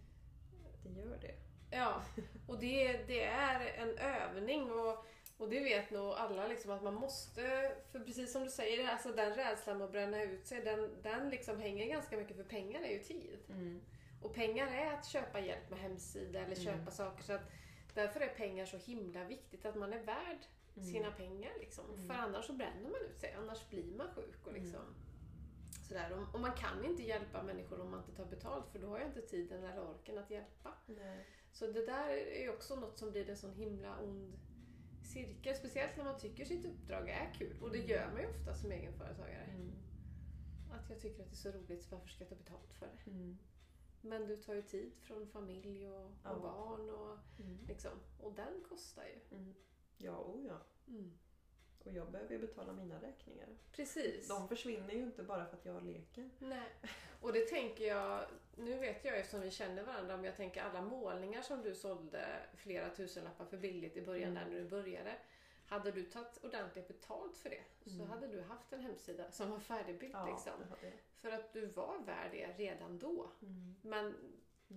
Det 0.83 0.99
gör 1.01 1.17
det. 1.21 1.35
Ja, 1.71 2.01
och 2.47 2.59
det, 2.59 2.97
det 3.07 3.23
är 3.23 3.59
en 3.77 3.97
övning 3.97 4.71
och, 4.71 5.05
och 5.37 5.49
det 5.49 5.59
vet 5.59 5.91
nog 5.91 6.13
alla 6.13 6.47
liksom 6.47 6.71
att 6.71 6.83
man 6.83 6.93
måste, 6.93 7.71
för 7.91 7.99
precis 7.99 8.31
som 8.31 8.43
du 8.43 8.49
säger, 8.49 8.87
alltså 8.89 9.11
den 9.11 9.35
rädslan 9.35 9.81
att 9.81 9.91
bränna 9.91 10.23
ut 10.23 10.47
sig, 10.47 10.61
den, 10.61 11.01
den 11.01 11.29
liksom 11.29 11.59
hänger 11.59 11.85
ganska 11.85 12.17
mycket 12.17 12.35
för 12.37 12.43
pengar 12.43 12.81
är 12.81 12.91
ju 12.91 12.99
tid. 12.99 13.39
Mm. 13.49 13.81
Och 14.21 14.33
pengar 14.33 14.67
är 14.67 14.93
att 14.93 15.05
köpa 15.07 15.39
hjälp 15.39 15.69
med 15.69 15.79
hemsida 15.79 16.39
eller 16.39 16.61
Mm. 16.61 16.65
köpa 16.65 16.91
saker 16.91 17.23
så 17.23 17.33
att 17.33 17.51
därför 17.93 18.19
är 18.19 18.27
pengar 18.27 18.65
så 18.65 18.77
himla 18.77 19.23
viktigt 19.23 19.65
att 19.65 19.75
man 19.75 19.93
är 19.93 20.03
värd. 20.03 20.37
Sina 20.83 21.11
pengar 21.11 21.51
liksom. 21.59 21.85
Mm. 21.93 22.07
För 22.07 22.13
annars 22.13 22.45
så 22.45 22.53
bränner 22.53 22.89
man 22.89 23.01
ut 23.09 23.19
sig, 23.19 23.33
annars 23.33 23.69
blir 23.69 23.95
man 23.97 24.07
sjuk 24.15 24.47
och 24.47 24.53
liksom 24.53 24.81
Mm. 24.81 24.93
sådär. 25.87 26.27
Och, 26.33 26.39
man 26.39 26.53
kan 26.55 26.85
inte 26.85 27.03
hjälpa 27.03 27.43
människor 27.43 27.79
om 27.81 27.91
man 27.91 27.99
inte 27.99 28.15
tar 28.15 28.25
betalt 28.25 28.69
för 28.69 28.79
då 28.79 28.87
har 28.87 28.99
jag 28.99 29.07
inte 29.07 29.21
tiden 29.21 29.63
eller 29.63 29.89
orken 29.89 30.17
att 30.17 30.29
hjälpa. 30.31 30.73
Nej. 30.85 31.25
Så 31.51 31.67
det 31.67 31.85
där 31.85 32.09
är 32.09 32.49
också 32.53 32.75
något 32.75 32.97
som 32.97 33.11
blir 33.11 33.29
en 33.29 33.37
sån 33.37 33.53
himla 33.53 33.99
ond 33.99 34.33
cirkel. 35.03 35.55
Speciellt 35.55 35.97
när 35.97 36.03
man 36.03 36.19
tycker 36.19 36.45
sitt 36.45 36.65
uppdrag 36.65 37.09
är 37.09 37.33
kul. 37.33 37.61
Och 37.61 37.71
det 37.71 37.77
gör 37.77 38.11
man 38.11 38.21
ju 38.21 38.27
ofta 38.27 38.53
som 38.55 38.71
egenföretagare. 38.71 39.43
Mm. 39.43 39.71
Att 40.71 40.89
jag 40.89 40.99
tycker 40.99 41.23
att 41.23 41.29
det 41.29 41.33
är 41.33 41.51
så 41.51 41.51
roligt 41.51 41.83
så 41.83 41.95
varför 41.95 42.09
ska 42.09 42.23
jag 42.23 42.29
ta 42.29 42.35
betalt 42.35 42.73
för 42.73 42.85
det? 42.87 43.11
Mm. 43.11 43.37
Men 44.01 44.27
du 44.27 44.37
tar 44.37 44.53
ju 44.53 44.61
tid 44.61 44.91
från 45.01 45.27
familj 45.27 45.89
och, 45.89 46.05
och 46.05 46.11
Ja. 46.23 46.39
barn 46.39 46.89
och, 46.89 47.17
Mm. 47.39 47.57
liksom, 47.67 47.91
och 48.19 48.33
den 48.33 48.63
kostar 48.69 49.03
ju. 49.03 49.19
Ja, 50.01 50.17
oh 50.19 50.45
ja. 50.45 50.57
Mm. 50.87 51.11
Och 51.85 51.91
jag 51.93 52.11
behöver 52.11 52.33
ju 52.33 52.39
betala 52.39 52.73
mina 52.73 53.01
räkningar. 53.01 53.47
Precis. 53.71 54.27
De 54.27 54.47
försvinner 54.47 54.93
ju 54.93 55.03
inte 55.03 55.23
bara 55.23 55.45
för 55.45 55.57
att 55.57 55.65
jag 55.65 55.83
leker. 55.83 56.29
Nej. 56.39 56.69
Och 57.21 57.33
det 57.33 57.39
tänker 57.45 57.87
jag, 57.87 58.25
nu 58.57 58.77
vet 58.79 59.05
jag 59.05 59.17
eftersom 59.19 59.41
vi 59.41 59.51
känner 59.51 59.83
varandra, 59.83 60.15
om 60.15 60.25
jag 60.25 60.35
tänker 60.35 60.61
alla 60.63 60.81
målningar 60.81 61.41
som 61.41 61.61
du 61.61 61.75
sålde 61.75 62.39
flera 62.55 62.89
tusenlappar 62.89 63.45
för 63.45 63.57
billigt 63.57 63.97
i 63.97 64.01
början 64.01 64.31
Mm. 64.31 64.43
där 64.43 64.51
när 64.55 64.63
du 64.63 64.69
började. 64.69 65.15
Hade 65.65 65.91
du 65.91 66.03
tagit 66.03 66.43
ordentligt 66.43 66.87
betalt 66.87 67.37
för 67.37 67.49
det 67.49 67.63
så 67.89 67.95
Mm. 67.95 68.09
hade 68.09 68.27
du 68.27 68.41
haft 68.41 68.73
en 68.73 68.79
hemsida 68.81 69.31
som 69.31 69.51
var 69.51 69.59
färdigbyggd. 69.59 70.13
Ja, 70.15 70.25
liksom. 70.25 70.53
För 71.15 71.31
att 71.31 71.53
du 71.53 71.65
var 71.65 71.99
värd 72.05 72.31
det 72.31 72.47
redan 72.57 72.99
då. 72.99 73.29
Mm. 73.41 73.75
Men, 73.81 74.15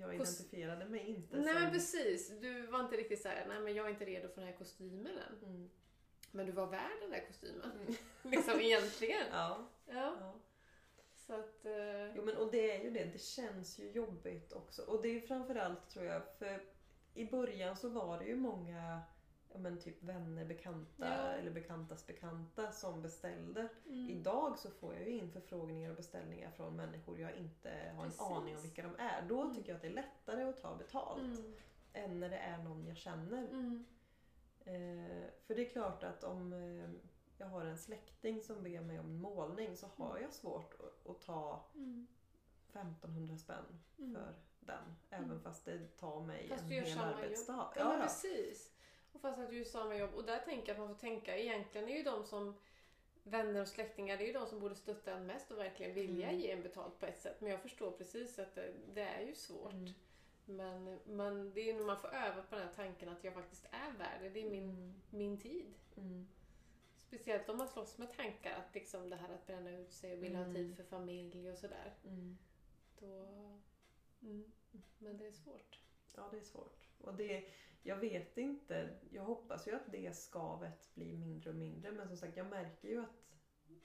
Jag 0.00 0.14
identifierade 0.14 0.84
mig 0.88 1.00
inte 1.06 1.36
nej 1.36 1.52
som... 1.54 1.62
men 1.62 1.72
precis, 1.72 2.28
du 2.40 2.66
var 2.66 2.80
inte 2.80 2.96
riktigt 2.96 3.22
såhär, 3.22 3.46
nej 3.48 3.60
men 3.60 3.74
jag 3.74 3.86
är 3.86 3.90
inte 3.90 4.04
redo 4.04 4.28
för 4.28 4.40
den 4.40 4.50
här 4.50 4.56
kostymen 4.58 5.18
än. 5.18 5.48
Mm. 5.48 5.70
Men 6.30 6.46
du 6.46 6.52
var 6.52 6.66
värd 6.66 7.00
den 7.00 7.10
där 7.10 7.26
kostymen. 7.26 7.70
Mm. 7.80 7.94
liksom 8.22 8.60
egentligen. 8.60 9.26
Ja, 9.32 9.68
Ja. 9.86 10.16
ja. 10.20 10.34
Så 11.16 11.32
att... 11.34 11.64
eh, 11.64 12.16
Jo 12.16 12.24
men 12.24 12.36
och 12.36 12.50
det 12.52 12.70
är 12.76 12.84
ju 12.84 12.90
det, 12.90 13.04
det 13.04 13.20
känns 13.22 13.78
ju 13.78 13.90
jobbigt 13.90 14.52
också. 14.52 14.82
Och 14.82 15.02
det 15.02 15.08
är 15.08 15.12
ju 15.12 15.20
framförallt 15.20 15.90
tror 15.90 16.04
jag, 16.04 16.22
för 16.38 16.62
i 17.14 17.24
början 17.24 17.76
så 17.76 17.88
var 17.88 18.18
det 18.18 18.24
ju 18.24 18.36
många 18.36 19.00
ja, 19.52 19.58
men 19.58 19.78
typ 19.80 20.02
vänner, 20.02 20.44
bekanta 20.44 21.06
Ja. 21.06 21.32
eller 21.32 21.50
bekantas 21.50 22.06
bekanta 22.06 22.72
som 22.72 23.02
beställde. 23.02 23.68
mm. 23.86 24.10
Idag 24.10 24.58
så 24.58 24.70
får 24.70 24.94
jag 24.94 25.02
ju 25.02 25.10
in 25.18 25.30
förfrågningar 25.32 25.90
och 25.90 25.96
beställningar 25.96 26.50
från 26.50 26.76
människor 26.76 27.20
jag 27.20 27.32
inte 27.36 27.92
har 27.96 28.04
en 28.04 28.10
Precis. 28.10 28.20
aning 28.20 28.56
om 28.56 28.62
vilka 28.62 28.82
de 28.82 28.96
är. 28.98 29.22
Då 29.28 29.40
Mm. 29.42 29.54
tycker 29.54 29.68
jag 29.68 29.76
att 29.76 29.82
det 29.82 29.88
är 29.88 29.92
lättare 29.92 30.42
att 30.42 30.62
ta 30.62 30.76
betalt 30.76 31.22
Mm. 31.38 31.52
än 31.92 32.20
när 32.20 32.28
det 32.30 32.38
är 32.38 32.58
någon 32.58 32.86
jag 32.86 32.96
känner. 32.96 33.42
Mm. 33.48 33.84
Eh, 34.64 35.30
för 35.46 35.54
det 35.54 35.66
är 35.66 35.70
klart 35.70 36.04
att 36.04 36.24
om 36.24 36.52
eh, 36.52 36.90
jag 37.38 37.46
har 37.46 37.64
en 37.64 37.78
släkting 37.78 38.42
som 38.42 38.62
ber 38.62 38.80
mig 38.80 38.98
om 39.00 39.06
en 39.06 39.20
målning 39.20 39.76
så 39.76 39.86
har 39.96 40.18
jag 40.18 40.32
svårt 40.32 40.74
att, 40.80 41.10
att 41.10 41.20
ta 41.20 41.64
Mm. 41.74 42.06
1500 42.72 43.36
spänn 43.38 43.64
Mm. 43.98 44.14
för 44.14 44.34
den. 44.60 44.84
Även 45.10 45.24
Mm. 45.30 45.40
fast 45.42 45.64
det 45.64 45.96
tar 45.96 46.20
mig 46.20 46.48
Fast 46.48 46.62
en 46.62 46.68
hel 46.70 46.98
arbetsdag. 46.98 47.52
Ja, 47.54 47.72
Ja, 47.76 47.94
ja. 47.96 48.02
precis. 48.02 48.71
Och 49.12 49.20
fast 49.20 49.38
att 49.38 49.50
du 49.50 49.56
gör 49.58 49.64
samma 49.64 49.96
jobb. 49.96 50.14
Och 50.14 50.24
där 50.24 50.38
tänker 50.38 50.68
jag 50.68 50.72
att 50.74 50.78
man 50.88 50.88
får 50.96 51.00
tänka, 51.00 51.36
egentligen 51.38 51.88
är 51.88 51.96
ju 51.96 52.02
de 52.02 52.24
som 52.24 52.54
vänner 53.24 53.60
och 53.60 53.68
släktingar, 53.68 54.16
det 54.16 54.24
är 54.24 54.26
ju 54.26 54.32
de 54.32 54.46
som 54.46 54.60
borde 54.60 54.74
stötta 54.74 55.12
en 55.12 55.26
mest 55.26 55.50
och 55.50 55.58
verkligen 55.58 55.94
vilja 55.94 56.28
Mm. 56.28 56.40
ge 56.40 56.50
en 56.50 56.62
betalt 56.62 56.98
på 56.98 57.06
ett 57.06 57.20
sätt. 57.20 57.40
Men 57.40 57.50
jag 57.50 57.60
förstår 57.62 57.90
precis 57.90 58.38
att 58.38 58.54
det, 58.54 58.72
det 58.94 59.02
är 59.02 59.26
ju 59.26 59.34
svårt. 59.34 59.72
Mm. 59.72 59.92
Men, 60.44 60.98
men 61.04 61.52
det 61.54 61.60
är 61.60 61.64
ju 61.64 61.72
när 61.72 61.84
man 61.84 62.00
får 62.00 62.08
öva 62.08 62.42
på 62.42 62.54
den 62.56 62.66
här 62.66 62.74
tanken 62.74 63.08
att 63.08 63.24
jag 63.24 63.34
faktiskt 63.34 63.66
är 63.70 63.98
värd 63.98 64.20
det. 64.22 64.28
Det 64.28 64.40
är 64.40 64.50
min, 64.50 64.70
Mm. 64.70 64.94
min 65.10 65.38
tid. 65.38 65.74
Mm. 65.96 66.28
Speciellt 66.96 67.48
om 67.48 67.56
man 67.58 67.68
slåss 67.68 67.98
med 67.98 68.16
tankar 68.16 68.52
att 68.58 68.74
liksom 68.74 69.10
det 69.10 69.16
här 69.16 69.34
att 69.34 69.46
bränna 69.46 69.70
ut 69.70 69.92
sig 69.92 70.12
och 70.12 70.22
vilja 70.22 70.38
ha 70.38 70.44
Mm. 70.44 70.54
tid 70.56 70.76
för 70.76 70.84
familj 70.84 71.50
och 71.50 71.58
sådär. 71.58 71.94
Mm. 72.04 72.38
Då... 73.00 73.26
Mm. 74.22 74.52
Men 74.98 75.16
det 75.16 75.26
är 75.26 75.32
svårt. 75.32 75.78
Ja, 76.16 76.28
det 76.30 76.36
är 76.38 76.42
svårt. 76.44 76.88
Och 77.00 77.14
det, 77.14 77.44
jag 77.82 77.96
vet 77.96 78.38
inte. 78.38 78.88
Jag 79.10 79.22
hoppas 79.22 79.68
ju 79.68 79.74
att 79.74 79.92
det 79.92 80.16
skavet 80.16 80.94
blir 80.94 81.16
mindre 81.16 81.50
och 81.50 81.56
mindre. 81.56 81.92
Men 81.92 82.08
som 82.08 82.16
sagt, 82.16 82.36
jag 82.36 82.46
märker 82.46 82.88
ju 82.88 83.00
att 83.00 83.22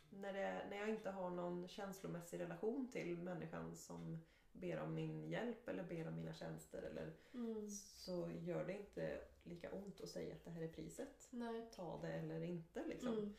när, 0.10 0.34
det, 0.34 0.66
när 0.70 0.78
jag 0.78 0.90
inte 0.90 1.10
har 1.10 1.30
någon 1.30 1.68
känslomässig 1.68 2.40
relation 2.40 2.88
till 2.92 3.18
människan 3.18 3.76
som 3.76 4.20
ber 4.52 4.80
om 4.80 4.94
min 4.94 5.24
hjälp 5.24 5.68
eller 5.68 5.84
ber 5.84 6.08
om 6.08 6.16
mina 6.16 6.34
tjänster 6.34 6.82
eller 6.82 7.14
Mm. 7.34 7.70
så 7.70 8.32
gör 8.32 8.66
det 8.66 8.78
inte 8.78 9.22
lika 9.44 9.72
ont 9.72 10.02
att 10.02 10.10
säga 10.10 10.36
att 10.36 10.46
det 10.46 10.52
här 10.52 10.62
är 10.62 10.68
priset. 10.68 11.28
Nej. 11.32 11.70
Ta 11.76 12.02
det 12.02 12.14
eller 12.14 12.42
inte 12.42 12.86
liksom. 12.86 13.18
Mm. 13.18 13.34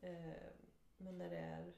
Eh, 0.00 0.50
men 0.96 1.18
när 1.18 1.30
det 1.30 1.38
är 1.38 1.72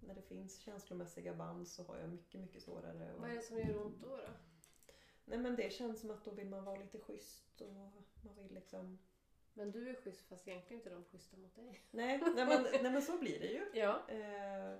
när 0.00 0.14
det 0.14 0.22
finns 0.22 0.58
känslomässiga 0.58 1.34
band 1.34 1.68
så 1.68 1.82
har 1.82 1.98
jag 1.98 2.08
mycket, 2.08 2.40
mycket 2.40 2.62
svårare 2.62 3.10
att... 3.12 3.20
Vad 3.20 3.30
är 3.30 3.34
det 3.34 3.42
som 3.42 3.58
gör 3.58 3.86
ont 3.86 4.00
då? 4.00 4.08
då? 4.08 4.22
Nej 5.26 5.38
men 5.38 5.56
det 5.56 5.72
känns 5.72 6.00
som 6.00 6.10
att 6.10 6.24
då 6.24 6.30
vill 6.30 6.48
man 6.48 6.64
vara 6.64 6.76
lite 6.76 6.98
schysst 6.98 7.60
och 7.60 7.72
man 7.72 8.34
vill 8.36 8.54
liksom... 8.54 8.98
Men 9.54 9.70
du 9.70 9.88
är 9.90 9.94
schysst 9.94 10.28
fast 10.28 10.48
egentligen 10.48 10.80
inte 10.80 10.90
de 10.90 11.04
schyssta 11.04 11.36
mot 11.36 11.54
dig. 11.56 11.80
Nej, 11.90 12.18
nej, 12.36 12.46
men, 12.46 12.62
nej 12.82 12.92
men 12.92 13.02
så 13.02 13.18
blir 13.18 13.40
det 13.40 13.46
ju. 13.46 13.64
Ja. 13.80 14.02
Eh, 14.08 14.78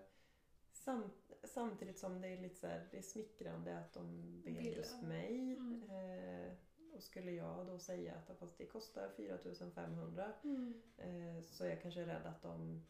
sam, 0.73 1.11
samtidigt 1.45 1.99
som 1.99 2.21
det 2.21 2.29
är 2.29 2.41
lite 2.41 2.55
så 2.57 2.67
här, 2.67 2.89
det 2.91 2.99
är 2.99 3.03
smickrande 3.03 3.79
att 3.79 3.93
de 3.93 4.23
ber 4.45 4.51
Vill, 4.51 4.77
just 4.77 5.03
mig. 5.03 5.53
Mm. 5.57 5.83
Eh, 5.91 6.53
och 6.95 7.03
skulle 7.03 7.31
jag 7.33 7.67
då 7.67 7.79
säga 7.79 8.15
att 8.15 8.39
fast 8.39 8.59
det 8.59 8.67
kostar 8.67 9.09
4500 9.17 10.33
Mm. 10.45 10.83
eh, 10.97 11.43
så 11.43 11.65
är 11.65 11.69
jag 11.69 11.83
kanske 11.83 12.07
rädd 12.07 12.27
att 12.27 12.43
de 12.43 12.83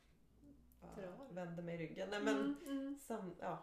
ja, 0.80 1.02
Drar. 1.02 1.28
vänder 1.30 1.62
mig 1.62 1.76
ryggen. 1.78 2.11
Nej, 2.11 2.22
men, 2.22 2.36
Mm, 2.36 2.57
mm. 2.78 2.98
sam, 2.98 3.34
ja. 3.40 3.62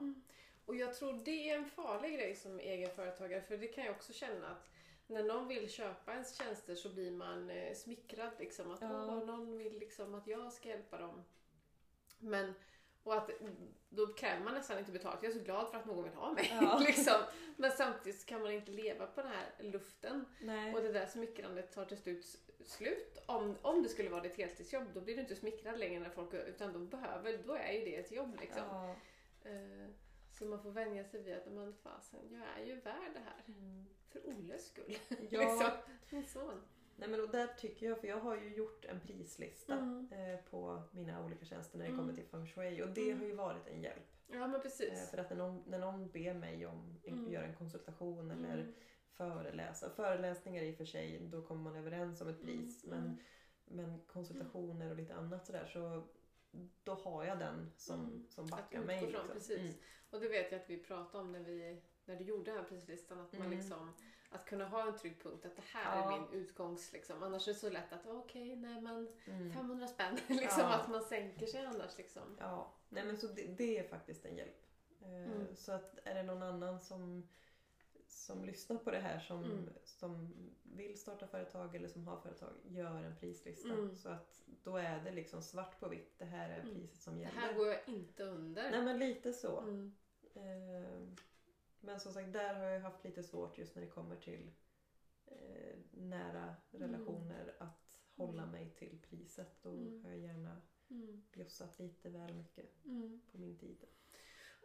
Och 0.65 0.75
jag 0.75 0.93
tror 0.93 1.21
det 1.25 1.49
är 1.49 1.55
en 1.57 1.65
farlig 1.65 2.13
grej 2.13 2.35
som 2.35 2.59
egenföretagare 2.59 3.41
för 3.41 3.57
det 3.57 3.67
kan 3.67 3.85
jag 3.85 3.95
också 3.95 4.13
känna 4.13 4.47
att 4.47 4.69
när 5.07 5.23
någon 5.23 5.47
vill 5.47 5.69
köpa 5.69 6.11
ens 6.11 6.37
tjänster 6.37 6.75
så 6.75 6.89
blir 6.89 7.11
man 7.11 7.49
eh, 7.49 7.73
smickrad 7.73 8.31
liksom. 8.39 8.71
Att 8.71 8.81
Ja. 8.81 9.05
någon 9.05 9.57
vill 9.57 9.79
liksom 9.79 10.15
att 10.15 10.27
jag 10.27 10.53
ska 10.53 10.69
hjälpa 10.69 10.97
dem. 10.97 11.23
Men, 12.19 12.53
och 13.03 13.15
att 13.15 13.29
då 13.89 14.07
kräver 14.13 14.43
man 14.43 14.53
nästan 14.53 14.79
inte 14.79 14.91
betalt. 14.91 15.23
Jag 15.23 15.31
är 15.31 15.37
så 15.37 15.43
glad 15.43 15.69
för 15.71 15.77
att 15.77 15.85
någon 15.85 16.03
vill 16.03 16.13
ha 16.13 16.33
mig. 16.33 16.57
Ja. 16.61 16.79
liksom. 16.87 17.21
Men 17.57 17.71
samtidigt 17.71 18.25
kan 18.25 18.41
man 18.41 18.51
inte 18.51 18.71
leva 18.71 19.07
på 19.07 19.21
den 19.21 19.31
här 19.31 19.49
luften. 19.59 20.25
Nej. 20.41 20.73
Och 20.73 20.81
det 20.81 20.91
där 20.91 21.05
smickrandet 21.05 21.71
tar 21.71 21.85
till 21.85 21.97
slut 21.97 22.37
slut. 22.65 23.17
Om, 23.25 23.57
om 23.61 23.83
det 23.83 23.89
skulle 23.89 24.09
vara 24.09 24.21
ditt 24.21 24.37
heltidsjobb 24.37 24.83
då 24.93 25.01
blir 25.01 25.15
du 25.15 25.21
inte 25.21 25.35
smickrad 25.35 25.79
längre 25.79 25.99
när 25.99 26.09
folk 26.09 26.33
utan 26.33 26.73
de 26.73 26.89
behöver, 26.89 27.37
då 27.45 27.53
är 27.53 27.71
ju 27.71 27.85
det 27.85 27.95
ett 27.95 28.11
jobb 28.11 28.37
liksom. 28.41 28.63
Ja. 28.69 28.95
Eh, 29.49 29.87
så 30.43 30.49
man 30.49 30.59
får 30.63 30.71
vänja 30.71 31.03
sig 31.03 31.23
vid 31.23 31.33
att 31.35 31.51
men 31.51 31.73
fasen, 31.73 32.19
jag 32.31 32.61
är 32.61 32.65
ju 32.67 32.75
värd 32.81 33.11
det 33.13 33.19
här. 33.19 33.43
Mm. 33.47 33.85
För 34.09 34.27
Olles 34.27 34.65
skull. 34.67 34.97
Ja, 35.29 35.39
liksom. 35.39 35.69
Min 36.09 36.25
son. 36.25 36.61
nej 36.95 37.09
men 37.09 37.21
och 37.21 37.29
där 37.29 37.47
tycker 37.47 37.85
jag, 37.85 37.99
för 38.01 38.07
jag 38.07 38.19
har 38.19 38.35
ju 38.35 38.55
gjort 38.55 38.85
en 38.85 38.99
prislista 38.99 39.73
Mm. 39.73 40.09
eh, 40.11 40.39
på 40.49 40.81
mina 40.91 41.25
olika 41.25 41.45
tjänster 41.45 41.77
när 41.77 41.85
det 41.85 41.91
Mm. 41.91 41.99
kommer 42.01 42.13
till 42.13 42.25
feng 42.25 42.47
shui 42.47 42.83
och 42.83 42.89
det 42.89 43.01
Mm. 43.09 43.19
har 43.19 43.25
ju 43.27 43.35
varit 43.35 43.67
en 43.67 43.81
hjälp. 43.81 44.03
Ja 44.27 44.39
men 44.47 44.55
Eh, 44.55 44.61
precis. 44.61 45.09
för 45.09 45.17
att 45.17 45.29
när 45.29 45.37
någon, 45.37 45.63
när 45.67 45.79
någon 45.79 46.07
ber 46.09 46.33
mig 46.33 46.65
om 46.65 46.95
att 47.03 47.07
Mm. 47.07 47.31
göra 47.31 47.45
en 47.45 47.55
konsultation 47.55 48.31
eller 48.31 48.53
Mm. 48.57 48.73
föreläsa. 49.11 49.89
Föreläsningar 49.89 50.63
i 50.63 50.71
och 50.73 50.77
för 50.77 50.85
sig, 50.85 51.19
då 51.19 51.41
kommer 51.41 51.61
man 51.61 51.75
överens 51.75 52.21
om 52.21 52.27
ett 52.27 52.41
pris. 52.41 52.83
Mm, 52.85 52.97
Men, 52.99 53.05
mm. 53.09 53.89
men 53.89 53.99
konsultationer 54.07 54.89
och 54.89 54.95
lite 54.95 55.15
annat 55.15 55.45
sådär 55.45 55.65
så 55.65 56.03
då 56.83 56.93
har 56.93 57.25
jag 57.25 57.39
den 57.39 57.71
som, 57.77 57.99
Mm. 57.99 58.25
som 58.29 58.47
backar 58.47 58.81
mig. 58.81 59.01
Liksom. 59.05 59.27
precis. 59.33 59.59
Mm. 59.59 59.73
Och 60.13 60.19
det 60.19 60.27
vet 60.27 60.51
jag 60.51 60.61
att 60.61 60.69
vi 60.69 60.77
pratade 60.77 61.23
om 61.23 61.31
när, 61.31 61.39
vi, 61.39 61.81
när 62.05 62.15
du 62.15 62.23
gjorde 62.23 62.51
den 62.51 62.59
här 62.59 62.69
prislistan. 62.69 63.19
Att 63.19 63.33
man 63.33 63.41
Mm. 63.45 63.57
liksom 63.57 63.93
att 64.29 64.45
kunna 64.45 64.65
ha 64.65 64.87
en 64.87 64.97
trygg 64.97 65.21
punkt, 65.23 65.45
att 65.45 65.55
det 65.55 65.61
här 65.65 65.97
Ja. 65.97 66.15
är 66.15 66.19
min 66.19 66.29
utgångs... 66.41 66.93
Liksom. 66.93 67.23
Annars 67.23 67.47
är 67.47 67.53
det 67.53 67.59
så 67.59 67.69
lätt 67.69 67.93
att 67.93 68.05
okej, 68.07 68.55
nej 68.55 68.81
men 68.81 69.07
Mm. 69.27 69.53
500 69.53 69.87
spänn. 69.87 70.15
liksom 70.27 70.61
Ja. 70.63 70.73
att 70.75 70.89
man 70.89 71.03
sänker 71.03 71.45
sig 71.45 71.65
annars. 71.65 71.97
Liksom. 71.97 72.37
Ja, 72.39 72.73
nej 72.89 73.05
men 73.05 73.17
så 73.17 73.27
det, 73.27 73.47
det 73.47 73.77
är 73.77 73.83
faktiskt 73.87 74.25
en 74.25 74.35
hjälp. 74.37 74.65
Eh, 75.01 75.31
Mm. 75.31 75.55
Så 75.55 75.71
att 75.71 75.99
är 76.03 76.15
det 76.15 76.23
någon 76.23 76.43
annan 76.43 76.79
som, 76.79 77.27
som 78.07 78.43
lyssnar 78.45 78.77
på 78.77 78.91
det 78.91 78.99
här 78.99 79.19
som, 79.19 79.43
Mm. 79.43 79.69
som 79.83 80.33
vill 80.63 80.99
starta 80.99 81.27
företag 81.27 81.75
eller 81.75 81.87
som 81.87 82.07
har 82.07 82.17
företag, 82.17 82.49
gör 82.63 83.03
en 83.03 83.15
prislista. 83.15 83.69
Mm. 83.69 83.95
Så 83.95 84.09
att 84.09 84.43
då 84.63 84.77
är 84.77 84.99
det 85.03 85.11
liksom 85.11 85.41
svart 85.41 85.79
på 85.79 85.87
vitt, 85.89 86.13
det 86.19 86.25
här 86.25 86.49
är 86.49 86.59
Mm. 86.59 86.75
priset 86.75 87.01
som 87.01 87.15
Det 87.15 87.21
gäller. 87.21 87.35
här 87.39 87.53
går 87.53 87.67
jag 87.67 87.79
inte 87.87 88.23
under. 88.23 88.71
Nej 88.71 88.81
men 88.81 88.99
lite 88.99 89.33
så. 89.33 89.59
Mm. 90.35 90.83
Eh, 90.83 91.07
Men 91.81 91.99
som 91.99 92.13
sagt, 92.13 92.33
där 92.33 92.53
har 92.55 92.65
jag 92.65 92.79
haft 92.81 93.03
lite 93.03 93.23
svårt 93.23 93.57
just 93.57 93.75
när 93.75 93.81
det 93.83 93.89
kommer 93.89 94.15
till 94.15 94.51
eh, 95.25 95.75
nära 95.91 96.55
relationer 96.71 97.55
att 97.59 97.97
hålla 98.15 98.41
Mm. 98.43 98.51
mig 98.51 98.69
till 98.69 98.99
priset. 99.09 99.63
Då 99.63 99.69
Mm. 99.69 100.03
har 100.03 100.09
jag 100.09 100.19
gärna 100.19 100.61
Mm. 100.89 101.23
bjussat 101.33 101.79
lite 101.79 102.09
väl 102.09 102.33
mycket 102.33 102.85
Mm. 102.85 103.21
på 103.31 103.37
min 103.37 103.57
tid. 103.57 103.85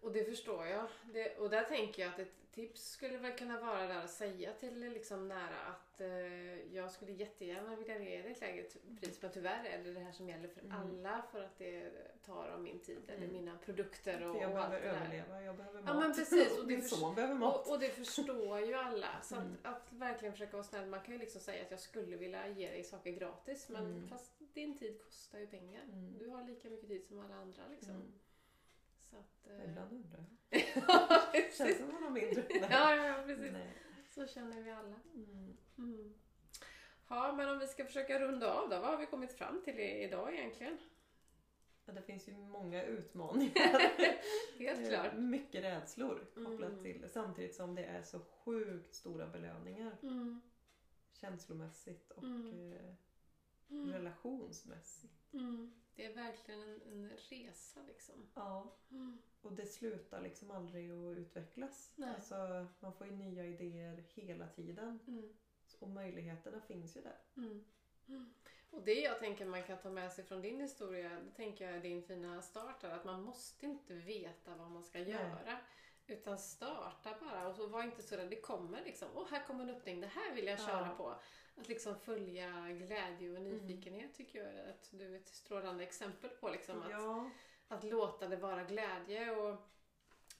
Och 0.02 0.12
det 0.12 0.24
förstår 0.24 0.66
jag. 0.66 0.86
Det, 1.12 1.36
och 1.38 1.50
där 1.50 1.62
tänker 1.64 2.02
jag 2.02 2.12
att 2.12 2.18
ett 2.18 2.32
tips 2.52 2.90
skulle 2.90 3.18
väl 3.18 3.32
kunna 3.32 3.60
vara 3.60 3.86
där 3.86 3.98
att 4.04 4.10
säga 4.10 4.52
till 4.52 4.80
liksom 4.80 5.28
nära 5.28 5.58
att 5.66 6.00
eh, 6.00 6.74
jag 6.74 6.90
skulle 6.90 7.12
jättegärna 7.12 7.76
vilja 7.76 7.98
ge 7.98 8.22
dig 8.22 8.32
ett 8.32 8.40
lägre 8.40 8.62
pris 9.00 9.22
men 9.22 9.30
tyvärr 9.32 9.64
är 9.64 9.84
det 9.84 9.92
det 9.92 10.00
här 10.00 10.12
som 10.12 10.28
gäller 10.28 10.48
för 10.48 10.60
Mm. 10.60 10.72
alla 10.80 11.22
för 11.32 11.42
att 11.42 11.58
det 11.58 11.90
tar 12.26 12.48
av 12.48 12.60
min 12.62 12.78
tid 12.80 12.98
eller 13.08 13.16
Mm. 13.22 13.32
mina 13.32 13.58
produkter 13.58 14.28
och, 14.30 14.36
jag 14.42 14.52
och 14.52 14.58
allt 14.58 14.70
behöver 14.70 14.80
det 14.80 14.92
där. 14.92 15.00
överleva, 15.06 15.42
jag 15.42 15.56
behöver 15.56 15.82
mat. 15.82 15.90
Ja 15.94 16.00
men 16.00 16.14
precis. 16.14 16.58
Och 16.58 16.66
det, 16.66 16.76
Min 16.76 16.82
son 16.88 17.14
behöver 17.14 17.34
mat. 17.34 17.66
och, 17.66 17.72
och 17.72 17.80
det 17.80 17.88
förstår 17.88 18.60
ju 18.60 18.74
alla. 18.74 19.20
Så 19.22 19.34
Mm. 19.36 19.56
att, 19.62 19.74
att 19.74 19.92
verkligen 19.92 20.32
försöka 20.32 20.52
vara 20.52 20.64
snäll. 20.64 20.86
Man 20.88 21.00
kan 21.00 21.14
ju 21.14 21.20
liksom 21.20 21.40
säga 21.40 21.62
att 21.64 21.70
jag 21.70 21.80
skulle 21.80 22.16
vilja 22.16 22.48
ge 22.48 22.70
dig 22.70 22.84
saker 22.84 23.10
gratis 23.10 23.68
men 23.68 23.86
Mm. 23.86 24.08
fast 24.08 24.32
din 24.54 24.78
tid 24.78 25.02
kostar 25.04 25.38
ju 25.38 25.46
pengar. 25.46 25.82
Mm. 25.82 26.18
Du 26.18 26.28
har 26.28 26.44
lika 26.44 26.68
mycket 26.70 26.88
tid 26.88 27.06
som 27.06 27.20
alla 27.20 27.34
andra 27.34 27.62
liksom. 27.70 28.02
Mm. 29.10 29.10
Så 29.10 29.16
att, 29.16 29.46
eh, 29.60 29.70
Ibland 29.70 29.92
undrar 29.92 30.24
jag. 30.50 30.62
ja, 30.88 31.22
Känns 31.58 31.78
som 31.78 31.88
man 31.92 32.02
har 32.02 32.10
mindre. 32.10 32.44
Nej. 32.50 32.66
Ja, 32.70 32.94
ja, 33.06 33.22
precis. 33.26 33.52
Nej. 33.52 33.74
Så 34.10 34.26
känner 34.26 34.62
vi 34.62 34.70
alla. 34.70 34.94
Mm. 35.14 35.56
Mm. 35.78 36.14
Ja, 37.08 37.32
men 37.36 37.48
om 37.48 37.58
vi 37.58 37.66
ska 37.66 37.84
försöka 37.84 38.20
runda 38.20 38.52
av 38.54 38.68
då. 38.70 38.80
Vad 38.80 38.90
har 38.90 38.96
vi 38.96 39.06
kommit 39.06 39.32
fram 39.32 39.62
till 39.64 39.80
idag 39.80 40.34
egentligen? 40.34 40.78
Ja, 41.84 41.92
det 41.92 42.02
finns 42.02 42.28
ju 42.28 42.32
många 42.36 42.82
utmaningar. 42.84 43.78
Helt 44.58 44.80
Eh, 44.80 44.88
klart. 44.88 45.14
Mycket 45.16 45.64
rädslor 45.64 46.26
kopplat 46.34 46.70
Mm. 46.72 46.82
till 46.82 47.08
samtidigt 47.08 47.54
som 47.54 47.74
det 47.74 47.84
är 47.84 48.02
så 48.02 48.20
sjukt 48.20 48.94
stora 48.94 49.26
belöningar 49.26 49.96
Mm. 50.02 50.40
känslomässigt 51.12 52.10
och 52.10 52.24
Mm. 52.24 52.72
eh, 52.72 52.94
Mm. 53.70 53.92
relationsmässigt. 53.92 55.32
Det 55.98 56.04
är 56.06 56.14
verkligen 56.14 56.60
en, 56.62 56.82
en 56.82 57.10
resa 57.10 57.80
liksom. 57.86 58.28
Ja, 58.34 58.74
Mm. 58.90 59.18
och 59.40 59.52
det 59.52 59.66
slutar 59.66 60.20
liksom 60.22 60.50
aldrig 60.50 60.90
att 60.90 61.16
utvecklas. 61.18 61.92
Nej. 61.96 62.14
Alltså, 62.14 62.66
man 62.80 62.92
får 62.92 63.06
ju 63.06 63.12
nya 63.12 63.44
idéer 63.46 64.04
hela 64.14 64.48
tiden 64.48 64.98
Mm. 65.06 65.32
och 65.78 65.88
möjligheterna 65.88 66.60
finns 66.60 66.96
ju 66.96 67.00
där. 67.00 67.18
Mm. 67.36 67.64
Och 68.70 68.82
det 68.84 68.94
jag 69.00 69.18
tänker 69.18 69.46
man 69.46 69.62
kan 69.62 69.78
ta 69.78 69.90
med 69.90 70.12
sig 70.12 70.24
från 70.24 70.42
din 70.42 70.60
historia, 70.60 71.20
det 71.20 71.30
tänker 71.30 71.64
jag 71.66 71.74
är 71.76 71.80
din 71.82 72.02
fina 72.02 72.42
start 72.42 72.82
här, 72.82 72.90
att 72.90 73.04
man 73.04 73.22
måste 73.22 73.66
inte 73.66 73.94
veta 73.94 74.54
vad 74.56 74.70
man 74.70 74.84
ska 74.84 74.98
Nej. 74.98 75.10
göra. 75.10 75.58
Utan 76.06 76.38
starta 76.38 77.16
bara 77.20 77.48
och 77.48 77.54
så 77.54 77.66
var 77.66 77.82
inte 77.82 78.02
så 78.02 78.16
rädd. 78.16 78.30
Det 78.30 78.40
kommer 78.40 78.84
liksom, 78.84 79.08
åh 79.14 79.26
här 79.30 79.46
kommer 79.46 79.62
en 79.64 79.70
öppning, 79.70 80.00
det 80.00 80.06
här 80.06 80.34
vill 80.34 80.46
jag 80.46 80.58
köra 80.60 80.86
Ja. 80.86 80.94
på. 80.96 81.20
Att 81.60 81.68
liksom 81.68 81.94
följa 81.98 82.68
glädje 82.70 83.30
och 83.30 83.36
Mm. 83.36 83.44
nyfikenhet 83.48 84.14
tycker 84.14 84.38
jag 84.44 84.68
att 84.70 84.88
du 84.90 85.14
är 85.14 85.16
ett 85.16 85.28
strålande 85.28 85.84
exempel 85.84 86.30
på. 86.30 86.48
Liksom, 86.48 86.82
att, 86.82 86.90
Ja, 86.90 87.30
att 87.68 87.84
låta 87.84 88.28
det 88.28 88.36
vara 88.36 88.64
glädje 88.64 89.30
och, 89.36 89.56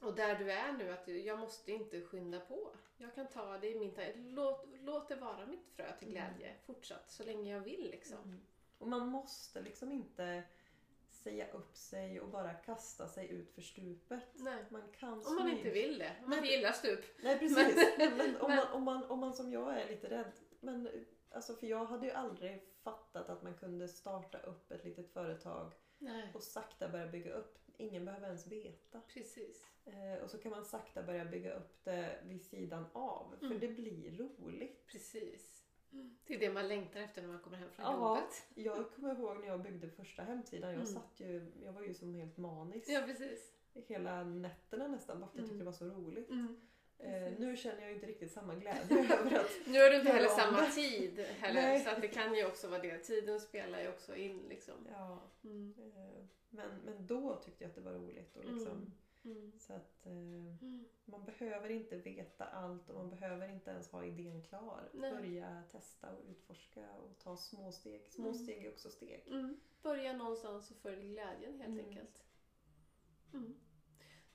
och 0.01 0.15
där 0.15 0.39
du 0.39 0.53
är 0.53 0.73
nu, 0.73 0.91
att 0.93 1.09
jag 1.09 1.39
måste 1.39 1.73
inte 1.73 2.01
skynda 2.01 2.41
på. 2.41 2.71
Jag 2.97 3.15
kan 3.15 3.27
ta 3.29 3.59
det 3.59 3.69
i 3.71 3.79
min 3.79 3.95
ta- 3.95 4.03
låt, 4.17 4.67
låt 4.81 5.09
det 5.09 5.17
vara 5.17 5.47
mitt 5.47 5.67
frö 5.77 5.93
till 5.99 6.09
glädje 6.09 6.55
fortsatt 6.67 7.11
så 7.11 7.25
länge 7.25 7.53
jag 7.53 7.61
vill 7.61 7.91
liksom. 7.91 8.19
Mm. 8.25 8.41
Och 8.79 8.89
man 8.89 9.07
måste 9.09 9.63
liksom 9.63 9.93
inte 9.93 10.43
säga 11.11 11.51
upp 11.53 11.77
sig 11.77 12.21
och 12.21 12.29
bara 12.29 12.55
kasta 12.55 13.09
sig 13.09 13.29
ut 13.31 13.51
för 13.55 13.63
stupet. 13.63 14.23
Nej. 14.35 14.65
Man 14.71 14.83
kan 14.99 15.27
Om 15.27 15.35
man 15.37 15.51
inte 15.51 15.71
vill 15.71 15.99
det. 15.99 16.17
Om 16.23 16.31
man 16.31 16.39
inte 16.39 16.51
gillar 16.51 16.73
stup. 16.73 17.05
Nej 17.23 17.39
precis. 17.39 17.77
Men- 17.99 18.17
Men, 18.17 18.37
om, 18.37 18.51
man, 18.51 18.67
om, 18.73 18.83
man, 18.83 19.05
om 19.05 19.19
man 19.19 19.33
som 19.35 19.53
jag 19.53 19.79
är 19.81 19.89
lite 19.89 20.11
rädd. 20.11 20.33
Men, 20.61 20.89
alltså, 21.31 21.55
för 21.55 21.67
jag 21.67 21.85
hade 21.85 22.07
ju 22.07 22.13
aldrig 22.13 22.63
fattat 22.83 23.29
att 23.29 23.43
man 23.43 23.55
kunde 23.55 23.89
starta 23.89 24.39
upp 24.39 24.71
ett 24.73 24.85
litet 24.85 25.13
företag 25.13 25.73
Nej. 25.99 26.31
och 26.35 26.43
sakta 26.43 26.89
börja 26.89 27.07
bygga 27.07 27.33
upp. 27.35 27.59
Ingen 27.77 28.05
behöver 28.05 28.27
ens 28.27 28.47
veta. 28.47 29.01
Precis. 29.01 29.67
Eh, 29.85 30.23
och 30.25 30.31
så 30.31 30.39
kan 30.39 30.51
man 30.51 30.65
sakta 30.65 31.03
börja 31.03 31.25
bygga 31.25 31.55
upp 31.55 31.85
det 31.85 32.21
vid 32.27 32.43
sidan 32.43 32.87
av. 32.93 33.35
För 33.39 33.47
Mm. 33.47 33.59
det 33.61 33.69
blir 33.69 34.17
roligt. 34.19 34.87
Precis. 34.87 35.65
Det 36.27 36.35
är 36.35 36.39
det 36.39 36.53
man 36.53 36.69
längtar 36.69 37.01
efter 37.01 37.23
när 37.23 37.29
man 37.29 37.41
kommer 37.41 37.57
hem 37.57 37.71
från 37.71 37.85
Ja. 37.87 38.17
jobbet. 38.19 38.47
Jag 38.55 38.91
kommer 38.95 39.15
ihåg 39.15 39.41
när 39.41 39.47
jag 39.47 39.63
byggde 39.63 39.89
första 39.91 40.23
hemsidan. 40.23 40.71
Jag, 40.71 40.81
Mm. 40.81 40.87
satt 40.87 41.21
ju, 41.21 41.53
jag 41.65 41.73
var 41.73 41.83
ju 41.83 41.95
som 41.95 42.15
helt 42.15 42.37
manisk. 42.37 42.89
Ja, 42.89 43.01
precis. 43.07 43.53
Hela 43.75 44.25
nätterna 44.25 44.89
nästan. 44.89 45.21
Bara 45.21 45.27
för 45.27 45.33
att 45.33 45.37
jag 45.39 45.45
Mm. 45.45 45.49
tyckte 45.49 45.61
det 45.61 45.87
var 45.89 45.93
så 45.93 46.01
roligt. 46.03 46.31
Mm. 46.31 46.61
Eh, 47.01 47.33
nu 47.39 47.57
känner 47.57 47.83
jag 47.83 47.93
inte 47.93 48.07
riktigt 48.07 48.33
samma 48.33 48.55
glädje 48.55 48.99
över 49.21 49.39
att 49.39 49.51
Nu 49.67 49.83
har 49.83 49.91
du 49.91 49.97
inte 49.99 50.13
heller 50.13 50.29
samma 50.29 50.61
det. 50.61 50.71
tid 50.71 51.19
heller. 51.19 51.63
Nej. 51.63 51.81
Så 51.85 51.91
att 51.91 52.01
det 52.01 52.09
kan 52.09 52.35
ju 52.35 52.47
också 52.47 52.69
vara 52.69 52.83
det. 52.83 52.99
Tiden 52.99 53.41
spelar 53.41 53.81
ju 53.81 53.89
också 53.89 54.17
in 54.17 54.43
liksom. 54.49 54.75
Ja, 54.91 55.23
Mm. 55.45 55.75
eh, 55.79 56.25
men, 56.51 56.71
men 56.85 57.07
då 57.07 57.37
tyckte 57.45 57.65
jag 57.65 57.69
att 57.69 57.75
det 57.75 57.81
var 57.81 57.93
roligt. 57.93 58.37
Och 58.37 58.45
liksom, 58.45 58.93
Mm. 59.25 59.39
Mm. 59.39 59.53
Så 59.59 59.73
att 59.73 60.07
eh, 60.07 60.13
Mm. 60.13 60.85
man 61.05 61.25
behöver 61.25 61.69
inte 61.71 61.97
veta 61.97 62.45
allt 62.45 62.89
och 62.91 62.95
man 62.95 63.11
behöver 63.11 63.49
inte 63.49 63.71
ens 63.71 63.91
ha 63.93 64.05
idén 64.05 64.43
klar. 64.43 64.89
Nej. 64.93 65.11
Börja 65.15 65.63
testa 65.73 66.11
och 66.13 66.23
utforska 66.31 66.81
och 66.93 67.19
ta 67.19 67.37
små 67.37 67.73
steg. 67.73 68.07
Små 68.09 68.29
Mm. 68.29 68.39
steg 68.39 68.65
är 68.65 68.69
också 68.73 68.91
steg. 68.91 69.25
Mm. 69.27 69.61
Börja 69.83 70.13
någonstans 70.13 70.71
och 70.71 70.77
följ 70.77 71.09
glädjen 71.09 71.61
helt 71.61 71.87
enkelt. 71.87 72.23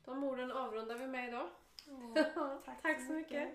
De 0.06 0.24
orden 0.24 0.52
avrundar 0.52 0.98
vi 0.98 1.08
med 1.08 1.28
idag. 1.28 1.50
Tack, 2.66 2.82
Tack 2.82 3.02
så 3.08 3.14
mycket. 3.14 3.48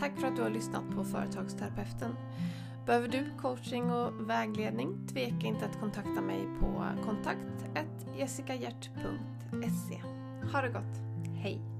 Tack 0.00 0.20
för 0.20 0.26
att 0.26 0.36
du 0.36 0.42
har 0.42 0.50
lyssnat 0.50 0.90
på 0.94 1.04
Företagsterapeuten. 1.04 2.16
Behöver 2.86 3.08
du 3.08 3.30
coaching 3.40 3.92
och 3.92 4.30
vägledning? 4.30 5.06
Tveka 5.08 5.46
inte 5.46 5.64
att 5.64 5.80
kontakta 5.80 6.20
mig 6.20 6.48
på 6.60 6.84
kontakt 7.04 7.50
jessicahjert.se. 8.20 10.02
Ha 10.52 10.62
det 10.62 10.68
gott! 10.68 10.96
Hej! 11.42 11.79